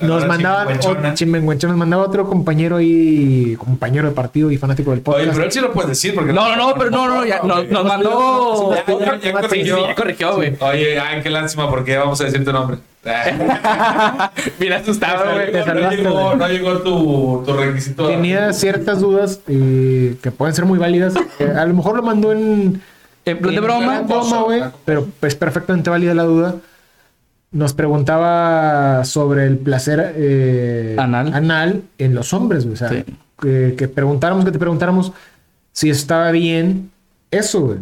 Nos 0.00 0.26
mandaba 0.26 0.66
chimenguenchona, 1.14 1.72
nos 1.72 1.78
mandaba 1.78 2.02
otro 2.04 2.26
compañero 2.26 2.76
ahí, 2.78 3.54
compañero 3.56 4.08
de 4.08 4.14
partido 4.14 4.50
y 4.50 4.56
fanático 4.56 4.90
del 4.90 5.00
Oye, 5.00 5.04
podcast. 5.04 5.30
pero 5.34 5.44
él 5.44 5.52
sí 5.52 5.60
lo 5.60 5.72
puedes 5.72 5.90
decir 5.90 6.14
porque 6.14 6.32
No, 6.32 6.48
no, 6.48 6.56
no, 6.56 6.74
pero 6.74 6.90
no, 6.90 7.06
no, 7.06 7.24
ya 7.24 7.40
nos, 7.42 7.68
nos 7.68 7.84
mandó. 7.84 8.74
Ya, 8.74 8.84
ya, 8.86 9.20
ya 9.20 9.32
corrigió. 9.32 9.76
Sí, 9.76 10.14
sí, 10.16 10.24
güey. 10.34 10.56
Oye, 10.58 10.98
ay, 10.98 11.22
qué 11.22 11.30
lástima 11.30 11.70
porque 11.70 11.96
vamos 11.96 12.20
a 12.20 12.24
decir 12.24 12.44
tu 12.44 12.52
nombre. 12.52 12.78
Mira, 14.58 14.76
asustado, 14.78 15.32
güey. 15.34 15.52
No, 15.52 15.90
llegó, 15.90 16.22
güey. 16.24 16.36
no 16.36 16.48
llegó 16.48 16.78
tu, 16.82 17.42
tu 17.44 17.52
requisito. 17.52 18.06
Tenía 18.08 18.52
ciertas 18.52 19.00
dudas 19.00 19.40
eh, 19.46 20.16
que 20.22 20.30
pueden 20.30 20.54
ser 20.54 20.64
muy 20.64 20.78
válidas. 20.78 21.14
Eh, 21.38 21.52
a 21.56 21.64
lo 21.66 21.74
mejor 21.74 21.96
lo 21.96 22.02
mandó 22.02 22.32
en, 22.32 22.80
En 23.24 23.38
plan 23.38 23.54
de 23.54 23.60
broma. 23.60 24.00
güey, 24.44 24.62
pero 24.84 25.06
es 25.22 25.34
perfectamente 25.34 25.90
válida 25.90 26.14
la 26.14 26.24
duda. 26.24 26.56
Nos 27.52 27.72
preguntaba 27.72 29.04
sobre 29.04 29.46
el 29.46 29.58
placer 29.58 30.14
eh, 30.16 30.96
Anal. 30.98 31.82
en 31.98 32.14
los 32.14 32.32
hombres, 32.32 32.64
güey. 32.64 32.74
O 32.74 32.76
sea, 32.76 32.88
Sí. 32.88 33.04
que, 33.40 33.74
que 33.78 33.86
preguntáramos, 33.88 34.44
que 34.44 34.50
te 34.50 34.58
preguntáramos 34.58 35.12
si 35.72 35.90
estaba 35.90 36.30
bien 36.32 36.90
eso, 37.30 37.60
güey. 37.60 37.78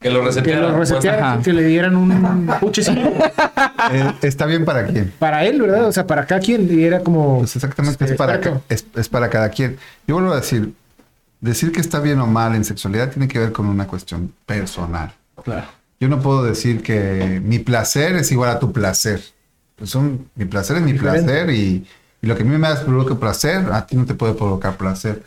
Que 0.00 0.08
lo 0.10 0.20
Que 0.20 0.26
resetearon. 0.26 0.72
lo 0.72 0.78
resetearan, 0.78 1.42
que 1.42 1.52
le 1.52 1.62
dieran 1.64 1.94
un 1.96 2.46
puchecito 2.60 3.00
Eh, 3.92 4.12
está 4.22 4.46
bien 4.46 4.64
para 4.64 4.86
quién. 4.86 5.12
para 5.18 5.44
él, 5.44 5.60
¿verdad? 5.60 5.86
O 5.86 5.92
sea, 5.92 6.06
para 6.06 6.26
cada 6.26 6.40
quien. 6.40 6.68
Y 6.70 6.84
era 6.84 7.00
como. 7.00 7.38
Pues 7.38 7.56
exactamente, 7.56 8.04
es 8.04 8.12
para, 8.12 8.40
ca- 8.40 8.60
es, 8.68 8.84
es 8.94 9.08
para 9.08 9.28
cada 9.28 9.48
quien. 9.50 9.78
Yo 10.06 10.14
vuelvo 10.16 10.32
a 10.32 10.36
decir, 10.36 10.72
decir 11.40 11.72
que 11.72 11.80
está 11.80 11.98
bien 12.00 12.20
o 12.20 12.26
mal 12.26 12.54
en 12.54 12.64
sexualidad 12.64 13.10
tiene 13.10 13.26
que 13.28 13.38
ver 13.38 13.52
con 13.52 13.66
una 13.66 13.86
cuestión 13.86 14.32
personal. 14.46 15.12
Claro. 15.44 15.66
Yo 15.98 16.08
no 16.08 16.20
puedo 16.20 16.42
decir 16.44 16.82
que 16.82 17.40
mi 17.44 17.58
placer 17.58 18.16
es 18.16 18.30
igual 18.32 18.50
a 18.50 18.58
tu 18.58 18.72
placer. 18.72 19.20
Pues 19.76 19.90
son, 19.90 20.28
mi 20.34 20.44
placer 20.44 20.76
es 20.76 20.82
mi 20.82 20.92
Diferente. 20.92 21.24
placer 21.32 21.50
y, 21.50 21.86
y 22.22 22.26
lo 22.26 22.36
que 22.36 22.42
a 22.42 22.46
mí 22.46 22.56
me 22.56 22.74
provoca 22.76 23.14
placer, 23.16 23.66
a 23.72 23.86
ti 23.86 23.96
no 23.96 24.04
te 24.06 24.14
puede 24.14 24.34
provocar 24.34 24.76
placer. 24.76 25.22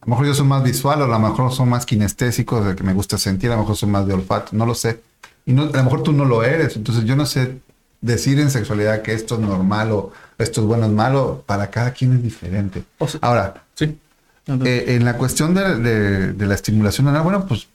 A 0.00 0.06
lo 0.06 0.10
mejor 0.10 0.26
yo 0.26 0.34
soy 0.34 0.46
más 0.46 0.62
visual, 0.62 1.02
o 1.02 1.04
a 1.04 1.08
lo 1.08 1.18
mejor 1.18 1.52
son 1.52 1.68
más 1.68 1.84
kinestésicos, 1.86 2.64
de 2.64 2.74
que 2.74 2.82
me 2.82 2.92
gusta 2.94 3.18
sentir, 3.18 3.50
a 3.50 3.54
lo 3.54 3.60
mejor 3.60 3.76
soy 3.76 3.88
más 3.90 4.06
de 4.06 4.14
olfato, 4.14 4.50
no 4.56 4.64
lo 4.66 4.74
sé. 4.74 5.00
Y 5.46 5.52
no, 5.52 5.64
a 5.64 5.66
lo 5.76 5.84
mejor 5.84 6.02
tú 6.02 6.12
no 6.12 6.24
lo 6.24 6.42
eres, 6.42 6.76
entonces 6.76 7.04
yo 7.04 7.16
no 7.16 7.26
sé 7.26 7.58
decir 8.00 8.40
en 8.40 8.50
sexualidad 8.50 9.02
que 9.02 9.12
esto 9.12 9.34
es 9.34 9.40
normal 9.40 9.92
o 9.92 10.12
esto 10.38 10.62
es 10.62 10.66
bueno 10.66 10.84
o 10.86 10.88
es 10.88 10.94
malo, 10.94 11.44
para 11.46 11.68
cada 11.70 11.90
quien 11.92 12.14
es 12.14 12.22
diferente. 12.22 12.84
O 12.98 13.06
sea- 13.08 13.20
Ahora, 13.22 13.62
Sí. 13.74 13.98
eh, 14.64 14.84
en 14.88 15.04
la 15.04 15.16
cuestión 15.18 15.52
de, 15.54 15.76
de- 15.76 16.32
de 16.32 16.46
la 16.46 16.54
estimulación 16.54 17.08
anal, 17.08 17.22
bueno, 17.22 17.46
pues 17.46 17.68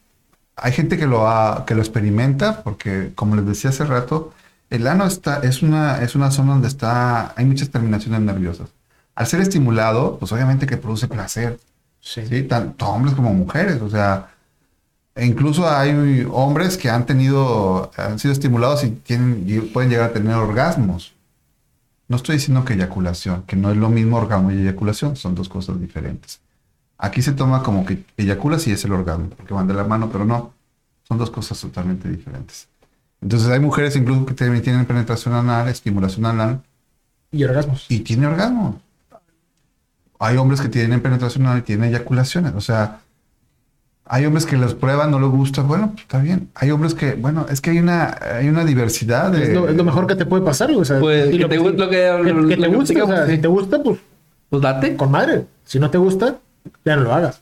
hay 0.56 0.72
gente 0.72 0.98
que 0.98 1.06
lo, 1.06 1.28
ha- 1.30 1.64
que 1.68 1.76
lo 1.76 1.82
experimenta 1.82 2.64
porque, 2.64 3.12
como 3.14 3.36
les 3.36 3.46
decía 3.46 3.70
hace 3.70 3.86
rato, 3.86 4.34
el 4.72 4.88
ano 4.88 5.06
está, 5.06 5.42
es, 5.44 5.62
una, 5.62 6.02
es 6.02 6.16
una 6.16 6.32
zona 6.32 6.54
donde 6.54 6.70
está, 6.70 7.34
hay 7.38 7.46
muchas 7.46 7.70
terminaciones 7.70 8.22
nerviosas. 8.22 8.70
Al 9.14 9.28
ser 9.28 9.42
estimulado, 9.42 10.18
pues 10.18 10.32
obviamente 10.32 10.66
que 10.66 10.78
produce 10.78 11.08
placer, 11.08 11.60
Sí. 12.06 12.22
¿sí? 12.28 12.44
Tanto 12.44 12.86
hombres 12.88 13.16
como 13.16 13.34
mujeres, 13.34 13.82
o 13.82 13.90
sea, 13.90 14.30
e 15.16 15.26
incluso 15.26 15.68
hay 15.68 16.24
hombres 16.32 16.78
que 16.78 16.90
han 16.90 17.06
tenido, 17.08 17.90
han 17.98 18.20
sido 18.20 18.32
estimulados 18.32 18.84
y 18.84 18.92
tienen, 18.92 19.44
y 19.48 19.60
pueden 19.60 19.90
llegar 19.90 20.12
a 20.12 20.14
tener 20.14 20.36
orgasmos. 20.36 21.14
No 22.08 22.18
estoy 22.18 22.36
diciendo 22.36 22.64
que 22.64 22.74
eyaculación, 22.76 23.42
que 23.48 23.56
no 23.56 23.72
es 23.72 23.78
lo 23.78 23.90
mismo 23.90 24.18
orgasmo 24.18 24.52
y 24.52 24.62
eyaculación, 24.62 25.16
son 25.16 25.34
dos 25.34 25.50
cosas 25.50 25.80
diferentes. 25.82 26.40
Aquí 27.00 27.24
se 27.24 27.32
toma 27.32 27.64
como 27.64 27.86
que 27.88 28.04
eyaculas 28.18 28.68
y 28.68 28.72
es 28.72 28.86
el 28.86 28.92
orgasmo, 28.94 29.30
porque 29.30 29.56
van 29.56 29.68
de 29.68 29.74
la 29.74 29.84
mano, 29.84 30.10
pero 30.12 30.26
no, 30.26 30.54
son 31.08 31.18
dos 31.18 31.32
cosas 31.32 31.60
totalmente 31.60 32.08
diferentes. 32.08 32.68
Entonces 33.20 33.50
hay 33.50 33.60
mujeres 33.60 33.96
incluso 33.96 34.28
que 34.28 34.36
también 34.36 34.64
tienen 34.64 34.86
penetración 34.86 35.34
anal, 35.34 35.68
estimulación 35.70 36.28
anal, 36.28 36.62
Y 37.32 37.44
orgasmos. 37.44 37.88
y 37.90 38.02
tiene 38.02 38.28
orgasmo. 38.28 38.80
Hay 40.20 40.38
hombres 40.38 40.62
que 40.62 40.70
tienen 40.70 41.02
penetración 41.02 41.46
anal 41.46 41.60
y 41.60 41.62
tienen 41.64 41.90
eyaculaciones. 41.90 42.54
O 42.56 42.62
sea, 42.62 43.00
hay 44.08 44.26
hombres 44.26 44.46
que 44.46 44.56
los 44.56 44.74
prueban, 44.76 45.12
no 45.12 45.20
les 45.20 45.30
gusta. 45.30 45.62
Bueno, 45.62 45.90
pues 45.92 46.04
está 46.04 46.20
bien. 46.20 46.50
Hay 46.56 46.72
hombres 46.72 46.94
que, 46.94 47.14
bueno, 47.16 47.46
es 47.50 47.60
que 47.60 47.72
hay 47.72 47.80
una, 47.80 48.18
hay 48.38 48.48
una 48.48 48.64
diversidad 48.64 49.32
de. 49.32 49.44
Es 49.44 49.50
lo, 49.54 49.68
es 49.68 49.76
lo 49.76 49.84
mejor 49.84 50.08
que 50.08 50.16
te 50.16 50.26
puede 50.26 50.44
pasar. 50.44 50.72
O 50.72 50.86
sea, 50.86 51.00
Pues, 51.00 51.34
y 51.34 51.38
que 51.40 51.46
te 51.46 51.58
guste 51.58 51.78
lo 51.78 51.90
que- 51.90 51.96
que, 52.24 52.34
lo- 52.34 52.48
que 52.48 52.56
lo 52.56 52.64
te 52.66 52.70
que 52.70 52.76
guste. 52.78 52.94
O 53.02 53.06
sea, 53.06 53.06
platicamos, 53.06 53.28
sí. 53.30 53.36
si 53.36 53.42
te 53.42 53.48
gusta, 53.48 53.84
pues 53.84 54.00
Pues 54.50 54.62
date. 54.62 54.96
con 54.96 55.12
madre. 55.12 55.46
Si 55.66 55.80
no 55.80 55.90
te 55.90 55.98
gusta, 55.98 56.36
ya 56.86 56.96
no 56.96 57.02
lo 57.04 57.14
hagas. 57.14 57.42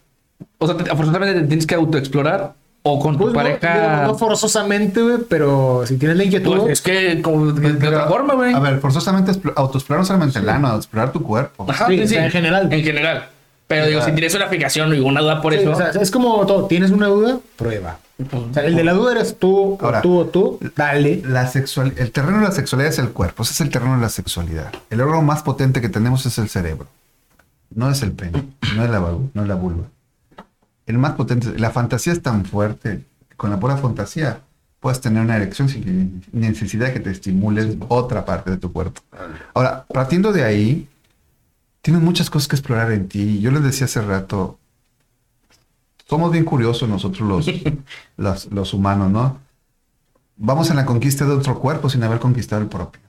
O 0.57 0.65
sea, 0.67 0.78
te- 0.78 0.89
afortunadamente 0.89 1.41
te 1.41 1.47
tienes 1.47 1.67
que 1.67 1.76
autoexplorar 1.76 2.53
o 2.86 3.00
con 3.00 3.14
tu 3.18 3.24
Pues 3.32 3.34
no, 3.34 3.40
pareja. 3.40 4.02
no, 4.02 4.08
no 4.08 4.16
forzosamente, 4.16 5.02
güey, 5.02 5.18
pero 5.30 5.84
si 5.88 5.98
tienes 5.98 6.18
la 6.18 6.26
inquietud, 6.26 6.58
Pues 6.60 6.72
es 6.74 6.82
que 6.82 7.22
como 7.22 7.52
de, 7.54 7.74
de 7.74 7.88
otra 7.88 8.08
forma, 8.08 8.34
güey. 8.34 8.54
A 8.54 8.60
ver, 8.60 8.80
forzosamente 8.80 9.32
explo- 9.32 9.54
autoexplorar 9.56 10.02
no 10.02 10.06
solamente 10.06 10.40
el 10.40 10.50
ano, 10.50 10.76
explorar 10.76 11.12
tu 11.12 11.24
cuerpo. 11.24 11.66
Ajá, 11.70 11.88
Sí, 11.88 12.08
sí, 12.08 12.16
o 12.16 12.20
en 12.20 12.32
general. 12.32 12.72
En 12.72 12.84
general. 12.84 13.30
Pero 13.68 13.88
digo, 13.88 14.02
si 14.02 14.12
tienes 14.12 14.36
una 14.36 14.48
fijación 14.48 14.94
y 14.94 15.00
una 15.00 15.22
duda 15.22 15.42
por 15.42 15.54
sí, 15.54 15.60
eso. 15.62 15.72
o 15.72 15.76
sea, 15.76 15.90
es 15.90 16.12
como 16.12 16.46
todo. 16.46 16.66
Tienes 16.66 16.92
una 16.92 17.08
duda, 17.08 17.40
prueba. 17.56 17.98
pues, 18.18 18.44
O 18.44 18.54
sea, 18.54 18.66
el 18.66 18.76
de 18.76 18.84
la 18.84 18.94
duda 18.94 19.14
eres 19.14 19.40
tú, 19.40 19.78
Ahora, 19.82 20.00
o 20.00 20.02
tú, 20.02 20.20
o 20.20 20.26
tú, 20.26 20.60
dale. 20.76 21.22
La 21.26 21.48
sexual, 21.48 21.94
el 21.96 22.12
terreno 22.12 22.40
de 22.40 22.44
la 22.44 22.52
sexualidad 22.52 22.92
es 22.92 23.00
el 23.00 23.10
cuerpo, 23.10 23.44
ese 23.44 23.54
es 23.54 23.62
el 23.62 23.70
terreno 23.70 23.96
de 23.96 24.02
la 24.02 24.10
sexualidad. 24.10 24.72
El 24.90 25.00
órgano 25.02 25.22
más 25.22 25.42
potente 25.42 25.80
que 25.80 25.88
tenemos 25.90 26.26
es 26.26 26.38
el 26.38 26.50
cerebro. 26.50 26.88
No 27.74 27.90
es 27.90 28.04
el 28.04 28.12
pene, 28.12 28.44
no 28.76 28.84
es 28.84 28.90
la, 28.92 29.00
no 29.00 29.42
es 29.42 29.48
la 29.48 29.56
vulva. 29.56 29.86
El 30.86 30.98
más 30.98 31.14
potente, 31.14 31.58
la 31.58 31.72
fantasía 31.72 32.14
es 32.14 32.22
tan 32.22 32.46
fuerte, 32.46 33.06
con 33.38 33.50
la 33.50 33.60
pura 33.60 33.78
fantasía 33.78 34.42
puedes 34.84 35.00
tener 35.00 35.24
una 35.24 35.38
erección 35.38 35.70
sin 35.70 36.22
necesidad 36.34 36.88
de 36.88 36.94
que 36.94 37.00
te 37.00 37.10
estimules 37.10 37.78
otra 37.88 38.26
parte 38.26 38.52
de 38.52 38.58
tu 38.58 38.74
cuerpo. 38.74 39.02
Ahora, 39.54 39.86
partiendo 39.86 40.34
de 40.34 40.44
ahí, 40.44 40.90
tienes 41.82 42.04
muchas 42.04 42.30
cosas 42.30 42.50
que 42.50 42.58
explorar 42.58 42.92
en 42.92 43.08
ti. 43.08 43.40
Yo 43.40 43.50
les 43.52 43.64
decía 43.64 43.86
hace 43.86 44.02
rato, 44.02 44.60
somos 46.10 46.34
bien 46.34 46.44
curiosos 46.44 46.90
nosotros 46.90 47.28
los, 47.30 47.64
los, 48.18 48.52
los 48.52 48.74
humanos, 48.74 49.10
¿no? 49.10 49.40
Vamos 50.36 50.70
en 50.70 50.76
la 50.76 50.86
conquista 50.86 51.24
de 51.24 51.32
otro 51.32 51.60
cuerpo 51.60 51.90
sin 51.90 52.04
haber 52.04 52.20
conquistado 52.20 52.62
el 52.62 52.68
propio. 52.68 53.02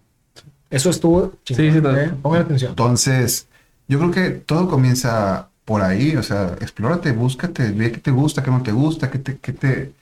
Eso 0.70 0.90
estuvo 0.90 1.32
Sí, 1.44 1.56
sí, 1.56 1.80
todo. 1.80 1.96
¿eh? 1.96 2.12
Pongan 2.22 2.42
atención. 2.42 2.70
Entonces, 2.70 3.48
yo 3.88 3.98
creo 3.98 4.10
que 4.12 4.30
todo 4.30 4.68
comienza 4.68 5.48
por 5.64 5.82
ahí, 5.82 6.16
o 6.16 6.22
sea, 6.22 6.56
explórate, 6.60 7.12
búscate, 7.12 7.70
ve 7.72 7.92
qué 7.92 7.98
te 8.00 8.10
gusta, 8.10 8.42
qué 8.42 8.50
no 8.50 8.62
te 8.62 8.72
gusta, 8.72 9.10
qué, 9.10 9.18
te, 9.18 9.38
qué, 9.38 9.52
te, 9.52 9.92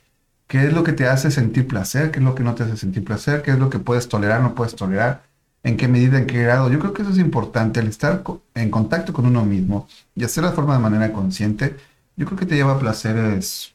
qué 0.47 0.65
es 0.67 0.73
lo 0.73 0.83
que 0.83 0.93
te 0.93 1.07
hace 1.07 1.31
sentir 1.31 1.67
placer, 1.67 2.11
qué 2.11 2.19
es 2.19 2.25
lo 2.25 2.35
que 2.35 2.43
no 2.43 2.55
te 2.55 2.63
hace 2.63 2.77
sentir 2.77 3.03
placer, 3.03 3.41
qué 3.43 3.51
es 3.51 3.59
lo 3.59 3.69
que 3.69 3.79
puedes 3.79 4.09
tolerar, 4.09 4.41
no 4.41 4.55
puedes 4.55 4.75
tolerar, 4.75 5.23
en 5.63 5.77
qué 5.77 5.87
medida, 5.87 6.17
en 6.19 6.27
qué 6.27 6.43
grado. 6.43 6.69
Yo 6.71 6.79
creo 6.79 6.93
que 6.93 7.03
eso 7.03 7.11
es 7.11 7.17
importante, 7.19 7.79
el 7.79 7.87
estar 7.87 8.23
en 8.55 8.69
contacto 8.71 9.13
con 9.13 9.25
uno 9.25 9.45
mismo 9.45 9.87
y 10.15 10.23
hacer 10.25 10.43
la 10.43 10.51
forma 10.51 10.75
de 10.75 10.81
manera 10.81 11.13
consciente, 11.13 11.75
yo 12.17 12.25
creo 12.25 12.37
que 12.37 12.45
te 12.45 12.55
lleva 12.55 12.73
a 12.73 12.79
placeres 12.79 13.73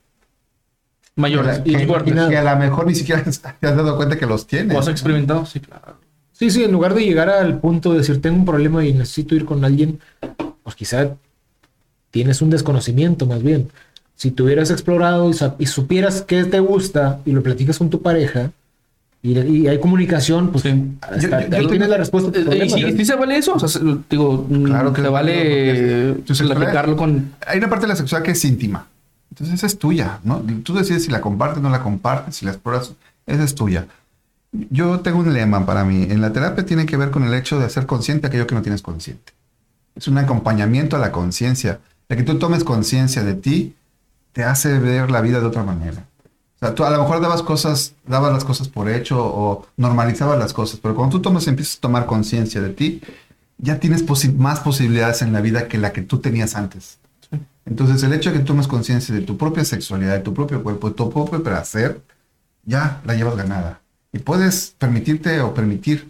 mayores 1.16 1.59
que, 1.59 1.70
y 1.72 2.12
que- 2.12 2.36
a 2.36 2.55
lo 2.55 2.61
mejor 2.61 2.86
ni 2.86 2.95
siquiera 2.95 3.22
te 3.61 3.66
has 3.66 3.76
dado 3.76 3.97
cuenta 3.97 4.16
que 4.18 4.26
los 4.26 4.47
tienes. 4.47 4.76
¿O 4.76 4.80
has 4.80 4.89
experimentado? 4.89 5.45
Sí, 5.47 5.61
claro. 5.61 5.97
Sí, 6.32 6.51
sí, 6.51 6.62
en 6.62 6.70
lugar 6.70 6.95
de 6.95 7.05
llegar 7.05 7.28
al 7.28 7.59
punto 7.61 7.91
de 7.93 7.99
decir 7.99 8.22
tengo 8.22 8.36
un 8.36 8.45
problema 8.45 8.84
y 8.84 8.93
necesito 8.93 9.34
ir 9.34 9.45
con 9.45 9.64
alguien, 9.64 9.99
pues 10.62 10.76
quizá 10.76 11.16
tienes 12.11 12.41
un 12.43 12.51
desconocimiento 12.51 13.27
más 13.27 13.43
bien. 13.43 13.69
Si 14.17 14.31
te 14.31 14.43
hubieras 14.43 14.71
explorado 14.71 15.31
y, 15.31 15.37
y 15.59 15.67
supieras 15.67 16.23
qué 16.23 16.45
te 16.45 16.61
gusta 16.61 17.21
y 17.25 17.33
lo 17.33 17.43
platicas 17.43 17.79
con 17.79 17.89
tu 17.91 18.03
pareja 18.03 18.51
y, 19.23 19.39
y 19.39 19.69
hay 19.69 19.79
comunicación, 19.81 20.51
pues 20.51 20.63
Sí. 20.63 20.85
hasta 21.01 21.19
Yo- 21.19 21.29
yo- 21.49 21.57
ahí 21.57 21.63
yo 21.65 21.69
tienes 21.69 21.89
la 21.89 21.97
respuesta 21.99 22.31
a 22.31 22.33
tu 22.33 22.51
Eh, 22.53 22.67
¿Y 22.67 22.71
sí, 22.71 22.93
sí 22.97 23.05
se 23.05 23.15
vale 23.15 23.37
eso? 23.37 23.55
O 23.55 23.59
sea, 23.69 23.81
digo, 24.11 24.47
mm, 24.49 24.65
Claro 24.65 24.93
que 24.93 25.03
se 25.03 25.09
vale 25.09 26.11
es- 26.11 26.43
platicarlo 26.43 26.97
con. 26.97 27.33
hay 27.47 27.59
una 27.59 27.69
parte 27.69 27.87
de 27.87 27.89
la 27.89 27.97
sexualidad 27.97 28.25
que 28.27 28.33
es 28.33 28.45
íntima. 28.45 28.87
Entonces 29.31 29.55
esa 29.55 29.67
es 29.67 29.79
tuya, 29.79 30.19
¿no? 30.25 30.43
Tú 30.65 30.75
decides 30.75 31.05
si 31.05 31.11
la 31.13 31.21
compartes, 31.21 31.63
no 31.63 31.71
la 31.71 31.81
compartes, 31.83 32.37
si 32.37 32.45
la 32.47 32.53
exploras, 32.53 32.93
esa 33.27 33.45
es 33.45 33.55
tuya. 33.55 33.87
Yo 34.71 35.01
tengo 35.01 35.19
un 35.19 35.33
lema 35.33 35.65
para 35.67 35.85
mí. 35.85 36.07
En 36.09 36.21
la 36.21 36.33
terapia 36.33 36.65
tiene 36.65 36.87
que 36.87 36.97
ver 36.97 37.11
con 37.11 37.23
el 37.23 37.35
hecho 37.35 37.59
de 37.59 37.67
hacer 37.67 37.87
consciente 37.87 38.27
aquello 38.27 38.47
que 38.47 38.55
no 38.55 38.63
tienes 38.63 38.83
consciente. 38.83 39.33
Es 39.95 40.09
un 40.09 40.17
acompañamiento 40.19 40.97
a 40.97 40.99
la 40.99 41.13
conciencia. 41.13 41.79
Que 42.09 42.23
tú 42.23 42.39
tomes 42.39 42.65
conciencia 42.65 43.23
de 43.23 43.35
ti 43.35 43.75
te 44.33 44.45
hace 44.45 44.79
ver 44.79 45.11
la 45.11 45.21
vida 45.21 45.41
de 45.41 45.47
otra 45.47 45.63
manera. 45.63 46.07
O 46.57 46.59
sea, 46.59 46.75
tú 46.75 46.85
a 46.85 46.91
lo 46.91 46.99
mejor 46.99 47.21
dabas 47.21 47.43
cosas, 47.43 47.95
dabas 48.07 48.33
las 48.33 48.45
cosas 48.45 48.69
por 48.69 48.89
hecho 48.91 49.25
o 49.25 49.67
normalizabas 49.77 50.39
las 50.39 50.53
cosas, 50.53 50.81
pero 50.83 50.95
cuando 50.95 51.17
tú 51.17 51.23
tomas, 51.23 51.47
empiezas 51.47 51.77
a 51.77 51.81
tomar 51.81 52.07
conciencia 52.07 52.61
de 52.61 52.71
ti, 52.71 53.01
ya 53.59 53.79
tienes 53.79 54.05
posi- 54.05 54.35
más 54.35 54.61
posibilidades 54.61 55.23
en 55.23 55.33
la 55.33 55.41
vida 55.41 55.69
que 55.69 55.79
la 55.79 55.93
que 55.93 56.03
tú 56.03 56.19
tenías 56.19 56.57
antes. 56.57 56.99
Entonces, 57.67 58.03
el 58.03 58.13
hecho 58.13 58.33
de 58.33 58.39
que 58.39 58.45
tomes 58.45 58.67
conciencia 58.67 59.15
de 59.15 59.21
tu 59.21 59.37
propia 59.37 59.65
sexualidad, 59.65 60.15
de 60.15 60.21
tu 60.21 60.33
propio 60.35 60.63
cuerpo, 60.63 60.89
de 60.89 60.95
tu 60.95 61.11
propio 61.11 61.43
placer, 61.43 62.01
ya 62.65 63.03
la 63.05 63.15
llevas 63.15 63.37
ganada. 63.37 63.81
Y 64.13 64.19
puedes 64.19 64.75
permitirte 64.79 65.41
o 65.43 65.53
permitir 65.55 66.09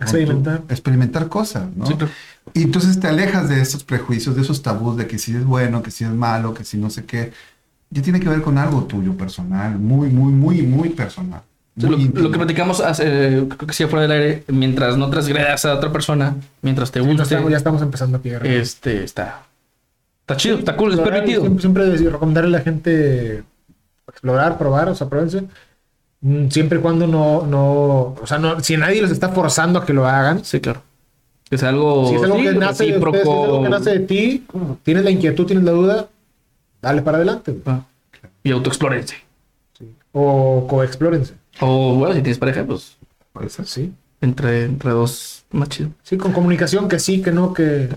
Experimentar. 0.00 0.62
experimentar 0.68 1.28
cosas, 1.28 1.64
¿no? 1.76 1.86
Sí, 1.86 1.94
claro. 1.94 2.12
Y 2.52 2.62
entonces 2.62 3.00
te 3.00 3.08
alejas 3.08 3.48
de 3.48 3.60
esos 3.60 3.84
prejuicios, 3.84 4.36
de 4.36 4.42
esos 4.42 4.62
tabús 4.62 4.96
de 4.96 5.06
que 5.06 5.18
si 5.18 5.34
es 5.34 5.44
bueno, 5.44 5.82
que 5.82 5.90
si 5.90 6.04
es 6.04 6.10
malo, 6.10 6.54
que 6.54 6.64
si 6.64 6.76
no 6.76 6.90
sé 6.90 7.04
qué. 7.04 7.32
Ya 7.90 8.02
tiene 8.02 8.20
que 8.20 8.28
ver 8.28 8.42
con 8.42 8.58
algo 8.58 8.84
tuyo 8.84 9.16
personal, 9.16 9.78
muy, 9.78 10.08
muy, 10.08 10.32
muy, 10.32 10.62
muy 10.62 10.88
personal. 10.90 11.42
Sí, 11.78 11.86
muy 11.86 12.08
lo, 12.08 12.30
que 12.30 12.38
platicamos 12.38 12.80
hace, 12.80 13.46
creo 13.48 13.66
que 13.66 13.72
sí 13.72 13.84
fuera 13.86 14.02
del 14.02 14.12
aire, 14.12 14.44
mientras 14.48 14.96
no 14.96 15.10
transgredas 15.10 15.64
a 15.64 15.74
otra 15.74 15.90
persona, 15.92 16.36
mientras 16.62 16.90
te 16.92 17.00
guste, 17.00 17.22
estamos, 17.22 17.50
ya 17.50 17.56
estamos 17.56 17.82
empezando 17.82 18.18
a 18.18 18.20
pillar. 18.20 18.46
este, 18.46 19.02
está, 19.04 19.42
está 20.20 20.36
chido, 20.36 20.58
está 20.58 20.76
cool, 20.76 20.92
es 20.92 21.00
permitido. 21.00 21.40
Siempre, 21.40 21.60
siempre 21.60 21.84
decir- 21.86 22.10
recomendarle 22.12 22.56
a 22.56 22.58
la 22.58 22.64
gente 22.64 23.42
explorar, 24.08 24.56
probar, 24.58 24.88
o 24.88 24.94
sea, 24.94 25.08
pruébense. 25.08 25.44
Mm, 26.26 26.48
Siempre 26.48 26.78
y 26.78 26.80
cuando 26.80 27.06
no, 27.06 27.44
no, 27.46 28.16
o 28.20 28.26
sea, 28.26 28.38
no, 28.38 28.58
si 28.60 28.76
nadie 28.78 29.02
los 29.02 29.10
está 29.10 29.28
forzando 29.28 29.78
a 29.78 29.84
que 29.84 29.92
lo 29.92 30.06
hagan. 30.06 30.42
Sí, 30.42 30.58
claro. 30.60 30.80
Que 31.50 31.58
sea 31.58 31.68
algo, 31.68 32.08
Si 32.08 32.14
es 32.14 32.22
algo 32.22 32.36
sí, 32.38 32.42
que 32.44 32.52
nace 32.54 32.54
de 32.54 32.62
ustedes, 32.62 32.76
si 32.78 32.84
es 32.84 32.94
recíproco. 33.12 33.44
algo 33.44 33.62
que 33.62 33.68
nace 33.68 33.90
de 33.90 34.00
ti, 34.00 34.46
tienes 34.82 35.04
la 35.04 35.10
inquietud, 35.10 35.44
tienes 35.46 35.64
la 35.64 35.72
duda, 35.72 36.08
dale 36.80 37.02
para 37.02 37.18
adelante. 37.18 37.54
Ah, 37.66 37.82
Y 38.42 38.50
autoexplórense. 38.52 39.16
O 40.12 40.66
coexplórense. 40.66 41.34
O 41.60 41.94
bueno, 41.96 42.14
si 42.14 42.22
tienes 42.22 42.38
pareja, 42.38 42.64
pues 42.64 42.96
Puede 43.34 43.50
ser. 43.50 43.66
Sí. 43.66 43.92
entre, 44.22 44.64
entre 44.64 44.90
dos, 44.92 45.44
más 45.50 45.68
chido. 45.68 45.90
Sí, 46.04 46.16
con 46.16 46.32
comunicación 46.32 46.88
que 46.88 46.98
sí, 46.98 47.20
que 47.20 47.32
no, 47.32 47.52
que 47.52 47.88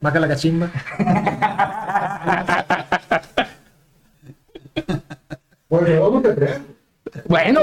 maca 0.00 0.20
la 0.20 0.28
cachimba. 0.28 0.70
Bueno, 5.68 6.00
vamos 6.02 6.24
a 6.24 6.34
creer. 6.34 6.60
Bueno, 7.26 7.60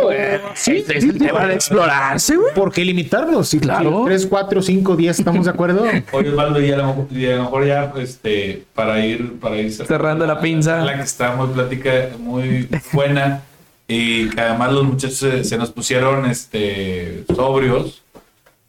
sí, 0.54 0.86
es 0.88 1.04
el 1.04 1.18
tema 1.18 1.46
de 1.46 1.56
explorarse, 1.56 2.36
güey. 2.36 2.54
¿Por 2.54 2.72
qué 2.72 2.86
limitarnos? 2.86 3.50
Si 3.50 3.60
Claro. 3.60 4.04
3, 4.06 4.26
4, 4.28 4.62
5, 4.62 4.96
10, 4.96 5.20
¿estamos 5.20 5.46
de 5.46 5.52
acuerdo? 5.52 5.86
Oye, 6.12 6.30
Osvaldo, 6.30 6.62
y 6.62 6.72
a 6.72 6.78
lo 6.78 6.88
mejor, 6.88 7.08
y 7.12 7.26
a 7.28 7.36
lo 7.36 7.44
mejor 7.44 7.66
ya, 7.66 7.94
este, 7.98 8.64
para 8.74 9.06
ir, 9.06 9.40
para 9.40 9.58
ir 9.58 9.72
Cerrando 9.72 10.26
la 10.26 10.40
pinza. 10.40 10.78
La 10.84 10.96
que 10.96 11.04
está 11.04 11.36
muy 11.36 11.48
plática, 11.48 11.92
muy 12.18 12.70
buena. 12.94 13.42
Y 13.88 14.30
que 14.30 14.40
además 14.40 14.72
los 14.72 14.86
muchachos 14.86 15.18
se, 15.18 15.44
se 15.44 15.58
nos 15.58 15.72
pusieron, 15.72 16.26
este, 16.26 17.26
sobrios. 17.36 18.04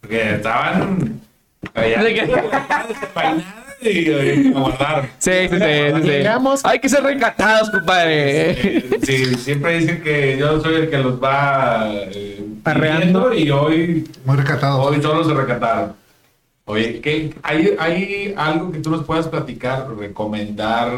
Porque 0.01 0.35
estaban 0.35 1.21
allá. 1.75 2.03
Y, 3.83 4.11
y 4.11 4.53
aguardaron. 4.55 5.07
Sí, 5.19 5.31
sí, 5.51 5.57
sí. 5.59 6.09
Llegamos. 6.09 6.65
Hay 6.65 6.79
que 6.79 6.89
ser 6.89 7.03
recatados, 7.03 7.71
compadre. 7.71 8.85
Sí, 9.03 9.35
siempre 9.37 9.79
dicen 9.79 10.03
que 10.03 10.37
yo 10.39 10.61
soy 10.61 10.75
el 10.77 10.91
que 10.91 10.99
los 10.99 11.23
va 11.23 11.89
eh, 11.93 12.45
Arreando. 12.65 13.31
pidiendo 13.31 13.35
y 13.35 13.51
hoy 13.51 14.09
Muy 14.25 14.37
recatado. 14.37 14.81
Hoy 14.83 15.03
solo 15.03 15.25
se 15.25 15.35
recataron. 15.35 15.95
Oye, 16.65 17.01
¿qué, 17.01 17.35
hay, 17.43 17.75
¿hay 17.79 18.35
algo 18.37 18.71
que 18.71 18.79
tú 18.79 18.91
nos 18.91 19.05
puedas 19.05 19.27
platicar, 19.27 19.89
recomendar, 19.99 20.93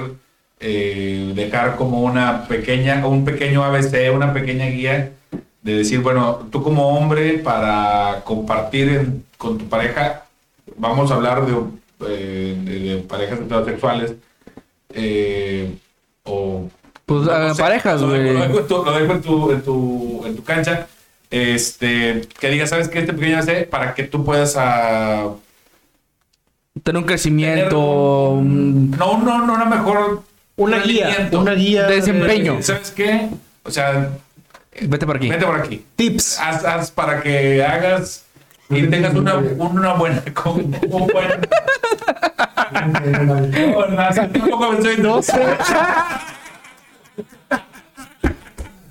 eh, 0.60 1.32
dejar 1.34 1.76
como 1.76 2.02
una 2.02 2.46
pequeña, 2.46 3.06
un 3.06 3.24
pequeño 3.24 3.64
ABC, 3.64 4.12
una 4.14 4.32
pequeña 4.34 4.66
guía 4.66 5.12
de 5.62 5.76
decir, 5.78 6.00
bueno, 6.00 6.46
tú 6.52 6.62
como 6.62 6.88
hombre 6.88 7.38
para 7.38 8.20
compartir 8.24 8.88
en- 8.90 9.24
con 9.38 9.56
tu 9.56 9.66
pareja, 9.66 10.24
vamos 10.76 11.10
a 11.10 11.14
hablar 11.14 11.46
de, 11.46 11.54
eh, 12.08 12.56
de, 12.64 12.78
de 12.80 12.96
parejas 13.02 13.40
heterosexuales 13.40 14.14
eh, 14.94 15.74
o 16.24 16.68
Pues 17.06 17.22
no 17.22 17.54
sé, 17.54 17.62
parejas, 17.62 18.00
lo 18.00 18.08
dejo- 18.12 18.22
güey. 18.22 18.34
Lo 18.34 18.40
dejo, 18.46 18.58
en 18.60 18.66
tu, 18.66 18.84
lo 18.84 18.92
dejo 18.98 19.12
en 19.12 19.22
tu, 19.22 19.50
en 19.52 19.62
tu, 19.62 20.22
en 20.26 20.36
tu 20.36 20.44
cancha. 20.44 20.86
Este, 21.30 22.22
que 22.38 22.48
digas, 22.50 22.70
¿sabes 22.70 22.88
qué? 22.88 23.00
Este 23.00 23.12
pequeño 23.12 23.38
AC 23.38 23.68
para 23.68 23.94
que 23.94 24.04
tú 24.04 24.24
puedas 24.24 24.54
ah, 24.56 25.30
Tener 26.82 26.98
un 27.00 27.06
crecimiento. 27.06 28.40
no, 28.42 29.18
no, 29.18 29.46
no, 29.46 29.54
una 29.54 29.64
mejor 29.64 30.22
Una 30.56 30.78
guía, 30.80 31.28
una 31.32 31.54
guía 31.54 31.84
De 31.86 31.96
desempeño. 31.96 32.62
¿Sabes 32.62 32.90
qué? 32.90 33.28
O 33.64 33.70
sea, 33.70 34.10
Vete 34.82 35.06
por 35.06 35.16
aquí. 35.16 35.28
vete 35.28 35.44
por 35.46 35.54
aquí. 35.60 35.84
Tips. 35.96 36.38
Haz, 36.40 36.64
haz 36.64 36.90
para 36.90 37.22
que 37.22 37.62
hagas 37.64 38.23
y 38.70 38.82
tengas 38.88 39.14
una, 39.14 39.36
una 39.36 39.92
buena. 39.94 40.22
con- 40.34 40.60
Un 40.90 41.06
buen. 41.06 41.48
Estoy- 45.20 45.44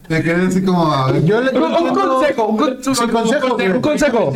Te 0.08 0.22
quedé 0.22 0.48
así 0.48 0.62
como. 0.64 0.94
Yo 1.24 1.42
le 1.42 1.52
Un, 1.58 1.64
un 1.64 1.94
consejo, 1.96 2.46
un, 2.48 2.58
con- 2.58 2.84
Sí, 2.84 3.08
consejo, 3.08 3.56
un 3.56 3.82
consejo. 3.82 4.34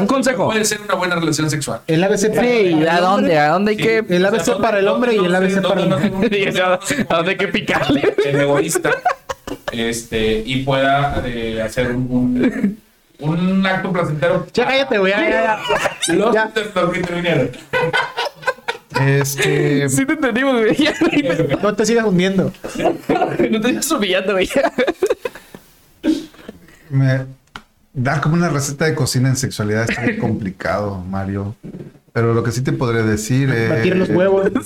Un 0.00 0.06
consejo. 0.06 0.46
Puede 0.46 0.64
ser 0.64 0.80
una 0.82 0.94
buena 0.94 1.14
relación 1.16 1.50
sexual. 1.50 1.80
El 1.86 2.02
ABC 2.02 2.28
para, 2.34 2.42
Sí, 2.42 2.48
¿a 2.48 2.96
el 2.96 3.00
dónde? 3.02 3.04
hombre, 3.04 3.38
¿A 3.38 3.48
dónde 3.50 3.70
hay 3.72 3.76
Sí. 3.76 3.82
que.? 3.82 4.04
El 4.08 4.24
ABC 4.26 4.56
para 4.60 4.78
el 4.78 4.88
hombre 4.88 5.14
y 5.14 5.18
el 5.18 5.34
ABC 5.34 5.60
para. 5.62 5.82
Y 6.30 6.42
eso, 6.48 6.64
¿A 7.10 7.16
dónde 7.16 7.30
hay 7.32 7.36
que 7.36 7.48
picarle? 7.48 8.14
el 8.24 8.40
egoísta 8.40 8.90
este 9.72 10.42
y 10.44 10.62
pueda 10.64 11.22
eh, 11.26 11.60
hacer 11.62 11.92
un, 11.94 12.78
un, 13.20 13.66
acto 13.66 13.92
placentero 13.92 14.46
Ya 14.52 14.66
cállate, 14.66 14.98
güey. 14.98 15.12
Ya, 15.12 15.58
los, 16.08 16.34
que 16.92 16.98
intervinieron 17.00 17.50
Este. 19.00 19.88
Sí 19.88 20.06
te 20.06 20.12
entendimos, 20.12 20.60
güey. 20.60 20.76
No 21.62 21.74
te 21.74 21.86
sigas 21.86 22.04
hundiendo. 22.06 22.52
No 23.50 23.60
te 23.60 23.70
estás 23.70 23.90
humillando, 23.92 24.32
güey. 24.32 24.48
me- 26.90 27.26
dar 27.92 28.20
como 28.20 28.34
una 28.34 28.48
receta 28.48 28.84
de 28.84 28.94
cocina 28.94 29.28
en 29.28 29.36
sexualidad 29.36 29.90
es 29.90 29.98
muy 30.00 30.16
complicado, 30.20 30.98
Mario. 30.98 31.54
Pero 32.12 32.34
lo 32.34 32.42
que 32.42 32.52
sí 32.52 32.62
te 32.62 32.72
podré 32.72 33.02
decir 33.02 33.50
es. 33.50 33.70
Batir 33.70 33.96
los 33.96 34.08
huevos. 34.10 34.50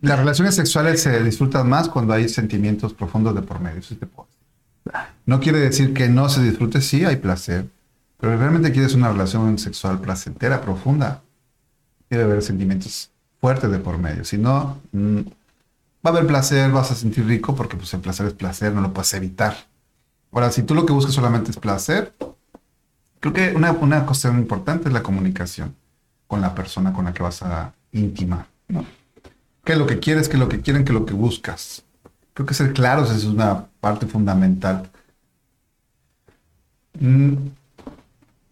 Las 0.00 0.18
relaciones 0.18 0.56
sexuales 0.56 1.00
se 1.00 1.22
disfrutan 1.22 1.68
más 1.68 1.88
cuando 1.88 2.12
hay 2.12 2.28
sentimientos 2.28 2.92
profundos 2.92 3.36
de 3.36 3.42
por 3.42 3.60
medio. 3.60 3.78
eso 3.78 3.90
sí 3.90 3.94
te 3.94 4.06
puedo 4.06 4.28
decir. 4.28 4.41
No 5.26 5.40
quiere 5.40 5.58
decir 5.58 5.94
que 5.94 6.08
no 6.08 6.28
se 6.28 6.42
disfrute, 6.42 6.80
sí 6.80 7.04
hay 7.04 7.16
placer. 7.16 7.66
Pero 8.18 8.36
realmente 8.36 8.72
quieres 8.72 8.94
una 8.94 9.10
relación 9.10 9.58
sexual 9.58 10.00
placentera, 10.00 10.60
profunda. 10.60 11.22
Debe 12.08 12.24
haber 12.24 12.42
sentimientos 12.42 13.10
fuertes 13.40 13.70
de 13.70 13.78
por 13.78 13.98
medio. 13.98 14.24
Si 14.24 14.38
no, 14.38 14.80
mm, 14.92 15.18
va 16.04 16.04
a 16.04 16.08
haber 16.08 16.26
placer, 16.26 16.70
vas 16.70 16.90
a 16.90 16.94
sentir 16.94 17.26
rico 17.26 17.54
porque 17.54 17.76
pues, 17.76 17.92
el 17.94 18.00
placer 18.00 18.26
es 18.26 18.34
placer, 18.34 18.72
no 18.72 18.80
lo 18.80 18.92
puedes 18.92 19.12
evitar. 19.14 19.56
Ahora, 20.30 20.50
si 20.50 20.62
tú 20.62 20.74
lo 20.74 20.86
que 20.86 20.92
buscas 20.92 21.14
solamente 21.14 21.50
es 21.50 21.56
placer, 21.56 22.14
creo 23.20 23.32
que 23.32 23.52
una, 23.54 23.72
una 23.72 24.06
cuestión 24.06 24.38
importante 24.38 24.88
es 24.88 24.94
la 24.94 25.02
comunicación 25.02 25.74
con 26.26 26.40
la 26.40 26.54
persona 26.54 26.92
con 26.92 27.04
la 27.04 27.12
que 27.12 27.22
vas 27.22 27.42
a 27.42 27.72
intimar. 27.92 28.46
¿no? 28.68 28.86
¿Qué 29.64 29.72
es 29.72 29.78
lo 29.78 29.86
que 29.86 29.98
quieres? 29.98 30.28
¿Qué 30.28 30.36
es 30.36 30.40
lo 30.40 30.48
que 30.48 30.60
quieren? 30.60 30.84
¿Qué 30.84 30.92
es 30.92 30.98
lo 30.98 31.06
que 31.06 31.14
buscas? 31.14 31.84
Creo 32.34 32.46
que 32.46 32.54
ser 32.54 32.72
claros 32.72 33.10
es 33.10 33.24
una 33.24 33.66
parte 33.80 34.06
fundamental. 34.06 34.90
Mm, 37.00 37.34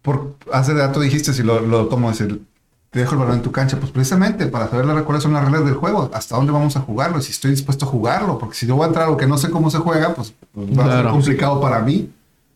Por 0.02 0.34
hace 0.52 0.72
rato 0.74 1.00
dijiste, 1.00 1.32
si 1.34 1.42
lo, 1.42 1.60
lo 1.60 1.86
tomo, 1.86 2.08
decir, 2.10 2.42
te 2.90 3.00
dejo 3.00 3.12
el 3.12 3.18
balón 3.20 3.34
en 3.36 3.42
tu 3.42 3.52
cancha, 3.52 3.78
pues 3.78 3.92
precisamente 3.92 4.46
para 4.46 4.68
saber 4.68 4.86
las- 4.86 5.02
cuáles 5.02 5.22
son 5.22 5.34
las 5.34 5.44
reglas 5.44 5.64
del 5.66 5.74
juego, 5.74 6.10
hasta 6.14 6.36
dónde 6.36 6.52
vamos 6.52 6.74
a 6.76 6.80
jugarlo, 6.80 7.18
y 7.18 7.22
si 7.22 7.32
estoy 7.32 7.50
dispuesto 7.50 7.84
a 7.84 7.88
jugarlo, 7.88 8.38
porque 8.38 8.54
si 8.56 8.66
yo 8.66 8.76
voy 8.76 8.84
a 8.84 8.86
entrar 8.88 9.02
a 9.04 9.06
algo 9.08 9.18
que 9.18 9.26
no 9.26 9.36
sé 9.36 9.50
cómo 9.50 9.70
se 9.70 9.78
juega, 9.78 10.14
pues, 10.14 10.32
pues 10.52 10.66
va 10.78 10.84
a 10.84 10.86
ser 10.86 11.04
complicado 11.12 11.60
para 11.60 11.80
mí. 11.80 12.10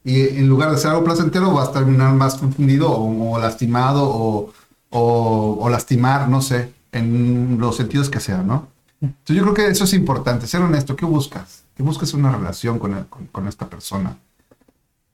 Y 0.04 0.20
en 0.38 0.48
lugar 0.48 0.70
de 0.70 0.78
ser 0.78 0.90
algo 0.90 1.04
placentero, 1.04 1.52
vas 1.52 1.68
a 1.68 1.72
terminar 1.72 2.12
más 2.14 2.36
confundido 2.36 2.90
o, 2.90 3.32
o 3.34 3.38
lastimado 3.38 4.08
o, 4.08 4.52
o- 4.90 5.58
o 5.60 5.68
lastimar, 5.68 6.28
no 6.28 6.40
sé, 6.42 6.72
en 6.92 7.58
los 7.60 7.76
sentidos 7.76 8.08
que 8.10 8.20
sea, 8.20 8.38
¿no? 8.42 8.68
Entonces 9.08 9.36
yo 9.36 9.42
creo 9.42 9.54
que 9.54 9.66
eso 9.68 9.84
es 9.84 9.92
importante, 9.94 10.46
ser 10.46 10.62
honesto. 10.62 10.96
¿Qué 10.96 11.04
buscas? 11.06 11.64
¿Qué 11.76 11.82
buscas 11.82 12.14
una 12.14 12.32
relación 12.32 12.78
con, 12.78 12.94
el- 12.94 13.06
con- 13.06 13.26
con 13.26 13.48
esta 13.48 13.68
persona? 13.68 14.16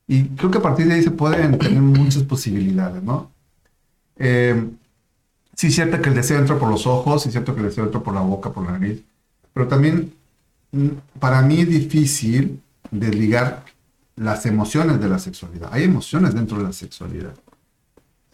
Y 0.07 0.25
creo 0.31 0.51
que 0.51 0.59
a 0.59 0.63
partir 0.63 0.87
de 0.87 0.95
ahí 0.95 1.03
se 1.03 1.11
pueden 1.13 1.59
tener 1.59 1.81
muchas 1.81 2.25
posibilidades, 2.25 3.03
¿no? 3.03 3.31
Eh, 4.17 4.69
sí 5.57 5.69
es 5.69 5.75
cierto 5.75 6.01
que 6.03 6.11
el 6.11 6.15
deseo 6.17 6.39
entra 6.39 6.59
por 6.59 6.71
los 6.71 6.87
ojos, 6.87 7.23
sí 7.23 7.29
es 7.29 7.33
cierto 7.35 7.55
que 7.55 7.61
el 7.61 7.67
deseo 7.69 7.85
entra 7.85 8.01
por 8.01 8.15
la 8.15 8.21
boca, 8.23 8.53
por 8.53 8.65
la 8.65 8.73
nariz, 8.73 9.03
pero 9.55 9.69
también 9.69 10.15
mm, 10.73 10.89
para 11.21 11.43
mí 11.43 11.61
es 11.61 11.69
difícil 11.69 12.63
desligar 12.91 13.65
las 14.17 14.47
emociones 14.47 15.01
de 15.01 15.09
la 15.09 15.19
sexualidad. 15.19 15.71
Hay 15.73 15.85
emociones 15.85 16.35
dentro 16.35 16.59
de 16.59 16.65
la 16.65 16.73
sexualidad, 16.73 17.35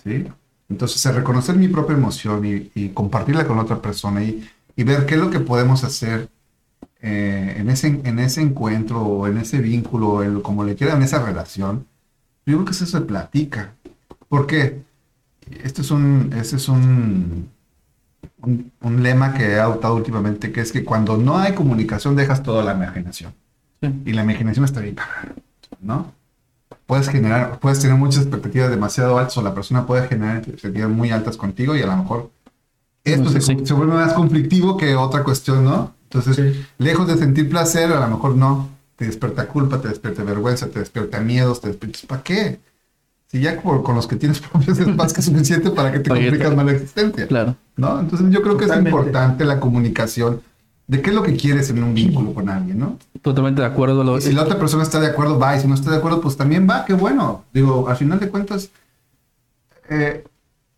¿sí? 0.03 0.27
Entonces, 0.69 1.15
reconocer 1.15 1.55
mi 1.57 1.69
propia 1.69 1.97
emoción 1.97 2.45
y, 2.45 2.71
y 2.75 2.89
compartirla 2.89 3.47
con 3.47 3.59
otra 3.59 3.81
persona 3.81 4.23
y, 4.25 4.45
y 4.77 4.85
ver 4.85 5.07
qué 5.07 5.15
es 5.15 5.21
lo 5.21 5.31
que 5.31 5.41
podemos 5.41 5.83
hacer 5.85 6.29
eh, 7.01 7.55
en, 7.59 7.71
ese, 7.71 8.01
en 8.05 8.19
ese 8.19 8.43
encuentro 8.43 9.01
o 9.03 9.27
en 9.27 9.39
ese 9.39 9.59
vínculo, 9.59 10.23
en- 10.23 10.41
como 10.43 10.65
le 10.65 10.75
quieran, 10.77 10.99
en 10.99 11.05
esa 11.05 11.25
relación, 11.25 11.87
yo 12.47 12.55
creo 12.55 12.65
que 12.65 12.73
eso 12.73 12.87
se 12.87 13.01
platica. 13.01 13.75
¿Por 14.29 14.47
qué? 14.47 14.83
Este 15.63 15.83
es 15.83 15.91
un, 15.91 16.33
este 16.37 16.57
es 16.57 16.69
un, 16.69 17.49
un, 18.43 18.73
un 18.81 19.03
lema 19.03 19.35
que 19.35 19.53
he 19.53 19.61
adoptado 19.61 19.95
últimamente, 19.97 20.53
que 20.53 20.61
es 20.61 20.73
que 20.73 20.85
cuando 20.85 21.17
no 21.17 21.39
hay 21.39 21.55
comunicación 21.55 22.17
dejas 22.17 22.43
toda 22.43 22.63
la 22.65 22.75
imaginación. 22.75 23.33
Sí. 23.81 23.89
Y 24.07 24.13
la 24.13 24.23
imaginación 24.23 24.65
está 24.65 24.81
bien, 24.81 24.97
¿no? 25.81 26.13
Puedes 26.87 27.09
generar, 27.09 27.59
puedes 27.59 27.81
tener 27.81 27.97
muchas 27.97 28.23
expectativas 28.23 28.71
demasiado 28.71 29.19
altas 29.19 29.37
o 29.39 29.43
la 29.43 29.55
persona 29.55 29.87
puede 29.87 30.07
generar 30.09 30.39
expectativas 30.39 30.89
muy 30.91 31.11
altas 31.11 31.37
contigo 31.37 31.77
y 31.77 31.83
a 31.83 31.87
lo 31.87 31.97
mejor 31.97 32.31
esto 33.13 33.31
se, 33.31 33.41
sí. 33.41 33.57
se 33.65 33.75
vuelve 33.75 33.95
más 33.95 34.13
conflictivo 34.13 34.77
que 34.77 34.95
otra 34.97 35.23
cuestión, 35.25 35.65
¿no? 35.65 35.95
Entonces, 36.05 36.37
Sí. 36.37 36.65
lejos 36.79 37.07
de 37.09 37.17
sentir 37.17 37.49
placer, 37.49 37.93
a 37.93 38.01
lo 38.01 38.09
mejor 38.17 38.37
no. 38.37 38.69
Te 38.97 39.05
despierta 39.07 39.47
culpa, 39.47 39.81
te 39.81 39.89
despierta 39.89 40.23
vergüenza, 40.25 40.69
te 40.69 40.79
despierta 40.79 41.21
miedos, 41.21 41.61
te 41.61 41.69
despierta... 41.69 41.99
¿Para 42.07 42.23
qué? 42.23 42.61
Si 43.31 43.41
ya 43.41 43.61
con, 43.61 43.83
con 43.83 43.95
los 43.97 44.07
que 44.07 44.17
tienes 44.17 44.41
propios 44.53 44.79
es 44.79 44.87
más 44.97 45.13
que 45.13 45.21
suficiente 45.21 45.71
para 45.71 45.93
que 45.93 45.99
te 45.99 46.09
complicas 46.09 46.55
más 46.57 46.65
la 46.65 46.73
existencia. 46.73 47.27
Claro. 47.27 47.57
¿no? 47.77 48.01
Entonces 48.01 48.29
yo 48.31 48.41
creo 48.43 48.57
que 48.57 48.65
es 48.67 48.75
importante 48.77 49.45
la 49.45 49.61
comunicación 49.61 50.41
de 50.87 51.03
qué 51.03 51.11
es 51.11 51.17
lo 51.17 51.23
que 51.25 51.37
quieres 51.37 51.69
en 51.71 51.83
un 51.83 51.93
vínculo 51.93 52.33
con 52.33 52.49
alguien, 52.49 52.79
¿no? 52.79 52.97
Totalmente 53.21 53.61
de 53.61 53.67
acuerdo. 53.67 54.05
Lo- 54.05 54.21
si 54.21 54.33
la 54.33 54.45
otra 54.45 54.57
persona 54.59 54.85
está 54.85 55.01
de 55.01 55.09
acuerdo, 55.09 55.37
va, 55.39 55.57
y 55.57 55.61
si 55.61 55.67
no 55.67 55.75
está 55.75 55.91
de 55.91 55.97
acuerdo, 55.97 56.21
pues 56.21 56.37
también 56.37 56.67
va, 56.71 56.85
qué 56.87 56.95
bueno. 56.95 57.45
Digo, 57.53 57.89
al 57.89 57.97
final 57.97 58.21
de 58.21 58.29
cuentas, 58.31 58.71
eh, 59.91 60.25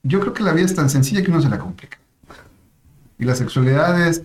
yo 0.03 0.21
creo 0.21 0.33
que 0.33 0.43
la 0.43 0.53
vida 0.53 0.65
es 0.67 0.75
tan 0.75 0.89
sencilla 0.91 1.23
que 1.23 1.31
uno 1.31 1.41
se 1.43 1.49
la 1.49 1.59
complica. 1.59 1.99
Y 3.19 3.25
la 3.25 3.35
sexualidad 3.35 4.07
es 4.07 4.23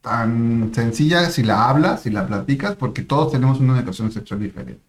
tan 0.00 0.72
sencilla 0.74 1.28
si 1.30 1.42
la 1.42 1.68
hablas, 1.68 2.02
si 2.02 2.10
la 2.10 2.26
platicas, 2.26 2.74
porque 2.76 3.02
todos 3.02 3.32
tenemos 3.32 3.60
una 3.60 3.78
educación 3.78 4.10
sexual 4.10 4.40
diferente, 4.40 4.80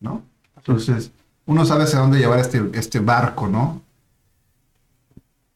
¿no? 0.00 0.22
Entonces, 0.56 1.10
uno 1.46 1.64
sabe 1.64 1.84
hacia 1.84 1.98
dónde 1.98 2.18
llevar 2.18 2.38
este, 2.38 2.62
este 2.74 3.00
barco, 3.00 3.48
¿no? 3.48 3.82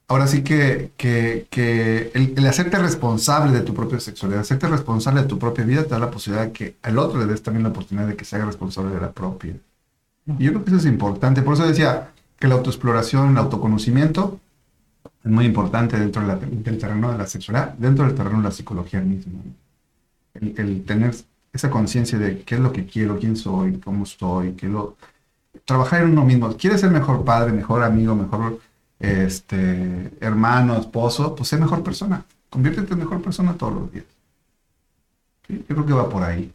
Ahora 0.08 0.26
sí 0.26 0.42
que, 0.42 0.92
que, 0.96 1.46
que 1.50 2.10
el, 2.14 2.34
el 2.36 2.46
hacerte 2.46 2.78
responsable 2.78 3.52
de 3.52 3.60
tu 3.60 3.74
propia 3.74 4.00
sexualidad, 4.00 4.40
hacerte 4.40 4.66
responsable 4.66 5.22
de 5.22 5.28
tu 5.28 5.38
propia 5.38 5.64
vida, 5.64 5.84
te 5.84 5.90
da 5.90 5.98
la 5.98 6.10
posibilidad 6.10 6.46
de 6.46 6.52
que 6.52 6.76
al 6.82 6.98
otro 6.98 7.20
le 7.20 7.26
des 7.26 7.42
también 7.42 7.62
la 7.62 7.68
oportunidad 7.68 8.06
de 8.06 8.16
que 8.16 8.24
se 8.24 8.36
haga 8.36 8.46
responsable 8.46 8.94
de 8.94 9.00
la 9.00 9.12
propia. 9.12 9.54
Y 10.38 10.44
yo 10.44 10.52
creo 10.52 10.64
que 10.64 10.70
eso 10.70 10.80
es 10.80 10.86
importante. 10.86 11.42
Por 11.42 11.54
eso 11.54 11.66
decía 11.66 12.10
que 12.38 12.48
la 12.48 12.54
autoexploración, 12.54 13.30
el 13.30 13.38
autoconocimiento 13.38 14.40
es 15.24 15.30
muy 15.30 15.44
importante 15.46 15.98
dentro 15.98 16.22
de 16.22 16.28
la- 16.28 16.36
del 16.36 16.78
terreno 16.78 17.12
de 17.12 17.18
la 17.18 17.26
sexualidad, 17.26 17.74
dentro 17.74 18.04
del 18.06 18.14
terreno 18.14 18.38
de 18.38 18.44
la 18.44 18.50
psicología 18.50 19.00
misma. 19.00 19.40
El, 20.34 20.54
el 20.58 20.84
tener 20.84 21.14
esa 21.52 21.70
conciencia 21.70 22.18
de 22.18 22.40
qué 22.42 22.54
es 22.56 22.60
lo 22.60 22.72
que 22.72 22.86
quiero, 22.86 23.18
quién 23.18 23.36
soy, 23.36 23.78
cómo 23.78 24.04
estoy, 24.04 24.52
qué 24.52 24.68
lo... 24.68 24.96
Trabajar 25.64 26.02
en 26.02 26.10
uno 26.10 26.24
mismo. 26.24 26.56
¿Quieres 26.56 26.80
ser 26.80 26.90
mejor 26.90 27.24
padre, 27.24 27.52
mejor 27.52 27.82
amigo, 27.82 28.14
mejor 28.14 28.60
este, 29.00 30.10
hermano, 30.20 30.76
esposo? 30.78 31.34
Pues 31.34 31.48
sé 31.48 31.56
mejor 31.56 31.82
persona. 31.82 32.24
Conviértete 32.48 32.92
en 32.92 33.00
mejor 33.00 33.20
persona 33.20 33.54
todos 33.54 33.74
los 33.74 33.92
días. 33.92 34.04
Sí, 35.46 35.64
Yo 35.68 35.74
creo 35.74 35.86
que 35.86 35.92
va 35.94 36.08
por 36.08 36.22
ahí. 36.22 36.50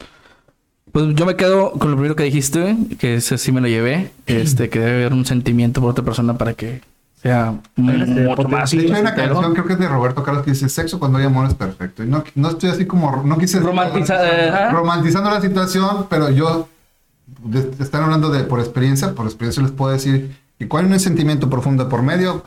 Pues 0.92 1.14
yo 1.14 1.26
me 1.26 1.36
quedo 1.36 1.72
con 1.72 1.90
lo 1.90 1.96
primero 1.96 2.14
que 2.16 2.22
dijiste, 2.24 2.76
que 2.98 3.16
ese 3.16 3.36
sí 3.36 3.52
me 3.52 3.60
lo 3.60 3.66
llevé, 3.68 4.12
este, 4.26 4.68
que 4.70 4.78
debe 4.78 4.92
haber 5.02 5.12
un 5.12 5.24
sentimiento 5.26 5.80
por 5.80 5.90
otra 5.90 6.04
persona 6.04 6.38
para 6.38 6.54
que 6.54 6.80
sea 7.24 7.54
mucho 7.76 8.48
más 8.48 8.70
De 8.70 8.82
hecho, 8.82 8.94
hay 8.94 9.00
una 9.00 9.14
canción, 9.14 9.52
creo 9.54 9.66
que 9.66 9.72
es 9.72 9.78
de 9.78 9.88
Roberto 9.88 10.22
Carlos, 10.22 10.44
que 10.44 10.50
dice, 10.52 10.68
sexo 10.68 10.98
cuando 10.98 11.18
hay 11.18 11.24
amor 11.24 11.46
es 11.48 11.54
perfecto. 11.54 12.04
Y 12.04 12.06
no, 12.06 12.22
no 12.34 12.50
estoy 12.50 12.68
así 12.70 12.84
como, 12.84 13.22
no 13.24 13.38
quise... 13.38 13.60
Romantiza- 13.60 14.20
eh, 14.30 14.50
ajá. 14.50 14.70
romantizando 14.70 15.30
la 15.30 15.40
situación, 15.40 16.06
pero 16.10 16.28
yo, 16.30 16.68
de- 17.44 17.70
están 17.82 18.02
hablando 18.04 18.30
de 18.30 18.44
por 18.44 18.60
experiencia, 18.60 19.12
por 19.14 19.24
experiencia 19.26 19.62
les 19.62 19.72
puedo 19.72 19.90
decir, 19.92 20.36
y 20.58 20.66
cuando 20.66 20.88
hay 20.90 20.94
un 20.94 21.00
sentimiento 21.00 21.48
profundo 21.48 21.88
por 21.88 22.02
medio, 22.02 22.44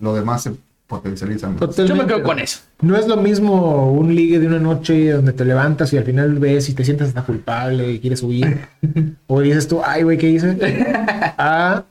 lo 0.00 0.14
demás 0.14 0.44
se 0.44 0.52
potencializa. 0.86 1.48
más. 1.48 1.76
Yo 1.76 1.96
me 1.96 2.06
quedo 2.06 2.22
con 2.22 2.38
eso. 2.38 2.60
No 2.82 2.96
es 2.96 3.08
lo 3.08 3.16
mismo 3.16 3.90
un 3.90 4.14
ligue 4.14 4.38
de 4.38 4.46
una 4.46 4.58
noche 4.60 5.10
donde 5.12 5.32
te 5.32 5.44
levantas 5.44 5.92
y 5.92 5.96
al 5.98 6.04
final 6.04 6.38
ves 6.38 6.68
y 6.68 6.74
te 6.74 6.84
sientes 6.84 7.08
hasta 7.08 7.22
culpable 7.22 7.90
y 7.90 7.98
quieres 8.00 8.22
huir. 8.22 8.60
o 9.26 9.40
dices 9.40 9.66
tú, 9.66 9.80
ay, 9.84 10.02
güey, 10.04 10.18
¿qué 10.18 10.28
hice? 10.30 10.56
A 11.38 11.82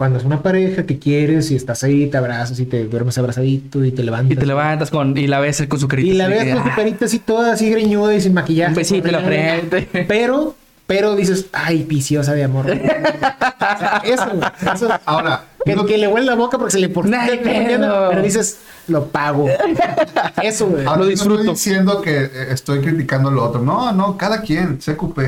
cuando 0.00 0.18
es 0.18 0.24
una 0.24 0.42
pareja 0.42 0.86
que 0.86 0.98
quieres 0.98 1.50
y 1.50 1.56
estás 1.56 1.84
ahí, 1.84 2.06
te 2.06 2.16
abrazas 2.16 2.58
y 2.58 2.64
te 2.64 2.84
duermes 2.84 3.18
abrazadito 3.18 3.84
y 3.84 3.92
te 3.92 4.02
levantas. 4.02 4.32
Y 4.32 4.40
te 4.40 4.46
levantas 4.46 4.88
con, 4.90 5.14
y 5.18 5.26
la 5.26 5.40
ves 5.40 5.62
con 5.68 5.78
su 5.78 5.88
carita. 5.88 6.08
Y 6.08 6.14
la 6.14 6.26
ves 6.26 6.54
con 6.54 6.62
tu 6.62 6.70
ah, 6.70 6.74
carita 6.74 7.04
así 7.04 7.18
toda 7.18 7.52
así 7.52 7.68
greñuda 7.68 8.14
y 8.14 8.22
sin 8.22 8.32
maquillaje. 8.32 8.70
Un 8.70 8.76
besito 8.76 9.08
en 9.08 9.12
la 9.12 9.20
frente. 9.20 9.86
Pero, 10.08 10.54
pero 10.86 11.16
dices, 11.16 11.48
ay, 11.52 11.82
viciosa 11.82 12.32
de 12.32 12.44
amor. 12.44 12.64
O 12.70 13.78
sea, 13.78 14.00
eso, 14.02 14.30
güey, 14.36 14.50
eso. 14.74 14.88
Ahora, 15.04 15.44
Que, 15.66 15.76
no- 15.76 15.84
que 15.84 15.98
le 15.98 16.08
huele 16.08 16.24
la 16.24 16.34
boca 16.34 16.56
porque 16.56 16.72
se 16.72 16.78
le 16.78 16.88
por 16.88 17.04
pedo. 17.04 18.08
pero 18.08 18.22
dices, 18.22 18.56
lo 18.88 19.04
pago. 19.08 19.48
Eso, 20.42 20.66
güey. 20.68 20.86
ahora 20.86 21.00
lo 21.00 21.04
no 21.04 21.10
estoy 21.10 21.46
diciendo 21.46 22.00
que 22.00 22.24
eh, 22.24 22.30
estoy 22.52 22.80
criticando 22.80 23.30
lo 23.30 23.44
otro. 23.44 23.60
No, 23.60 23.92
no, 23.92 24.16
cada 24.16 24.40
quien, 24.40 24.78
CQP. 24.78 25.18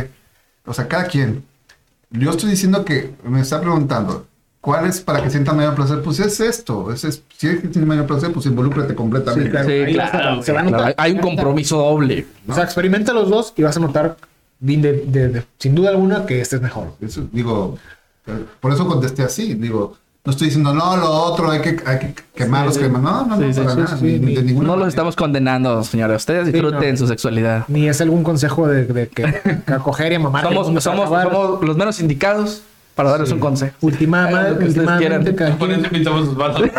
O 0.64 0.72
sea, 0.72 0.88
cada 0.88 1.04
quien. 1.04 1.44
Yo 2.10 2.30
estoy 2.30 2.48
diciendo 2.50 2.86
que 2.86 3.10
me 3.22 3.42
está 3.42 3.60
preguntando, 3.60 4.26
¿cuál 4.62 4.86
es 4.86 5.00
para 5.00 5.22
que 5.22 5.28
sienta 5.28 5.52
mayor 5.52 5.74
placer? 5.74 6.00
Pues 6.00 6.18
es 6.20 6.40
esto. 6.40 6.90
Es, 6.90 7.04
es- 7.04 7.22
si 7.36 7.48
es 7.48 7.60
que 7.60 7.68
tiene 7.68 7.86
mayor 7.86 8.06
placer, 8.06 8.32
pues 8.32 8.46
involúcrate 8.46 8.94
completamente. 8.94 9.44
Sí, 9.46 9.50
claro. 9.50 9.68
Sí, 9.68 9.92
claro. 9.92 10.42
se 10.42 10.52
va 10.52 10.60
a 10.60 10.62
güey, 10.62 10.72
notar. 10.72 10.94
claro. 10.94 10.94
Hay 10.96 11.12
un 11.12 11.18
compromiso 11.18 11.76
doble. 11.76 12.26
O 12.48 12.54
sea, 12.54 12.64
experimenta 12.64 13.12
los 13.12 13.28
dos 13.28 13.52
y 13.56 13.62
vas 13.62 13.76
a 13.76 13.80
notar, 13.80 14.16
de- 14.60 14.76
de- 14.78 14.92
de- 15.06 15.28
de- 15.28 15.44
sin 15.58 15.74
duda 15.74 15.90
alguna, 15.90 16.24
que 16.24 16.40
este 16.40 16.56
es 16.56 16.62
mejor. 16.62 16.94
Eso, 17.02 17.26
digo, 17.32 17.76
por 18.60 18.72
eso 18.72 18.86
contesté 18.86 19.22
así, 19.24 19.54
digo, 19.54 19.96
no 20.24 20.30
estoy 20.30 20.46
diciendo, 20.46 20.72
no, 20.72 20.96
lo 20.96 21.10
otro, 21.10 21.50
hay 21.50 21.60
que, 21.60 21.76
hay 21.84 21.98
que 21.98 22.14
quemar 22.32 22.64
los 22.66 22.74
sí. 22.74 22.80
cremas. 22.80 23.02
No, 23.02 23.26
no, 23.26 23.36
no, 23.36 23.52
Sí, 23.52 23.58
para 23.60 23.70
sí, 23.74 23.80
nada, 23.80 23.96
sí, 23.96 24.04
ni- 24.04 24.18
ni- 24.20 24.34
de 24.36 24.42
ninguna 24.44 24.68
No 24.68 24.76
los 24.76 24.86
estamos 24.86 25.16
condenando, 25.16 25.82
señores. 25.82 26.18
Ustedes 26.18 26.52
disfruten 26.52 26.92
no. 26.92 26.96
su 26.96 27.08
sexualidad. 27.08 27.64
Ni 27.66 27.88
es 27.88 28.00
algún 28.00 28.22
consejo 28.22 28.68
de, 28.68 28.84
de 28.84 29.08
que, 29.08 29.24
que 29.66 29.72
a 29.72 29.80
coger 29.80 30.12
y 30.12 30.18
mamar. 30.20 30.44
somos 30.80 31.60
los 31.62 31.76
menos 31.76 31.98
indicados 31.98 32.62
para 32.94 33.10
darles 33.10 33.32
un 33.32 33.38
consejo. 33.38 33.74
Ultima- 33.80 34.26
Hagan 34.26 34.52
lo 34.54 34.58
que 34.58 34.64
ustedes 34.66 34.88
últimamente, 34.88 35.34
quieran. 35.34 35.34
cada 35.36 35.56
Por 35.58 35.70
eso 35.70 35.80
invitamos 35.86 36.28
a 36.28 36.30
Osvaldo. 36.32 36.64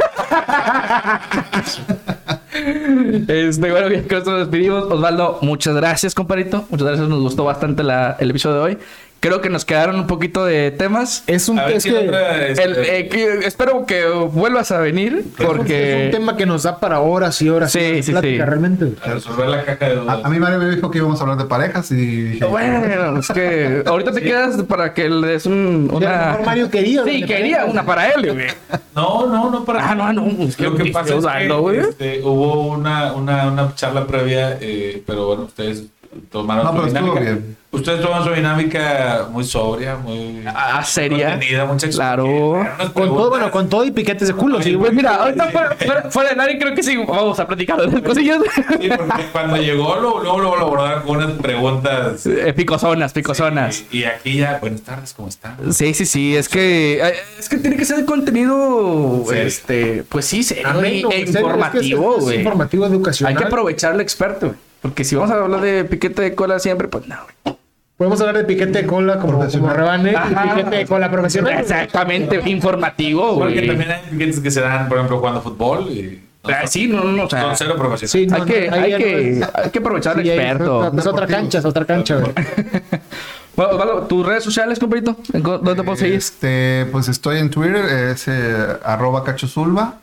Este, 3.28 3.72
bueno, 3.72 3.90
bien, 3.90 4.04
con 4.08 4.18
esto 4.20 4.30
nos 4.32 4.40
despedimos. 4.42 4.84
Osvaldo, 4.86 5.40
muchas 5.42 5.76
gracias, 5.76 6.14
compadrito. 6.14 6.66
Muchas 6.70 6.88
gracias, 6.88 7.10
nos 7.10 7.20
gustó 7.22 7.44
bastante 7.44 7.84
la- 7.84 8.16
el 8.20 8.30
episodio 8.30 8.58
de 8.58 8.62
hoy. 8.62 8.78
Creo 9.24 9.40
que 9.40 9.50
nos 9.50 9.64
quedaron 9.64 9.96
un 9.96 10.06
poquito 10.08 10.44
de 10.44 10.70
temas. 10.72 11.24
Es 11.28 11.48
un, 11.48 11.58
es 11.58 11.86
que- 11.86 11.96
otra, 11.98 12.46
El- 12.48 12.76
eh, 12.86 13.08
que- 13.08 13.46
espero 13.48 13.86
que 13.86 14.06
vuelvas 14.06 14.72
a 14.72 14.80
venir 14.80 15.24
es 15.40 15.46
porque 15.46 16.04
un 16.08 16.12
tema 16.12 16.36
que 16.36 16.46
nos 16.46 16.64
da 16.64 16.78
para 16.82 17.00
horas 17.00 17.42
y 17.42 17.48
horas 17.48 17.72
Sí, 17.72 17.80
y 17.80 17.82
horas 17.84 17.96
de 17.96 18.04
sí, 18.04 18.12
plática, 18.12 18.44
sí. 18.44 18.50
realmente. 18.50 18.94
A 19.02 19.14
resolver 19.14 19.48
la 19.48 19.64
caja 19.64 19.86
de 19.88 19.96
dudas. 19.96 20.20
A, 20.22 20.28
a 20.28 20.30
mí 20.30 20.40
Mario 20.40 20.60
me 20.60 20.70
dijo 20.76 20.92
que 20.92 20.98
íbamos 20.98 21.20
a 21.20 21.24
hablar 21.24 21.38
de 21.38 21.46
parejas 21.46 21.90
y 21.92 21.96
dije, 21.96 22.44
bueno, 22.44 23.20
es 23.20 23.28
que 23.30 23.82
ahorita 23.86 24.12
te 24.12 24.22
quedas 24.22 24.62
para 24.64 24.94
que 24.94 25.08
le 25.08 25.26
des 25.28 25.46
un, 25.46 25.90
una. 25.94 26.28
mejor 26.32 26.46
Mario 26.46 26.70
quería, 26.70 27.04
Sí, 27.06 27.22
¿no? 27.22 27.28
quería 27.28 27.64
una 27.66 27.86
para 27.86 28.10
él, 28.10 28.34
güey. 28.34 28.48
No, 28.94 29.26
no, 29.28 29.50
no 29.50 29.64
para 29.64 29.90
Ah, 29.92 29.96
no, 29.96 30.12
no, 30.12 30.28
es 30.44 30.58
que 30.58 30.64
Lo 30.64 30.76
que 30.76 30.92
pasa 30.92 31.16
es 31.16 31.26
que 31.26 31.48
güey. 31.48 31.80
este, 31.80 32.22
hubo 32.24 32.68
una, 32.74 33.14
una, 33.14 33.48
una 33.48 33.74
charla 33.74 34.06
previa, 34.06 34.58
eh, 34.60 35.02
pero 35.08 35.28
bueno, 35.28 35.44
ustedes 35.44 35.86
tomaron 36.30 36.66
No, 36.66 36.72
pero 36.74 36.88
estuvo 36.88 37.02
dinámica. 37.16 37.22
bien. 37.22 37.63
Ustedes 37.74 38.02
toman 38.02 38.24
su 38.24 38.30
dinámica 38.30 39.28
muy 39.32 39.44
sobria, 39.44 39.96
muy 39.98 40.44
Ah, 40.48 40.84
seria. 40.86 41.32
contenida, 41.32 41.66
mucha 41.66 41.90
Claro. 41.90 42.66
Con 42.94 43.08
todo, 43.10 43.30
bueno, 43.32 43.50
con 43.52 43.68
todo 43.68 43.84
y 43.84 43.92
piquetes 43.92 44.28
de 44.28 44.34
culo. 44.36 44.62
sí, 44.62 44.70
Pues 44.78 44.92
güey. 44.92 44.92
mira, 44.96 45.16
ahorita 45.16 45.48
fuera, 45.50 45.76
fuera- 45.76 46.12
fuera 46.12 46.30
de 46.30 46.36
nadie 46.36 46.60
creo 46.60 46.76
que 46.76 46.84
sí 46.84 46.96
vamos 46.98 47.40
a 47.40 47.48
platicar 47.48 47.82
de 47.82 47.88
las 47.88 48.02
cosillas. 48.02 48.40
Sí, 48.80 48.90
porque 48.96 49.24
cuando 49.32 49.58
llegó, 49.58 49.96
luego, 50.00 50.40
lo 50.40 50.60
abordaron 50.60 51.04
con 51.04 51.18
unas 51.18 51.32
preguntas. 51.42 52.26
Eh, 52.28 52.54
picosonas, 52.56 53.12
picosonas. 53.12 53.84
Y, 53.92 54.00
y 54.00 54.06
aquí 54.06 54.38
ya, 54.38 54.60
buenas 54.62 54.82
tardes, 54.84 55.14
¿cómo 55.14 55.28
están? 55.30 55.58
Sí, 55.74 55.94
sí, 55.96 56.06
sí, 56.06 56.36
es 56.38 56.48
que 56.50 57.00
eh, 57.04 57.14
es 57.40 57.50
que 57.50 57.58
tiene 57.58 57.76
que 57.76 57.86
ser 57.86 58.06
contenido 58.06 59.24
Sí. 59.28 59.36
este, 59.38 60.04
pues 60.08 60.26
sí, 60.26 60.44
serio 60.44 60.68
Ameno, 60.68 60.86
e 60.86 60.92
serio, 60.92 61.10
es 61.10 61.14
que 61.16 61.22
es- 61.24 61.36
informativo, 61.36 62.18
es 62.30 62.38
informativo, 62.38 62.86
Hay 62.86 62.92
educacional. 62.92 63.36
que 63.38 63.44
aprovechar 63.46 63.94
al 63.94 64.02
experto, 64.02 64.48
güey. 64.48 64.60
Porque 64.82 65.04
si 65.06 65.16
vamos 65.16 65.32
a 65.32 65.36
hablar 65.36 65.62
de 65.62 65.86
piquete 65.86 66.22
de 66.22 66.36
cola 66.36 66.60
siempre, 66.60 66.88
pues 66.88 67.08
no, 67.08 67.16
güey. 67.44 67.58
Podemos 68.04 68.20
hablar 68.20 68.38
de 68.38 68.44
piquete 68.44 68.82
de 68.82 68.86
cola 68.86 69.18
como, 69.20 69.48
como 69.50 69.70
rebane 69.70 70.14
Ajá. 70.14 70.46
y 70.46 70.50
piquete 70.58 70.76
de 70.76 70.86
cola 70.86 71.10
profesional. 71.10 71.54
Exactamente, 71.60 72.42
informativo, 72.50 73.40
Porque 73.40 73.62
también 73.66 73.92
hay 73.92 74.02
piquetes 74.12 74.40
que 74.42 74.52
se 74.52 74.60
dan, 74.60 74.90
por 74.90 74.98
ejemplo, 74.98 75.20
jugando 75.20 75.42
fútbol. 75.42 75.90
Y, 75.90 76.22
Ah, 76.46 76.68
sí, 76.68 76.88
no, 76.90 77.06
no, 77.06 77.24
o 77.24 77.30
sea, 77.30 77.42
Son 77.44 77.56
cero 77.56 77.76
profesionales. 77.78 78.12
Sí, 78.12 78.28
no, 78.28 78.36
hay, 78.36 78.42
que, 78.42 78.70
no, 78.70 78.76
ahí 78.76 78.82
hay, 78.84 78.92
ya 78.92 78.98
no 78.98 79.04
que, 79.06 79.30
es- 79.40 79.50
hay 79.54 79.70
que 79.70 79.80
aprovechar 79.80 80.18
al 80.18 80.24
Sí, 80.24 80.30
experto. 80.30 80.92
Es 80.98 81.08
otra 81.08 81.26
cancha, 81.28 81.60
es 81.60 81.66
otra 81.66 81.86
cancha, 81.86 82.18
güey. 82.18 82.34
Bueno, 83.56 83.72
Osvaldo, 83.74 84.02
tus 84.08 84.26
redes 84.26 84.44
sociales, 84.44 84.80
compadrito, 84.80 85.16
¿En 85.32 85.42
co- 85.44 85.60
¿dónde 85.60 85.76
te 85.76 85.84
puedo 85.84 85.96
seguir? 85.96 86.16
Este, 86.16 86.88
pues 86.92 87.08
estoy 87.08 87.38
en 87.38 87.50
Twitter, 87.52 87.86
es 87.86 88.28
eh, 88.28 88.56
arroba 88.84 89.24
cachosulva. 89.24 90.00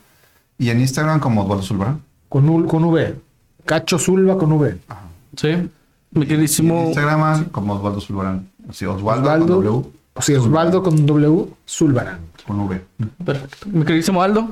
Y 0.57 0.69
en 0.69 0.79
Instagram 0.79 1.19
como 1.19 1.41
Osvaldo 1.43 1.61
Zulbarán. 1.63 2.01
Con, 2.29 2.47
U- 2.49 2.65
con 2.65 2.83
V. 2.85 3.13
Cacho 3.65 3.99
Zulva 3.99 4.37
con 4.37 4.53
V. 4.53 4.77
Sí, 5.35 5.69
mi 6.11 6.21
En 6.23 6.27
queridísimo. 6.27 6.85
Instagram 6.87 7.45
como 7.49 7.73
Osvaldo 7.75 8.01
Zulbarán. 8.01 8.47
Sí, 8.71 8.85
Osvaldo, 8.85 9.23
con 9.29 9.41
Osvaldo. 9.41 9.55
W. 9.61 9.85
Sí, 10.19 10.33
Osvaldo 10.35 10.83
con 10.83 11.05
W. 11.05 11.45
Zulbarán. 11.67 12.19
Con 12.45 12.59
V. 12.61 12.81
Perfecto. 13.25 13.67
Mi 13.69 13.85
queridísimo 13.85 14.21
Aldo. 14.21 14.47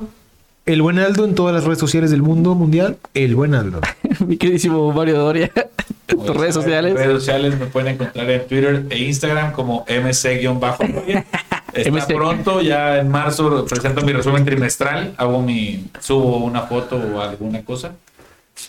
El 0.66 0.82
buen 0.84 1.00
Aldo 1.00 1.26
en 1.26 1.34
todas 1.36 1.54
las 1.56 1.64
redes 1.64 1.80
sociales 1.80 2.12
del 2.12 2.22
mundo 2.22 2.54
mundial. 2.56 2.98
El 3.14 3.36
buen 3.36 3.56
Aldo. 3.56 3.82
mi 4.28 4.38
queridísimo 4.38 4.92
Mario 4.94 5.18
Doria. 5.18 5.52
tus 6.06 6.18
Pues, 6.18 6.30
redes 6.38 6.56
En 6.56 6.62
sociales. 6.62 6.94
redes 6.94 7.14
sociales 7.20 7.60
me 7.60 7.66
pueden 7.68 7.94
encontrar 7.96 8.30
en 8.30 8.48
Twitter 8.48 8.86
e 8.90 9.00
Instagram 9.00 9.52
como 9.54 9.86
mc-bajo. 9.88 10.84
Está 11.74 11.92
MC. 11.92 12.16
pronto, 12.16 12.62
ya 12.62 12.98
en 13.00 13.10
marzo 13.10 13.64
presento 13.66 14.02
mi 14.04 14.12
resumen 14.12 14.44
trimestral, 14.44 15.14
hago 15.18 15.40
mi, 15.42 15.86
subo 16.00 16.38
una 16.38 16.62
foto 16.64 16.98
o 16.98 17.22
alguna 17.22 17.64
cosa. 17.64 17.92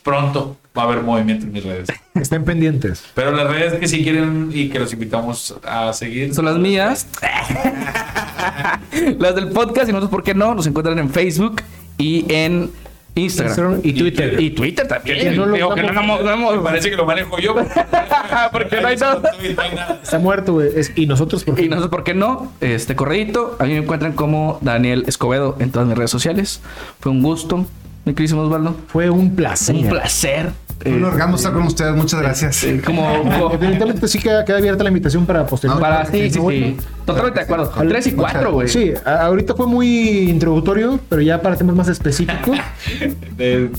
Pronto 0.03 0.57
va 0.77 0.83
a 0.83 0.85
haber 0.87 1.03
movimiento 1.03 1.45
en 1.47 1.53
mis 1.53 1.65
redes. 1.65 1.89
Estén 2.15 2.45
pendientes. 2.45 3.05
Pero 3.15 3.33
las 3.33 3.49
redes 3.51 3.75
que 3.75 3.87
si 3.89 4.03
quieren 4.03 4.51
y 4.53 4.69
que 4.69 4.79
los 4.79 4.93
invitamos 4.93 5.55
a 5.65 5.93
seguir 5.93 6.35
Son 6.35 6.45
las 6.45 6.57
mías. 6.59 7.07
las 9.19 9.35
del 9.35 9.49
podcast 9.49 9.89
y 9.89 9.93
nosotros, 9.93 10.11
¿por 10.11 10.23
qué 10.23 10.35
no? 10.35 10.55
Nos 10.55 10.67
encuentran 10.67 10.99
en 10.99 11.11
Facebook 11.11 11.63
y 11.99 12.25
en 12.33 12.71
Instagram. 13.15 13.49
Instagram 13.51 13.81
y 13.83 13.93
Twitter. 13.93 14.41
Y 14.41 14.51
Twitter 14.51 14.87
también. 14.89 15.19
Que 15.19 15.31
no 15.33 15.47
lo 15.47 15.55
Digo 15.55 15.75
que 15.75 15.83
no, 15.83 15.91
usamos. 15.91 16.23
no, 16.25 16.37
no, 16.37 16.51
Me 16.51 16.57
no. 16.57 16.63
parece 16.63 16.91
que 16.91 16.97
lo 16.97 17.05
manejo 17.05 17.39
yo. 17.39 17.55
Porque 18.53 18.81
no 18.81 18.89
hay 18.89 18.97
nada. 18.97 19.21
No 19.57 19.63
hay 19.63 19.75
nada. 19.75 20.01
Está 20.03 20.19
muerto, 20.19 20.53
güey. 20.55 20.69
Es- 20.75 20.93
Y 20.97 21.07
nosotros, 21.07 21.45
¿por 21.45 21.57
qué? 21.57 21.65
Y 21.65 21.69
nosotros, 21.69 21.91
¿por 21.91 22.05
qué 22.05 22.15
no? 22.15 22.53
Este 22.61 22.95
corredito. 22.97 23.57
A 23.59 23.65
mí 23.65 23.73
me 23.73 23.79
encuentran 23.81 24.13
como 24.13 24.59
Daniel 24.63 25.05
Escobedo 25.07 25.57
en 25.59 25.71
todas 25.73 25.89
mis 25.89 25.97
redes 25.97 26.11
sociales. 26.11 26.61
Fue 27.01 27.11
un 27.13 27.23
gusto, 27.23 27.67
mi 28.05 28.13
queridísimo 28.15 28.43
Osvaldo. 28.43 28.77
Fue 28.89 29.11
un 29.11 29.35
placer. 29.37 29.75
Un 29.77 29.89
placer. 29.89 30.51
Un 30.87 30.93
Eh, 30.93 31.05
orgasmo 31.05 31.37
estar 31.37 31.53
con 31.53 31.65
ustedes. 31.65 31.95
Muchas 31.95 32.21
gracias. 32.23 32.65
eh, 32.65 32.81
como, 32.85 33.03
como- 33.23 33.49
Definitivamente 33.51 34.09
sí 34.09 34.19
queda, 34.19 34.45
queda 34.47 34.57
abierta 34.59 34.83
la 34.83 34.89
invitación 34.89 35.27
para 35.27 35.47
posterior. 35.47 35.79
para 35.79 36.07
sí, 36.07 36.31
sí, 36.31 36.41
sí. 36.49 36.77
Totalmente 37.05 37.41
de 37.41 37.45
acuerdo. 37.45 37.71
Tres 37.89 38.07
y 38.07 38.13
cuatro, 38.13 38.53
güey. 38.53 38.69
Sí, 38.69 38.93
a- 39.05 39.27
ahorita 39.27 39.55
fue 39.55 39.67
muy 39.67 40.31
introductorio, 40.31 40.99
pero 41.09 41.21
ya 41.21 41.43
para 41.43 41.57
temas 41.57 41.77
más 41.77 41.89
específicos. 41.89 42.57
De- 43.37 43.71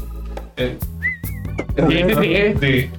eh, 0.57 0.77
Sí, 1.75 1.97
sí, 2.07 2.15
sí. 2.21 2.57
sí. 2.61 2.89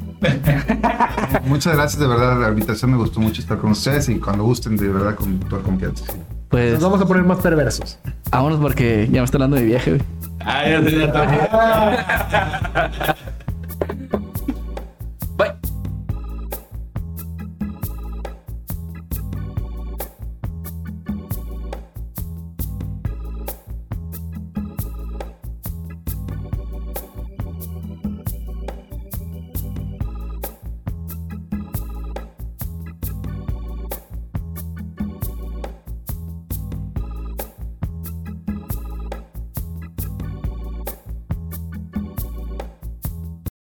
Muchas 1.46 1.74
gracias, 1.76 2.00
de 2.00 2.06
verdad. 2.06 2.40
La 2.40 2.48
invitación 2.48 2.90
me 2.92 2.96
gustó 2.96 3.20
mucho 3.20 3.40
estar 3.40 3.58
con 3.58 3.70
ustedes 3.72 4.08
y 4.08 4.16
cuando 4.16 4.44
gusten, 4.44 4.76
de 4.76 4.88
verdad, 4.88 5.14
con 5.14 5.38
toda 5.40 5.62
confianza. 5.62 6.04
Pues 6.48 6.74
Nos 6.74 6.82
vamos 6.82 7.00
a 7.00 7.06
poner 7.06 7.22
más 7.24 7.38
perversos. 7.38 7.98
vámonos 8.30 8.60
porque 8.60 9.08
ya 9.10 9.20
me 9.20 9.24
está 9.24 9.36
hablando 9.36 9.56
de 9.56 9.64
viaje, 9.64 9.90
güey. 9.92 10.02
Ah, 10.44 10.68
ya 10.68 10.80
también. 11.12 11.48